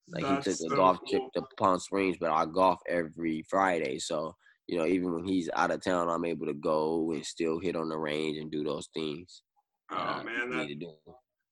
Like 0.09 0.23
That's 0.23 0.45
he 0.45 0.51
took 0.51 0.59
a 0.59 0.69
so 0.69 0.75
golf 0.75 0.97
cool. 0.99 1.07
trip 1.09 1.23
to 1.35 1.55
Palm 1.57 1.79
Springs, 1.79 2.17
but 2.19 2.31
I 2.31 2.45
golf 2.45 2.79
every 2.89 3.45
Friday. 3.49 3.99
So, 3.99 4.35
you 4.67 4.77
know, 4.77 4.85
even 4.85 5.13
when 5.13 5.23
he's 5.23 5.49
out 5.55 5.71
of 5.71 5.83
town, 5.83 6.09
I'm 6.09 6.25
able 6.25 6.47
to 6.47 6.53
go 6.53 7.11
and 7.11 7.25
still 7.25 7.59
hit 7.59 7.75
on 7.75 7.89
the 7.89 7.97
range 7.97 8.37
and 8.37 8.51
do 8.51 8.63
those 8.63 8.89
things. 8.93 9.43
Oh 9.91 10.23
man, 10.23 10.49
that, 10.51 10.95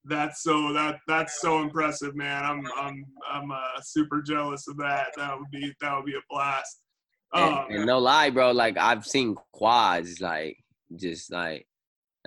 that's 0.06 0.44
so 0.44 0.74
that 0.74 1.00
that's 1.08 1.42
so 1.42 1.62
impressive, 1.62 2.16
man. 2.16 2.44
I'm 2.44 2.66
I'm 2.76 3.06
I'm 3.30 3.52
uh, 3.52 3.82
super 3.82 4.22
jealous 4.22 4.68
of 4.68 4.78
that. 4.78 5.08
That 5.18 5.38
would 5.38 5.52
be 5.52 5.74
that 5.82 5.96
would 5.96 6.06
be 6.06 6.16
a 6.16 6.22
blast. 6.30 6.80
And, 7.34 7.54
oh, 7.54 7.66
and 7.70 7.86
no 7.86 8.00
lie, 8.00 8.30
bro. 8.30 8.52
Like 8.52 8.78
I've 8.78 9.06
seen 9.06 9.36
quads, 9.54 10.22
like 10.22 10.58
just 10.96 11.32
like 11.32 11.68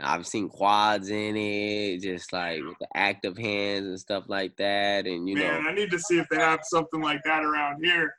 I've 0.01 0.26
seen 0.26 0.49
quads 0.49 1.11
in 1.11 1.36
it, 1.36 2.01
just 2.01 2.32
like 2.32 2.62
with 2.62 2.78
the 2.80 2.88
active 2.95 3.36
hands 3.36 3.86
and 3.86 4.01
stuff 4.01 4.24
like 4.28 4.57
that. 4.57 5.07
And 5.07 5.28
you 5.28 5.36
Man, 5.36 5.62
know, 5.62 5.68
I 5.68 5.74
need 5.74 5.90
to 5.90 5.99
see 5.99 6.18
if 6.18 6.28
they 6.28 6.36
have 6.38 6.61
something 6.64 7.01
like 7.01 7.20
that 7.24 7.45
around 7.45 7.84
here. 7.84 8.14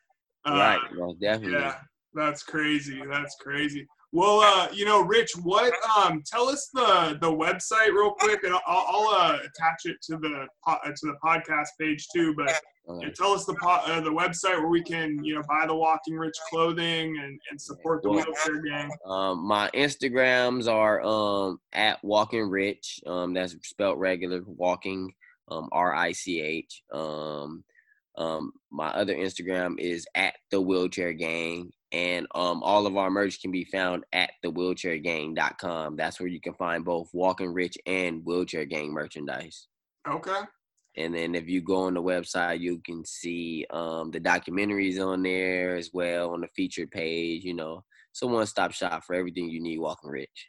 Uh, 0.46 0.54
right, 0.54 0.80
well, 0.98 1.14
definitely. 1.14 1.54
Yeah, 1.54 1.76
that's 2.16 2.44
crazy. 2.44 3.02
That's 3.10 3.36
crazy. 3.36 3.88
Well, 4.12 4.42
uh, 4.42 4.68
you 4.72 4.86
know, 4.86 5.02
Rich, 5.02 5.32
what? 5.42 5.74
Um, 5.98 6.22
tell 6.26 6.48
us 6.48 6.70
the 6.74 7.18
the 7.20 7.32
website 7.32 7.88
real 7.88 8.12
quick, 8.12 8.44
and 8.44 8.54
I'll, 8.54 8.62
I'll 8.68 9.08
uh, 9.18 9.38
attach 9.38 9.86
it 9.86 9.98
to 10.04 10.18
the 10.18 10.46
po- 10.66 10.78
uh, 10.86 10.90
to 10.90 11.06
the 11.08 11.16
podcast 11.24 11.70
page 11.80 12.08
too. 12.14 12.36
But 12.36 12.54
yeah, 13.02 13.10
tell 13.16 13.32
us 13.32 13.46
the 13.46 13.56
po- 13.56 13.82
uh, 13.88 14.02
the 14.02 14.12
website 14.12 14.60
where 14.60 14.68
we 14.68 14.84
can, 14.84 15.24
you 15.24 15.34
know, 15.34 15.42
buy 15.48 15.66
the 15.66 15.74
Walking 15.74 16.16
Rich 16.16 16.38
clothing 16.50 17.18
and, 17.18 17.40
and 17.50 17.60
support 17.60 18.04
the 18.04 18.10
Well- 18.12 18.24
wheelchair 18.26 18.62
gang. 18.62 18.92
Um, 19.04 19.40
my 19.48 19.72
Instagrams 19.74 20.72
are 20.72 21.02
um 21.02 21.60
at 21.74 22.04
Walking 22.04 22.48
Rich. 22.50 23.00
Um, 23.08 23.34
that's 23.34 23.56
spelled 23.64 24.00
regular 24.00 24.42
Walking. 24.46 25.12
Um, 25.50 25.70
R 25.72 25.94
I 25.94 26.12
C 26.12 26.40
H. 26.40 26.84
Um, 26.94 27.64
um, 28.16 28.54
my 28.72 28.88
other 28.90 29.16
Instagram 29.16 29.80
is 29.80 30.06
at 30.14 30.36
the 30.52 30.62
Wheelchair 30.62 31.14
Gang, 31.14 31.72
and 31.94 32.26
um, 32.34 32.64
all 32.64 32.88
of 32.88 32.98
our 32.98 33.12
merch 33.12 33.40
can 33.40 33.52
be 33.52 33.64
found 33.64 34.04
at 34.12 34.32
thewheelchairgang.com. 34.44 35.96
That's 35.96 36.20
where 36.20 36.28
you 36.28 36.42
can 36.42 36.56
find 36.56 36.84
both 36.84 37.10
Walking 37.14 37.54
Rich 37.54 37.78
and 37.86 38.26
Wheelchair 38.26 38.66
Gang 38.66 38.92
merchandise. 38.92 39.68
Okay. 40.10 40.42
And 40.98 41.14
then 41.14 41.36
if 41.36 41.48
you 41.48 41.62
go 41.62 41.84
on 41.84 41.94
the 41.94 42.02
website, 42.02 42.60
you 42.60 42.82
can 42.84 43.06
see 43.06 43.66
um, 43.70 44.10
the 44.12 44.20
documentaries 44.20 45.00
on 45.00 45.22
there 45.24 45.76
as 45.76 45.92
well 45.94 46.32
on 46.32 46.42
the 46.42 46.48
featured 46.56 46.92
page. 46.92 47.44
You 47.44 47.54
know, 47.54 47.84
it's 48.12 48.22
a 48.24 48.28
one-stop 48.28 48.72
shop 48.72 49.04
for 49.04 49.16
everything 49.16 49.50
you 49.50 49.62
need. 49.62 49.80
Walking 49.80 50.10
Rich. 50.10 50.48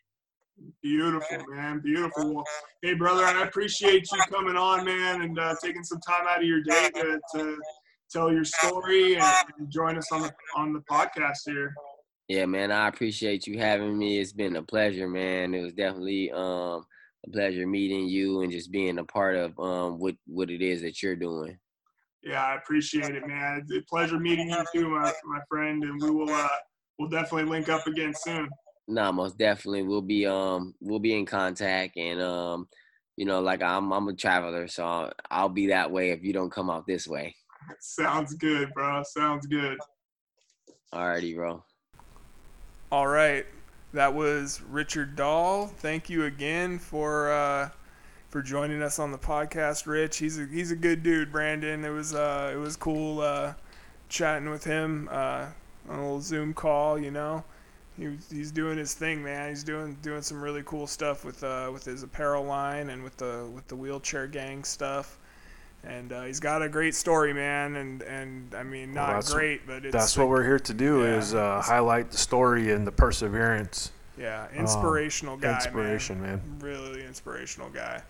Beautiful, 0.82 1.44
man. 1.50 1.80
Beautiful. 1.80 2.42
Hey, 2.80 2.94
brother, 2.94 3.24
I 3.24 3.42
appreciate 3.42 4.06
you 4.12 4.18
coming 4.30 4.56
on, 4.56 4.84
man, 4.84 5.22
and 5.22 5.38
uh, 5.38 5.54
taking 5.62 5.82
some 5.82 6.00
time 6.00 6.26
out 6.28 6.38
of 6.38 6.44
your 6.44 6.62
day 6.62 6.90
to, 6.94 7.20
to 7.34 7.58
tell 8.10 8.32
your 8.32 8.44
story 8.44 9.16
and, 9.16 9.36
and 9.58 9.70
join 9.70 9.96
us 9.96 10.10
on 10.12 10.22
the 10.22 10.32
on 10.56 10.72
the 10.72 10.80
podcast 10.80 11.38
here. 11.46 11.72
Yeah, 12.28 12.46
man, 12.46 12.72
I 12.72 12.88
appreciate 12.88 13.46
you 13.46 13.58
having 13.58 13.98
me. 13.98 14.18
It's 14.18 14.32
been 14.32 14.56
a 14.56 14.62
pleasure, 14.62 15.08
man. 15.08 15.54
It 15.54 15.62
was 15.62 15.74
definitely 15.74 16.30
um, 16.32 16.86
a 17.26 17.30
pleasure 17.30 17.66
meeting 17.66 18.08
you 18.08 18.40
and 18.40 18.50
just 18.50 18.70
being 18.70 18.98
a 18.98 19.04
part 19.04 19.36
of 19.36 19.58
um, 19.58 19.98
what 19.98 20.14
what 20.26 20.50
it 20.50 20.62
is 20.62 20.82
that 20.82 21.02
you're 21.02 21.16
doing. 21.16 21.58
Yeah, 22.22 22.42
I 22.42 22.56
appreciate 22.56 23.14
it, 23.14 23.26
man. 23.26 23.60
It's 23.60 23.72
a 23.72 23.82
pleasure 23.82 24.18
meeting 24.18 24.48
you 24.48 24.64
too, 24.74 24.88
my, 24.88 25.12
my 25.26 25.40
friend, 25.48 25.84
and 25.84 26.00
we 26.00 26.10
will 26.10 26.30
uh, 26.30 26.48
we'll 26.98 27.10
definitely 27.10 27.50
link 27.50 27.68
up 27.68 27.86
again 27.86 28.14
soon. 28.16 28.48
No, 28.88 29.12
most 29.12 29.38
definitely. 29.38 29.82
We'll 29.82 30.02
be 30.02 30.26
um 30.26 30.74
we'll 30.80 31.00
be 31.00 31.16
in 31.16 31.26
contact 31.26 31.96
and 31.96 32.20
um 32.20 32.68
you 33.16 33.26
know 33.26 33.40
like 33.40 33.62
I'm 33.62 33.92
I'm 33.92 34.08
a 34.08 34.14
traveler, 34.14 34.66
so 34.68 34.84
I'll, 34.84 35.12
I'll 35.30 35.48
be 35.50 35.68
that 35.68 35.90
way 35.90 36.10
if 36.10 36.22
you 36.22 36.32
don't 36.32 36.52
come 36.52 36.70
out 36.70 36.86
this 36.86 37.06
way. 37.06 37.34
Sounds 37.80 38.34
good, 38.34 38.72
bro. 38.74 39.02
Sounds 39.04 39.46
good. 39.46 39.78
Alrighty, 40.92 41.34
bro. 41.34 41.64
All 42.92 43.06
right, 43.06 43.46
that 43.92 44.14
was 44.14 44.62
Richard 44.70 45.16
Dahl. 45.16 45.66
Thank 45.66 46.08
you 46.08 46.24
again 46.24 46.78
for 46.78 47.32
uh, 47.32 47.70
for 48.28 48.42
joining 48.42 48.82
us 48.82 48.98
on 48.98 49.10
the 49.10 49.18
podcast, 49.18 49.86
Rich. 49.86 50.18
He's 50.18 50.38
a 50.38 50.46
he's 50.46 50.70
a 50.70 50.76
good 50.76 51.02
dude, 51.02 51.32
Brandon. 51.32 51.84
It 51.84 51.90
was 51.90 52.14
uh, 52.14 52.52
it 52.54 52.56
was 52.56 52.76
cool 52.76 53.20
uh, 53.20 53.54
chatting 54.08 54.50
with 54.50 54.64
him 54.64 55.08
uh, 55.10 55.46
on 55.88 55.98
a 55.98 56.02
little 56.02 56.20
Zoom 56.20 56.54
call. 56.54 56.98
You 56.98 57.10
know, 57.10 57.44
he, 57.96 58.16
he's 58.30 58.50
doing 58.50 58.78
his 58.78 58.94
thing, 58.94 59.22
man. 59.22 59.48
He's 59.48 59.64
doing 59.64 59.96
doing 60.02 60.22
some 60.22 60.40
really 60.40 60.62
cool 60.64 60.86
stuff 60.86 61.24
with 61.24 61.42
uh, 61.42 61.70
with 61.72 61.84
his 61.84 62.02
apparel 62.02 62.44
line 62.44 62.90
and 62.90 63.02
with 63.02 63.16
the 63.16 63.48
with 63.54 63.66
the 63.68 63.76
wheelchair 63.76 64.26
gang 64.26 64.64
stuff. 64.64 65.18
And 65.86 66.12
uh, 66.12 66.22
he's 66.22 66.40
got 66.40 66.62
a 66.62 66.68
great 66.68 66.94
story, 66.94 67.32
man. 67.34 67.76
And 67.76 68.02
and 68.02 68.54
I 68.54 68.62
mean, 68.62 68.92
not 68.94 69.08
that's- 69.08 69.32
great, 69.32 69.66
but 69.66 69.84
it's 69.84 69.92
That's 69.92 70.16
what 70.16 70.28
we're 70.28 70.44
here 70.44 70.58
to 70.58 70.74
do 70.74 71.02
Yeah. 71.02 71.18
is 71.18 71.34
uh, 71.34 71.60
highlight 71.62 72.10
the 72.10 72.16
story 72.18 72.72
and 72.72 72.86
the 72.86 72.92
perseverance. 72.92 73.92
yeah, 74.18 74.46
inspirational 74.54 75.36
guy, 75.36 75.48
man. 75.48 75.56
Inspiration, 75.56 76.22
man. 76.22 76.40
really 76.60 77.04
inspirational 77.04 77.68
guy 77.70 78.00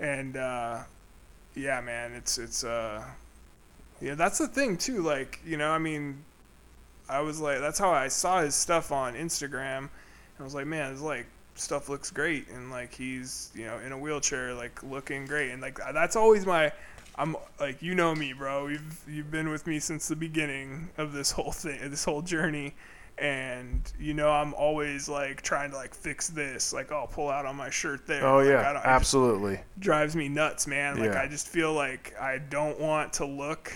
and 0.00 0.36
uh 0.36 0.78
yeah 1.56 1.80
man 1.80 2.12
it's 2.12 2.38
it's 2.38 2.62
uh 2.62 3.02
yeah 4.00 4.14
that's 4.14 4.38
the 4.38 4.46
thing 4.46 4.76
too 4.76 5.02
like 5.02 5.40
you 5.44 5.56
know 5.56 5.72
i 5.72 5.78
mean 5.78 6.22
i 7.08 7.18
was 7.20 7.40
like 7.40 7.58
that's 7.58 7.80
how 7.80 7.90
i 7.90 8.06
saw 8.06 8.40
his 8.40 8.54
stuff 8.54 8.92
on 8.92 9.14
instagram 9.14 9.78
and 9.78 9.88
i 10.38 10.42
was 10.44 10.54
like 10.54 10.68
man 10.68 10.92
it's 10.92 11.00
like 11.00 11.26
stuff 11.56 11.88
looks 11.88 12.12
great 12.12 12.48
and 12.50 12.70
like 12.70 12.94
he's 12.94 13.50
you 13.56 13.64
know 13.64 13.76
in 13.84 13.90
a 13.90 13.98
wheelchair 13.98 14.54
like 14.54 14.80
looking 14.84 15.26
great 15.26 15.50
and 15.50 15.60
like 15.60 15.80
that's 15.92 16.14
always 16.14 16.46
my 16.46 16.70
i'm 17.18 17.36
like 17.60 17.82
you 17.82 17.94
know 17.94 18.14
me 18.14 18.32
bro 18.32 18.68
you've 18.68 19.04
you've 19.08 19.30
been 19.30 19.48
with 19.50 19.66
me 19.66 19.78
since 19.78 20.08
the 20.08 20.16
beginning 20.16 20.88
of 20.96 21.12
this 21.12 21.30
whole 21.32 21.52
thing 21.52 21.78
this 21.90 22.04
whole 22.04 22.22
journey 22.22 22.74
and 23.18 23.92
you 23.98 24.14
know 24.14 24.30
i'm 24.30 24.54
always 24.54 25.08
like 25.08 25.42
trying 25.42 25.70
to 25.70 25.76
like 25.76 25.92
fix 25.92 26.28
this 26.28 26.72
like 26.72 26.92
i'll 26.92 27.08
pull 27.08 27.28
out 27.28 27.44
on 27.44 27.56
my 27.56 27.68
shirt 27.68 28.06
there 28.06 28.24
Oh 28.24 28.38
Like, 28.38 28.46
I 28.46 28.72
yeah, 28.72 28.80
absolutely. 28.84 29.58
drives 29.80 30.14
me 30.14 30.28
nuts, 30.28 30.66
man. 30.68 30.98
Like 30.98 31.12
Yeah. 31.12 31.22
I 31.22 31.26
just 31.26 31.48
feel 31.48 31.72
like 31.72 32.14
I 32.20 32.38
don't 32.38 32.78
want 32.78 33.12
to 33.14 33.26
look. 33.26 33.72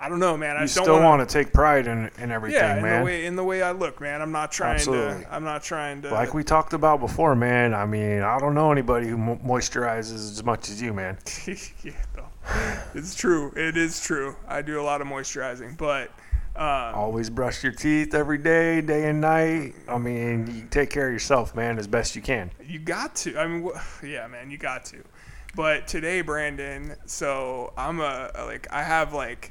I 0.00 0.08
don't 0.08 0.20
know, 0.20 0.36
man. 0.36 0.56
I 0.56 0.60
You 0.60 0.64
just 0.66 0.76
don't 0.76 0.84
still 0.84 0.94
wanna- 0.96 1.06
want 1.18 1.28
to 1.28 1.32
take 1.32 1.52
pride 1.52 1.86
in, 1.86 2.10
in 2.18 2.30
everything, 2.30 2.60
yeah, 2.60 2.76
in 2.76 2.82
man. 2.82 3.00
the 3.00 3.04
way 3.04 3.26
in 3.26 3.36
the 3.36 3.44
way 3.44 3.62
I 3.62 3.72
look, 3.72 4.00
man. 4.00 4.22
I'm 4.22 4.30
not 4.32 4.52
trying 4.52 4.74
Absolutely. 4.76 5.24
to. 5.24 5.34
I'm 5.34 5.44
not 5.44 5.62
trying 5.62 6.02
to. 6.02 6.10
like 6.10 6.34
we 6.34 6.44
talked 6.44 6.72
about 6.72 7.00
before, 7.00 7.34
man. 7.34 7.74
I 7.74 7.84
mean, 7.86 8.22
I 8.22 8.38
don't 8.38 8.54
know 8.54 8.70
anybody 8.70 9.08
who 9.08 9.18
mo- 9.18 9.40
moisturizes 9.44 10.12
as 10.14 10.44
much 10.44 10.68
as 10.68 10.80
you, 10.80 10.92
man. 10.94 11.18
yeah, 11.46 11.92
no. 12.16 12.24
it's 12.94 13.14
true. 13.14 13.52
It 13.56 13.76
is 13.76 14.00
true. 14.00 14.36
I 14.46 14.62
do 14.62 14.80
a 14.80 14.82
lot 14.84 15.00
of 15.00 15.06
moisturizing, 15.08 15.76
but 15.76 16.10
um, 16.56 16.94
Always 16.94 17.30
brush 17.30 17.62
your 17.62 17.72
teeth 17.72 18.14
every 18.14 18.38
day, 18.38 18.80
day 18.80 19.08
and 19.08 19.20
night. 19.20 19.74
I 19.88 19.98
mean, 19.98 20.46
you 20.54 20.66
take 20.70 20.90
care 20.90 21.06
of 21.06 21.12
yourself, 21.12 21.54
man, 21.54 21.78
as 21.78 21.86
best 21.86 22.16
you 22.16 22.22
can. 22.22 22.50
You 22.64 22.78
got 22.80 23.14
to. 23.16 23.38
I 23.38 23.46
mean, 23.46 23.68
yeah, 24.04 24.26
man, 24.26 24.50
you 24.50 24.58
got 24.58 24.84
to. 24.86 24.98
But 25.54 25.86
today, 25.88 26.20
Brandon, 26.20 26.94
so 27.06 27.72
I'm 27.76 28.00
a 28.00 28.30
like 28.46 28.66
I 28.72 28.82
have 28.82 29.12
like 29.12 29.50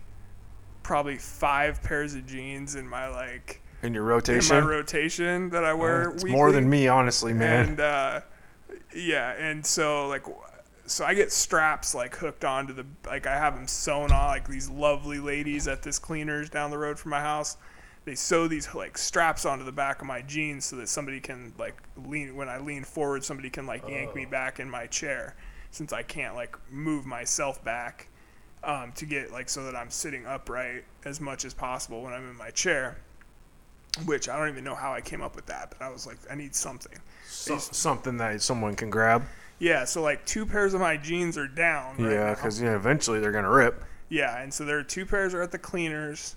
probably 0.88 1.18
five 1.18 1.84
pairs 1.84 2.16
of 2.16 2.26
jeans 2.26 2.76
in 2.76 2.88
my 2.88 3.10
like 3.10 3.62
In 3.84 3.94
your 3.94 4.04
rotation 4.04 4.56
in 4.56 4.64
rotation, 4.66 4.66
my 4.66 4.70
rotation 4.70 5.50
that 5.50 5.66
I 5.66 5.74
wear. 5.74 6.10
Uh, 6.10 6.14
it's 6.14 6.24
weekly. 6.24 6.32
more 6.32 6.52
than 6.54 6.70
me, 6.70 6.88
honestly, 6.88 7.34
man. 7.34 7.70
And 7.70 7.80
uh, 7.82 8.22
yeah, 8.96 9.34
and 9.34 9.64
so 9.66 10.08
like, 10.08 10.26
so 10.86 11.04
I 11.04 11.14
get 11.14 11.34
straps 11.34 11.94
like 11.94 12.16
hooked 12.16 12.46
onto 12.46 12.74
the 12.74 12.86
like 13.06 13.28
I 13.28 13.38
have 13.38 13.54
them 13.54 13.68
sewn 13.68 14.14
on 14.14 14.28
like 14.28 14.48
these 14.48 14.70
lovely 14.70 15.20
ladies 15.20 15.68
at 15.68 15.84
this 15.84 16.00
cleaners 16.00 16.50
down 16.50 16.72
the 16.72 16.78
road 16.78 16.98
from 16.98 17.12
my 17.12 17.20
house. 17.20 17.58
They 18.06 18.16
sew 18.16 18.48
these 18.48 18.74
like 18.74 18.98
straps 18.98 19.46
onto 19.46 19.66
the 19.66 19.74
back 19.74 20.00
of 20.00 20.08
my 20.08 20.22
jeans 20.22 20.64
so 20.64 20.78
that 20.78 20.88
somebody 20.88 21.20
can 21.20 21.54
like 21.60 21.84
lean 21.98 22.34
when 22.38 22.48
I 22.48 22.60
lean 22.60 22.86
forward, 22.86 23.26
somebody 23.26 23.50
can 23.50 23.66
like 23.66 23.86
yank 23.90 24.16
me 24.16 24.24
back 24.24 24.62
in 24.62 24.70
my 24.70 24.88
chair 24.88 25.36
since 25.70 25.92
I 25.92 26.04
can't 26.04 26.34
like 26.34 26.56
move 26.72 27.06
myself 27.06 27.62
back 27.62 28.08
um, 28.68 28.92
to 28.94 29.06
get 29.06 29.32
like 29.32 29.50
so 29.50 29.64
that 29.64 29.76
I'm 29.76 29.90
sitting 29.90 30.26
upright 30.28 30.84
as 31.06 31.20
much 31.20 31.44
as 31.46 31.54
possible 31.56 32.04
when 32.04 32.14
I'm 32.14 32.30
in 32.30 32.38
my 32.38 32.52
chair. 32.52 32.98
Which 34.06 34.30
I 34.30 34.38
don't 34.38 34.50
even 34.50 34.64
know 34.64 34.76
how 34.76 34.94
I 34.94 35.02
came 35.02 35.24
up 35.24 35.36
with 35.36 35.48
that, 35.48 35.72
but 35.72 35.84
I 35.84 35.90
was 35.90 36.06
like, 36.06 36.18
I 36.30 36.36
need 36.36 36.54
something. 36.54 37.00
So- 37.28 37.58
something 37.58 38.18
that 38.18 38.40
someone 38.44 38.76
can 38.76 38.92
grab. 38.92 39.24
Yeah, 39.60 39.86
so 39.86 40.04
like 40.04 40.24
two 40.28 40.46
pairs 40.46 40.76
of 40.76 40.82
my 40.82 40.98
jeans 40.98 41.36
are 41.36 41.48
down. 41.48 41.96
Right 41.98 42.12
yeah, 42.12 42.36
because 42.36 42.60
you 42.62 42.68
know, 42.68 42.76
eventually 42.76 43.20
they're 43.20 43.32
gonna 43.32 43.50
rip. 43.50 43.84
yeah, 44.10 44.40
and 44.40 44.54
so 44.54 44.66
there 44.66 44.78
are 44.78 44.84
two 44.84 45.04
pairs 45.04 45.34
are 45.34 45.42
at 45.42 45.52
the 45.52 45.58
cleaners. 45.58 46.36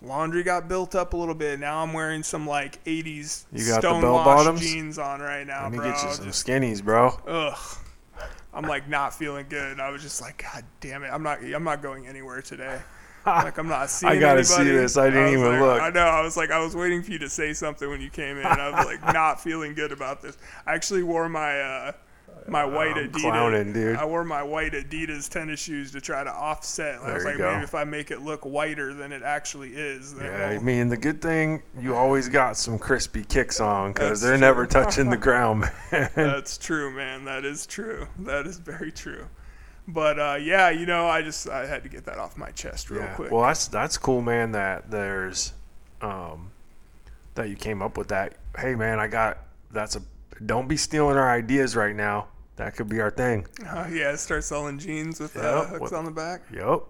Laundry 0.00 0.42
got 0.44 0.66
built 0.68 0.94
up 0.94 1.12
a 1.12 1.16
little 1.16 1.34
bit. 1.34 1.58
Now 1.60 1.82
I'm 1.82 1.92
wearing 1.92 2.22
some 2.22 2.46
like 2.46 2.82
'80s 2.84 3.44
You 3.52 3.66
got 3.66 3.82
the 3.82 3.88
stone 3.88 4.00
bell 4.00 4.14
wash 4.14 4.24
bottoms? 4.24 4.60
jeans 4.62 4.98
on 4.98 5.20
right 5.20 5.46
now, 5.46 5.64
Let 5.64 5.72
me 5.72 5.78
bro. 5.78 5.90
get 5.92 6.02
you 6.02 6.12
some 6.14 6.26
skinnies, 6.28 6.82
bro. 6.82 7.08
ugh. 7.26 7.58
I'm 8.52 8.64
like 8.64 8.88
not 8.88 9.14
feeling 9.14 9.46
good. 9.48 9.78
I 9.80 9.90
was 9.90 10.02
just 10.02 10.20
like, 10.20 10.42
God 10.42 10.64
damn 10.80 11.02
it! 11.04 11.08
I'm 11.08 11.22
not. 11.22 11.42
I'm 11.42 11.64
not 11.64 11.82
going 11.82 12.06
anywhere 12.06 12.42
today. 12.42 12.80
Like 13.26 13.58
I'm 13.58 13.68
not 13.68 13.90
seeing. 13.90 14.10
I 14.10 14.18
gotta 14.18 14.42
see 14.42 14.64
this. 14.64 14.96
I 14.96 15.10
didn't 15.10 15.24
was 15.24 15.32
even 15.34 15.44
like- 15.44 15.60
look. 15.60 15.82
I 15.82 15.90
know. 15.90 16.00
I 16.00 16.22
was 16.22 16.38
like, 16.38 16.50
I 16.50 16.60
was 16.60 16.74
waiting 16.74 17.02
for 17.02 17.10
you 17.10 17.18
to 17.18 17.28
say 17.28 17.52
something 17.52 17.90
when 17.90 18.00
you 18.00 18.08
came 18.08 18.38
in. 18.38 18.46
I 18.46 18.70
was 18.70 18.86
like, 18.86 19.02
not 19.12 19.38
feeling 19.38 19.74
good 19.74 19.92
about 19.92 20.22
this. 20.22 20.38
I 20.66 20.74
actually 20.74 21.02
wore 21.02 21.28
my 21.28 21.60
uh, 21.60 21.92
my 22.48 22.64
white 22.64 22.96
I'm 22.96 23.10
Adidas. 23.10 23.20
clowning, 23.20 23.72
dude. 23.72 23.96
I 23.96 24.04
wore 24.04 24.24
my 24.24 24.42
white 24.42 24.72
Adidas 24.72 25.28
tennis 25.28 25.60
shoes 25.60 25.92
to 25.92 26.00
try 26.00 26.24
to 26.24 26.32
offset. 26.32 27.00
I 27.00 27.14
was 27.14 27.22
There 27.22 27.32
like, 27.32 27.38
go. 27.38 27.52
maybe 27.52 27.64
if 27.64 27.74
I 27.74 27.84
make 27.84 28.10
it 28.10 28.22
look 28.22 28.44
whiter 28.44 28.94
than 28.94 29.12
it 29.12 29.22
actually 29.22 29.70
is, 29.74 30.14
then 30.14 30.26
Yeah, 30.26 30.46
I 30.48 30.58
mean 30.58 30.88
the 30.88 30.96
good 30.96 31.20
thing 31.20 31.62
you 31.80 31.94
always 31.94 32.28
got 32.28 32.56
some 32.56 32.78
crispy 32.78 33.24
kicks 33.24 33.60
on 33.60 33.92
because 33.92 34.20
they're 34.20 34.38
never 34.38 34.66
touching 34.66 35.10
the 35.10 35.16
ground, 35.28 35.60
man. 35.92 36.10
That's 36.14 36.58
true, 36.58 36.90
man. 36.90 37.24
That 37.24 37.44
is 37.44 37.66
true. 37.66 38.06
That 38.20 38.46
is 38.46 38.58
very 38.58 38.92
true. 38.92 39.26
But 39.86 40.18
uh, 40.18 40.36
yeah, 40.40 40.68
you 40.68 40.84
know, 40.84 41.06
I 41.08 41.22
just 41.22 41.48
I 41.48 41.66
had 41.66 41.82
to 41.84 41.88
get 41.88 42.04
that 42.04 42.18
off 42.18 42.36
my 42.36 42.50
chest 42.50 42.90
real 42.90 43.00
yeah. 43.00 43.14
quick. 43.14 43.30
Well, 43.32 43.42
that's 43.42 43.68
that's 43.68 43.96
cool, 43.96 44.20
man. 44.20 44.52
That 44.52 44.90
there's, 44.90 45.54
um, 46.02 46.50
that 47.36 47.48
you 47.48 47.56
came 47.56 47.80
up 47.80 47.96
with 47.96 48.08
that. 48.08 48.34
Hey, 48.58 48.74
man, 48.74 49.00
I 49.00 49.06
got 49.08 49.38
that's 49.70 49.96
a. 49.96 50.02
Don't 50.44 50.68
be 50.68 50.76
stealing 50.76 51.16
our 51.16 51.30
ideas 51.30 51.74
right 51.74 51.96
now. 51.96 52.28
That 52.58 52.74
could 52.74 52.88
be 52.88 53.00
our 53.00 53.10
thing. 53.10 53.46
Uh, 53.64 53.86
yeah, 53.90 54.16
start 54.16 54.42
selling 54.42 54.78
jeans 54.80 55.20
with 55.20 55.36
uh, 55.36 55.64
hooks 55.64 55.80
what- 55.80 55.92
on 55.92 56.04
the 56.04 56.10
back. 56.10 56.42
Yep. 56.52 56.82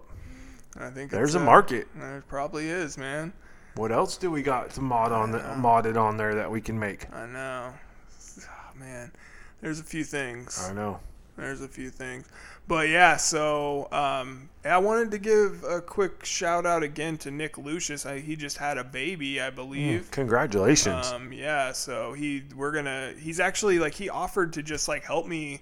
I 0.77 0.89
think 0.89 1.11
There's 1.11 1.29
it's, 1.29 1.35
a 1.35 1.41
uh, 1.41 1.45
market. 1.45 1.87
There 1.95 2.23
probably 2.27 2.69
is, 2.69 2.97
man. 2.97 3.33
What 3.75 3.91
else 3.91 4.17
do 4.17 4.31
we 4.31 4.41
got 4.41 4.71
to 4.71 4.81
mod 4.81 5.11
on 5.11 5.31
the, 5.31 5.39
modded 5.39 5.95
on 5.95 6.17
there 6.17 6.33
that 6.35 6.49
we 6.49 6.59
can 6.59 6.77
make? 6.79 7.11
I 7.13 7.25
know. 7.27 7.73
Oh, 8.41 8.77
man, 8.79 9.11
there's 9.61 9.79
a 9.79 9.83
few 9.83 10.03
things. 10.03 10.67
I 10.69 10.73
know. 10.73 10.99
There's 11.37 11.61
a 11.61 11.67
few 11.67 11.89
things. 11.89 12.27
But 12.69 12.89
yeah, 12.89 13.17
so 13.17 13.87
um, 13.91 14.47
I 14.63 14.77
wanted 14.77 15.09
to 15.11 15.17
give 15.17 15.63
a 15.63 15.81
quick 15.81 16.23
shout 16.23 16.67
out 16.67 16.83
again 16.83 17.17
to 17.17 17.31
Nick 17.31 17.57
Lucius. 17.57 18.05
I, 18.05 18.19
he 18.19 18.35
just 18.35 18.57
had 18.57 18.77
a 18.77 18.83
baby, 18.83 19.41
I 19.41 19.49
believe. 19.49 20.11
Congratulations. 20.11 21.07
Um, 21.07 21.33
yeah, 21.33 21.71
so 21.71 22.13
he 22.13 22.43
we're 22.55 22.71
gonna 22.71 23.13
he's 23.19 23.39
actually 23.39 23.79
like 23.79 23.95
he 23.95 24.07
offered 24.07 24.53
to 24.53 24.61
just 24.61 24.87
like 24.87 25.03
help 25.03 25.25
me 25.25 25.61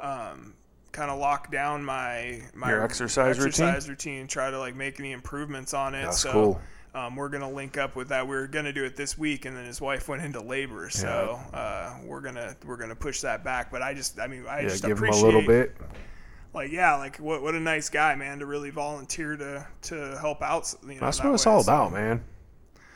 um, 0.00 0.54
kind 0.92 1.10
of 1.10 1.18
lock 1.18 1.52
down 1.52 1.84
my 1.84 2.40
my 2.54 2.70
Your 2.70 2.82
exercise 2.82 3.38
routine? 3.38 3.66
exercise 3.68 3.86
routine, 3.90 4.26
try 4.26 4.50
to 4.50 4.58
like 4.58 4.74
make 4.74 4.98
any 4.98 5.12
improvements 5.12 5.74
on 5.74 5.94
it. 5.94 6.04
That's 6.04 6.20
so 6.20 6.32
cool. 6.32 6.60
um, 6.94 7.16
we're 7.16 7.28
gonna 7.28 7.50
link 7.50 7.76
up 7.76 7.96
with 7.96 8.08
that. 8.08 8.26
We 8.26 8.34
are 8.34 8.46
gonna 8.46 8.72
do 8.72 8.84
it 8.84 8.96
this 8.96 9.18
week, 9.18 9.44
and 9.44 9.54
then 9.54 9.66
his 9.66 9.82
wife 9.82 10.08
went 10.08 10.22
into 10.22 10.40
labor, 10.40 10.88
so 10.88 11.38
uh, 11.52 11.98
we're 12.02 12.22
gonna 12.22 12.56
we're 12.64 12.78
gonna 12.78 12.96
push 12.96 13.20
that 13.20 13.44
back. 13.44 13.70
But 13.70 13.82
I 13.82 13.92
just 13.92 14.18
I 14.18 14.26
mean 14.26 14.46
I 14.48 14.60
yeah, 14.60 14.68
just 14.70 14.84
give 14.84 14.96
him 14.98 15.10
a 15.10 15.16
little 15.16 15.42
bit. 15.46 15.76
Like 16.54 16.70
yeah 16.72 16.96
like 16.96 17.16
what 17.18 17.42
what 17.42 17.54
a 17.54 17.60
nice 17.60 17.88
guy 17.88 18.14
man 18.14 18.38
to 18.40 18.46
really 18.46 18.70
volunteer 18.70 19.36
to 19.36 19.66
to 19.82 20.18
help 20.20 20.42
out. 20.42 20.72
You 20.82 20.94
know, 20.94 21.00
That's 21.00 21.18
that 21.18 21.26
what 21.26 21.34
it's 21.34 21.46
way. 21.46 21.52
all 21.52 21.62
So- 21.62 21.72
about, 21.72 21.92
man. 21.92 22.24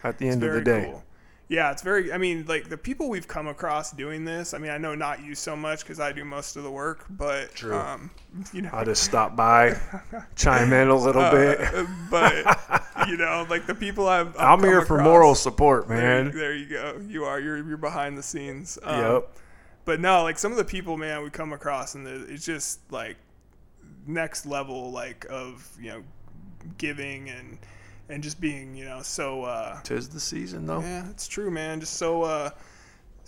At 0.03 0.17
the 0.19 0.29
end 0.29 0.43
of 0.43 0.53
the 0.55 0.63
day. 0.63 0.85
cool. 0.91 1.05
Yeah, 1.49 1.73
it's 1.73 1.83
very. 1.83 2.13
I 2.13 2.17
mean, 2.17 2.45
like 2.47 2.69
the 2.69 2.77
people 2.79 3.11
we've 3.11 3.27
come 3.27 3.49
across 3.49 3.91
doing 3.91 4.25
this. 4.25 4.55
I 4.55 4.59
mean, 4.59 4.71
I 4.71 4.79
know 4.79 4.95
not 4.95 5.21
you 5.25 5.35
so 5.35 5.57
much 5.57 5.81
because 5.81 5.99
I 5.99 6.13
do 6.13 6.25
most 6.25 6.55
of 6.57 6.63
the 6.63 6.71
work, 6.71 7.05
but 7.11 7.53
True. 7.57 7.77
um, 7.77 8.11
you 8.53 8.63
know, 8.63 8.71
I'll 8.73 8.85
just 8.85 9.03
stop 9.03 9.35
by, 9.35 9.77
chime 10.37 10.73
in 10.73 10.87
a 10.89 10.95
little 10.97 11.29
bit. 11.33 11.61
uh, 11.61 11.87
but 12.09 12.85
you 13.09 13.17
know, 13.17 13.45
like 13.51 13.67
the 13.67 13.75
people 13.75 14.09
I've, 14.09 14.29
I've 14.37 14.37
I'm 14.37 14.61
come 14.61 14.69
here 14.69 14.83
for 14.87 15.03
moral 15.03 15.35
support, 15.35 15.89
There, 15.89 15.99
man. 15.99 16.31
there 16.35 16.55
you 16.55 16.67
go. 16.67 17.01
You 17.07 17.25
are. 17.25 17.41
You're 17.41 17.59
you're 17.67 17.77
behind 17.77 18.17
the 18.17 18.23
scenes. 18.23 18.79
Um, 18.85 19.01
Yep. 19.15 19.37
But 19.87 19.99
no, 20.01 20.23
like 20.23 20.39
some 20.39 20.53
of 20.53 20.57
the 20.59 20.65
people, 20.65 20.97
man, 20.97 21.23
we 21.25 21.31
come 21.31 21.53
across, 21.53 21.95
and 21.97 22.07
the- 22.07 22.27
it's 22.33 22.45
just 22.47 22.79
like 22.93 23.17
next 24.07 24.47
level, 24.47 24.91
like 24.91 25.27
of 25.31 25.71
you 25.81 25.91
know, 25.91 26.03
giving 26.79 27.29
and 27.31 27.59
and 28.09 28.23
just 28.23 28.41
being, 28.41 28.75
you 28.75 28.85
know, 28.85 29.03
so. 29.03 29.45
uh 29.45 29.81
Tis 29.83 30.09
the 30.09 30.21
season, 30.21 30.67
though. 30.67 30.81
Yeah, 30.81 31.09
it's 31.11 31.29
true, 31.29 31.51
man. 31.51 31.81
Just 31.81 31.95
so 31.95 32.23
uh 32.23 32.51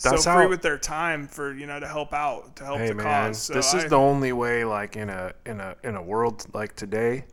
That's 0.03 0.25
so 0.25 0.33
free 0.33 0.43
how- 0.45 0.49
with 0.49 0.63
their 0.63 0.79
time 0.79 1.29
for 1.29 1.53
you 1.55 1.67
know 1.67 1.79
to 1.79 1.87
help 1.87 2.13
out 2.13 2.57
to 2.57 2.65
help 2.65 2.79
Hey 2.79 2.89
the 2.89 2.95
man, 2.97 3.29
cause. 3.31 3.43
So 3.43 3.55
this 3.55 3.75
is 3.75 3.85
I- 3.85 3.89
the 3.89 3.97
only 3.99 4.33
way. 4.33 4.65
Like 4.65 4.97
in 4.97 5.09
a 5.09 5.33
in 5.47 5.61
a 5.61 5.77
in 5.85 5.95
a 5.97 6.03
world 6.03 6.45
like 6.53 6.75
today, 6.75 7.25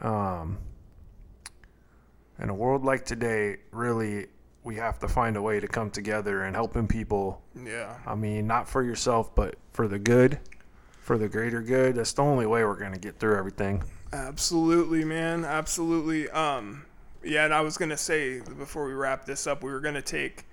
um, 0.00 0.58
in 2.40 2.48
a 2.48 2.54
world 2.54 2.84
like 2.84 3.04
today, 3.04 3.56
really, 3.70 4.26
we 4.64 4.76
have 4.76 4.98
to 5.00 5.08
find 5.08 5.36
a 5.36 5.42
way 5.42 5.60
to 5.60 5.68
come 5.68 5.90
together 5.90 6.42
and 6.44 6.54
helping 6.56 6.86
people. 6.86 7.42
yeah 7.56 7.98
I 8.06 8.14
mean, 8.14 8.46
not 8.46 8.68
for 8.68 8.82
yourself, 8.82 9.34
but 9.34 9.56
for 9.72 9.88
the 9.88 9.98
good, 9.98 10.38
for 11.02 11.18
the 11.18 11.28
greater 11.28 11.60
good. 11.60 11.96
That's 11.96 12.12
the 12.12 12.22
only 12.22 12.46
way 12.46 12.64
we're 12.64 12.78
gonna 12.78 12.98
get 12.98 13.18
through 13.18 13.36
everything. 13.36 13.82
absolutely 14.12 15.04
man 15.04 15.44
absolutely 15.44 16.28
um 16.30 16.84
yeah 17.24 17.44
and 17.44 17.52
I 17.54 17.60
was 17.62 17.76
gonna 17.76 17.96
say 17.96 18.40
before 18.40 18.86
we 18.86 18.92
wrap 18.92 19.24
this 19.24 19.46
up 19.46 19.62
we 19.62 19.70
were 19.70 19.80
gonna 19.80 20.02
take 20.02 20.44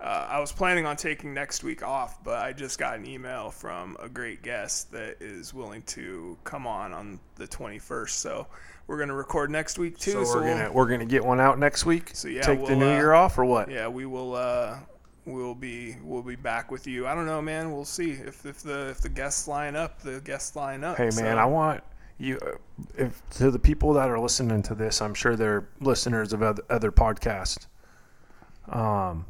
uh, 0.00 0.26
I 0.30 0.40
was 0.40 0.50
planning 0.50 0.84
on 0.84 0.96
taking 0.96 1.32
next 1.32 1.62
week 1.62 1.82
off 1.82 2.24
but 2.24 2.38
I 2.42 2.52
just 2.52 2.78
got 2.78 2.96
an 2.98 3.06
email 3.06 3.50
from 3.50 3.96
a 4.02 4.08
great 4.08 4.42
guest 4.42 4.90
that 4.92 5.18
is 5.20 5.54
willing 5.54 5.82
to 5.82 6.36
come 6.42 6.66
on 6.66 6.92
on 6.92 7.20
the 7.36 7.46
21st 7.46 8.10
so 8.10 8.46
we're 8.88 8.98
gonna 8.98 9.14
record 9.14 9.50
next 9.50 9.78
week 9.78 9.98
too 9.98 10.10
So 10.12 10.24
so, 10.24 10.34
we're 10.38 10.44
we'll- 10.46 10.56
gonna 10.58 10.72
we're 10.72 10.88
gonna 10.88 11.04
get 11.06 11.24
one 11.24 11.40
out 11.40 11.58
next 11.58 11.84
week. 11.86 12.10
So, 12.14 12.26
yeah, 12.28 12.42
take 12.42 12.58
the 12.60 12.64
we'll, 12.76 12.78
new 12.80 12.90
uh, 12.90 12.96
year 12.96 13.12
off 13.12 13.38
or 13.38 13.44
what? 13.44 13.70
yeah 13.70 13.86
we 13.88 14.06
will 14.06 14.34
uh 14.34 14.78
we'll 15.24 15.54
be 15.54 15.96
we'll 16.02 16.22
be 16.22 16.36
back 16.36 16.70
with 16.70 16.86
you 16.86 17.06
i 17.06 17.14
don't 17.14 17.26
know 17.26 17.40
man 17.40 17.72
we'll 17.72 17.84
see 17.84 18.10
if, 18.10 18.44
if 18.44 18.60
the 18.62 18.88
if 18.88 19.00
the 19.00 19.08
guests 19.08 19.46
line 19.46 19.76
up 19.76 20.00
the 20.02 20.20
guests 20.20 20.56
line 20.56 20.82
up 20.82 20.96
Hey 20.96 21.04
man, 21.04 21.12
So, 21.12 21.26
I 21.26 21.44
want 21.44 21.82
you. 22.18 22.38
If 22.96 23.20
to 23.30 23.50
the 23.50 23.58
people 23.58 23.92
that 23.94 24.08
are 24.08 24.18
listening 24.18 24.62
to 24.64 24.74
this, 24.74 25.02
I'm 25.02 25.14
sure 25.14 25.34
they're 25.34 25.68
listeners 25.80 26.32
of 26.32 26.42
other, 26.42 26.62
other 26.70 26.92
podcasts. 26.92 27.66
Um, 28.68 29.26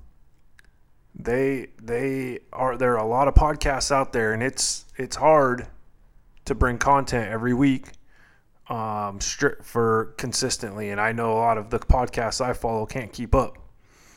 they 1.14 1.68
they 1.82 2.40
are 2.53 2.76
there 2.76 2.93
are 2.95 3.05
a 3.05 3.07
lot 3.07 3.28
of 3.28 3.34
podcasts 3.34 3.90
out 3.90 4.12
there, 4.12 4.32
and 4.32 4.43
it's 4.43 4.84
it's 4.97 5.16
hard 5.16 5.68
to 6.45 6.55
bring 6.55 6.76
content 6.78 7.30
every 7.30 7.55
week, 7.55 7.88
um, 8.68 9.20
stri- 9.20 9.62
for 9.64 10.14
consistently. 10.18 10.90
And 10.90 11.01
I 11.01 11.12
know 11.12 11.32
a 11.32 11.38
lot 11.38 11.57
of 11.59 11.70
the 11.70 11.78
podcasts 11.78 12.40
I 12.40 12.53
follow 12.53 12.84
can't 12.84 13.12
keep 13.12 13.34
up 13.34 13.59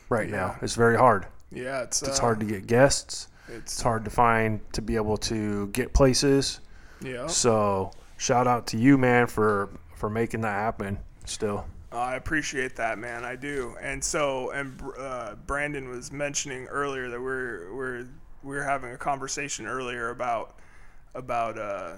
right 0.08 0.28
now. 0.28 0.56
It's 0.60 0.74
very 0.74 0.96
hard. 0.96 1.26
Yeah 1.50 1.82
it's 1.82 2.02
It's 2.02 2.18
uh, 2.18 2.22
hard 2.22 2.40
to 2.40 2.46
get 2.46 2.66
guests. 2.66 3.28
it's 3.48 3.74
It's 3.74 3.82
hard 3.82 4.04
to 4.04 4.10
find 4.10 4.60
to 4.72 4.82
be 4.82 4.96
able 4.96 5.16
to 5.18 5.68
get 5.68 5.92
places. 5.92 6.60
yeah 7.00 7.26
So 7.26 7.90
shout 8.16 8.46
out 8.46 8.66
to 8.68 8.76
you, 8.76 8.98
man, 8.98 9.26
for 9.26 9.70
for 9.94 10.10
making 10.10 10.42
that 10.42 10.52
happen. 10.52 10.98
Still, 11.24 11.66
I 11.92 12.16
appreciate 12.16 12.76
that, 12.76 12.98
man. 12.98 13.24
I 13.24 13.34
do. 13.36 13.74
And 13.80 14.02
so, 14.04 14.50
and 14.50 14.80
uh, 14.98 15.34
Brandon 15.46 15.88
was 15.88 16.12
mentioning 16.12 16.66
earlier 16.66 17.08
that 17.08 17.20
we're 17.20 17.74
we're 17.74 18.06
we're 18.42 18.62
having 18.62 18.92
a 18.92 18.96
conversation 18.98 19.66
earlier 19.66 20.10
about 20.10 20.56
about 21.14 21.58
uh, 21.58 21.94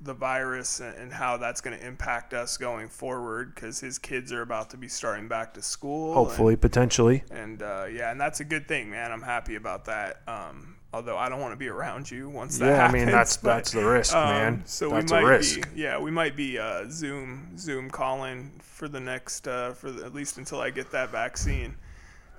the 0.00 0.14
virus 0.14 0.80
and, 0.80 0.96
and 0.96 1.12
how 1.12 1.36
that's 1.36 1.60
going 1.60 1.76
to 1.78 1.84
impact 1.86 2.32
us 2.32 2.56
going 2.56 2.88
forward 2.88 3.54
because 3.54 3.80
his 3.80 3.98
kids 3.98 4.32
are 4.32 4.42
about 4.42 4.70
to 4.70 4.76
be 4.76 4.86
starting 4.88 5.26
back 5.28 5.54
to 5.54 5.62
school. 5.62 6.06
and- 6.08 6.14
hopefully, 6.14 6.56
potentially. 6.56 7.24
And, 7.30 7.62
uh, 7.62 7.86
yeah, 7.92 8.10
and 8.12 8.20
that's 8.20 8.40
a 8.40 8.44
good 8.44 8.68
thing, 8.68 8.90
man. 8.90 9.10
I'm 9.10 9.22
happy 9.22 9.56
about 9.56 9.86
that. 9.86 10.20
Um, 10.28 10.76
although 10.92 11.18
I 11.18 11.28
don't 11.28 11.40
want 11.40 11.52
to 11.52 11.56
be 11.56 11.68
around 11.68 12.10
you 12.10 12.28
once 12.28 12.58
that 12.58 12.66
Yeah, 12.68 12.86
I 12.86 12.92
mean 12.92 13.06
that's 13.06 13.36
but- 13.38 13.54
that's 13.56 13.72
the 13.72 13.84
risk, 13.84 14.14
um, 14.14 14.28
man. 14.28 14.62
So 14.66 14.88
that's 14.90 15.12
we 15.12 15.20
might 15.20 15.40
be, 15.40 15.62
yeah, 15.80 15.98
we 15.98 16.10
might 16.12 16.36
be 16.36 16.58
uh, 16.58 16.84
Zoom 16.88 17.58
Zoom 17.58 17.90
calling 17.90 18.52
for 18.62 18.86
the 18.88 19.00
next 19.00 19.48
uh, 19.48 19.72
for 19.72 19.90
the, 19.90 20.04
at 20.06 20.14
least 20.14 20.38
until 20.38 20.60
I 20.60 20.70
get 20.70 20.90
that 20.92 21.10
vaccine. 21.10 21.74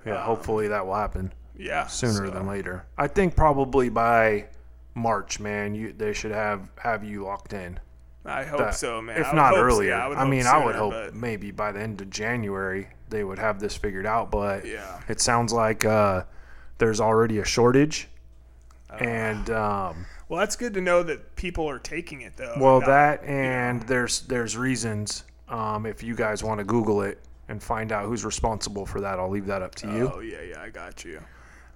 yeah, 0.06 0.22
hopefully 0.24 0.66
that 0.68 0.86
will 0.86 0.94
happen 0.96 1.32
Yeah, 1.56 1.86
sooner 1.88 2.26
so- 2.26 2.30
than 2.32 2.46
later. 2.46 2.86
I 2.96 3.06
think 3.06 3.36
probably 3.36 3.88
by 3.90 4.46
March, 4.94 5.40
man. 5.40 5.74
You 5.74 5.92
they 5.92 6.12
should 6.12 6.32
have 6.32 6.68
have 6.78 7.04
you 7.04 7.24
locked 7.24 7.52
in. 7.52 7.78
I 8.24 8.44
hope 8.44 8.58
That- 8.58 8.74
so, 8.74 9.00
man. 9.00 9.18
If 9.20 9.32
not 9.32 9.54
so. 9.54 9.60
earlier, 9.60 9.90
Yeah, 9.90 10.08
I, 10.08 10.22
I 10.24 10.28
mean, 10.28 10.46
I 10.46 10.62
would 10.64 10.74
hope 10.74 10.92
but- 10.92 11.14
maybe 11.14 11.50
by 11.52 11.72
the 11.72 11.80
end 11.80 12.00
of 12.00 12.10
January 12.10 12.88
they 13.08 13.24
would 13.24 13.38
have 13.38 13.58
this 13.60 13.74
figured 13.76 14.06
out. 14.06 14.30
But 14.30 14.66
Yeah. 14.66 15.00
it 15.08 15.20
sounds 15.20 15.52
like 15.52 15.84
uh, 15.84 16.24
there's 16.78 17.00
already 17.00 17.38
a 17.38 17.44
shortage, 17.44 18.08
Uh, 18.90 18.96
and 18.96 19.50
um, 19.50 20.06
Well, 20.28 20.38
that's 20.40 20.54
good 20.56 20.74
to 20.74 20.80
know 20.80 21.02
that 21.04 21.34
people 21.36 21.68
are 21.68 21.78
taking 21.78 22.20
it 22.20 22.36
though. 22.36 22.54
Well, 22.58 22.80
Not- 22.80 22.86
that 22.86 23.24
and 23.24 23.82
there's 23.84 24.20
there's 24.22 24.56
reasons. 24.56 25.24
Um, 25.48 25.86
if 25.86 26.02
you 26.02 26.14
guys 26.14 26.44
want 26.44 26.58
to 26.58 26.64
Google 26.64 27.02
it 27.02 27.18
and 27.48 27.60
find 27.62 27.90
out 27.90 28.04
who's 28.06 28.24
responsible 28.24 28.86
for 28.86 29.00
that, 29.00 29.18
I'll 29.18 29.30
leave 29.30 29.46
that 29.46 29.62
up 29.62 29.74
to 29.76 29.88
you. 29.92 30.12
Oh 30.14 30.20
yeah, 30.20 30.42
yeah, 30.42 30.60
I 30.62 30.68
got 30.70 31.04
you. 31.04 31.20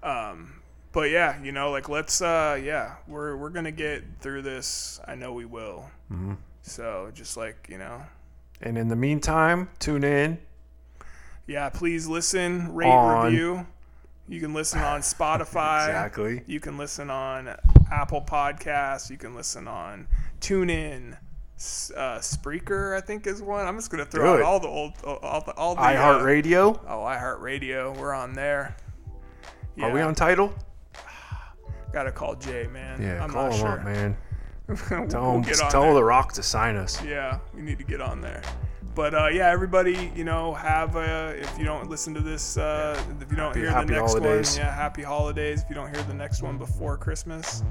Um, 0.02 0.60
but 0.94 1.10
yeah, 1.10 1.40
you 1.42 1.52
know, 1.52 1.70
like 1.70 1.88
let's 1.90 2.22
uh, 2.22 2.58
yeah, 2.62 2.94
we're 3.06 3.36
we're 3.36 3.50
gonna 3.50 3.70
get 3.72 4.02
through 4.20 4.42
this. 4.42 4.98
I 5.06 5.14
know 5.16 5.32
we 5.34 5.44
will. 5.44 5.90
Mhm. 6.10 6.36
So 6.62 7.10
just 7.12 7.36
like 7.36 7.66
you 7.68 7.76
know, 7.78 8.00
And 8.62 8.78
in 8.78 8.88
the 8.88 8.96
meantime, 8.96 9.68
tune 9.78 10.04
in. 10.04 10.38
yeah, 11.46 11.68
please 11.68 12.06
listen, 12.06 12.72
rate, 12.74 12.86
On- 12.88 13.26
review. 13.26 13.66
You 14.26 14.40
can 14.40 14.54
listen 14.54 14.80
on 14.80 15.00
Spotify. 15.02 15.86
Exactly. 15.88 16.42
You 16.46 16.58
can 16.60 16.78
listen 16.78 17.10
on 17.10 17.54
Apple 17.92 18.22
Podcasts. 18.22 19.10
You 19.10 19.18
can 19.18 19.34
listen 19.34 19.68
on 19.68 20.06
TuneIn. 20.40 21.18
Uh, 21.94 22.18
Spreaker, 22.18 22.96
I 22.96 23.00
think, 23.00 23.26
is 23.26 23.40
one. 23.42 23.66
I'm 23.66 23.76
just 23.76 23.90
gonna 23.90 24.04
throw 24.06 24.24
Do 24.24 24.30
out 24.32 24.38
it. 24.40 24.44
all 24.44 24.60
the 24.60 24.68
old, 24.68 24.92
all 25.04 25.40
the, 25.42 25.52
all 25.52 25.74
the. 25.74 25.80
uh, 25.82 25.92
iHeartRadio. 25.92 26.80
Oh, 26.88 26.98
iHeartRadio. 27.00 27.96
We're 27.98 28.12
on 28.14 28.32
there. 28.32 28.74
Are 29.82 29.90
we 29.90 30.00
on 30.00 30.14
Tidal? 30.14 30.54
Gotta 31.94 32.10
call 32.10 32.34
Jay, 32.34 32.66
man. 32.72 33.00
Yeah, 33.00 33.22
I'm 33.22 33.30
call 33.30 33.44
not 33.44 33.52
him 33.52 33.58
sure. 33.60 33.68
up, 33.68 33.84
man. 33.84 34.16
We'll- 34.66 34.76
Tell 35.08 35.22
we'll 35.32 35.42
him, 35.42 35.44
tell 35.70 35.82
there. 35.82 35.94
the 35.94 36.02
Rock 36.04 36.32
to 36.32 36.42
sign 36.42 36.74
us. 36.76 37.00
Yeah, 37.04 37.38
we 37.54 37.60
need 37.62 37.78
to 37.78 37.84
get 37.84 38.00
on 38.00 38.20
there. 38.20 38.42
But 38.96 39.14
uh, 39.14 39.28
yeah, 39.28 39.48
everybody, 39.50 40.10
you 40.16 40.24
know, 40.24 40.54
have 40.54 40.96
a, 40.96 41.36
if 41.38 41.56
you 41.58 41.64
don't 41.64 41.88
listen 41.90 42.14
to 42.14 42.20
this, 42.20 42.56
uh, 42.56 43.00
if 43.20 43.30
you 43.30 43.36
don't 43.36 43.48
Happy- 43.48 43.60
hear 43.60 43.70
the 43.72 43.84
next 43.84 44.12
holidays. 44.14 44.56
one, 44.58 44.66
yeah, 44.66 44.74
happy 44.74 45.02
holidays. 45.02 45.62
If 45.62 45.68
you 45.68 45.74
don't 45.76 45.94
hear 45.94 46.02
the 46.04 46.14
next 46.14 46.42
one 46.42 46.56
before 46.58 46.96
Christmas, 46.96 47.62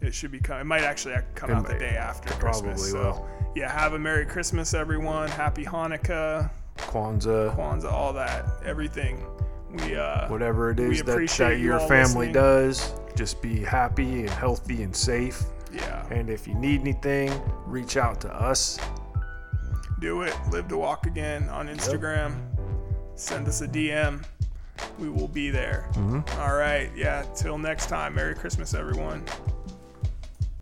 it 0.00 0.12
should 0.14 0.32
be 0.32 0.40
come. 0.40 0.58
It 0.60 0.64
might 0.64 0.82
actually 0.84 1.16
come 1.36 1.50
It 1.50 1.54
out 1.54 1.66
the 1.68 1.74
day 1.78 1.96
after 1.96 2.30
probably 2.34 2.70
Christmas. 2.70 2.90
So 2.92 2.98
will. 2.98 3.28
yeah, 3.54 3.70
have 3.70 3.92
a 3.92 3.98
Merry 3.98 4.24
Christmas, 4.26 4.72
everyone. 4.74 5.28
Happy 5.28 5.64
Hanukkah, 5.64 6.50
Kwanzaa, 6.78 7.54
Kwanzaa, 7.56 7.92
all 7.92 8.12
that, 8.14 8.46
everything. 8.64 9.22
We 9.70 9.96
uh, 9.96 10.28
whatever 10.28 10.70
it 10.70 10.80
is 10.80 11.02
that, 11.02 11.28
that 11.38 11.58
your 11.58 11.78
family 11.80 12.28
listening. 12.28 12.32
does, 12.32 12.94
just 13.14 13.42
be 13.42 13.60
happy 13.60 14.20
and 14.20 14.30
healthy 14.30 14.82
and 14.82 14.94
safe. 14.96 15.42
yeah, 15.72 16.06
And 16.10 16.30
if 16.30 16.46
you 16.48 16.54
need 16.54 16.80
anything, 16.80 17.30
reach 17.66 17.96
out 17.96 18.20
to 18.22 18.32
us. 18.34 18.78
do 20.00 20.22
it. 20.22 20.34
Live 20.50 20.68
to 20.68 20.78
walk 20.78 21.06
again 21.06 21.48
on 21.50 21.68
Instagram. 21.68 22.32
send 23.14 23.46
us 23.48 23.60
a 23.60 23.68
DM. 23.68 24.24
We 24.98 25.08
will 25.08 25.28
be 25.28 25.50
there. 25.50 25.90
hmm 25.94 26.20
All 26.38 26.54
right. 26.56 26.90
Yeah. 26.96 27.24
Till 27.36 27.58
next 27.58 27.88
time. 27.88 28.14
Merry 28.14 28.34
Christmas, 28.34 28.74
everyone. 28.74 29.24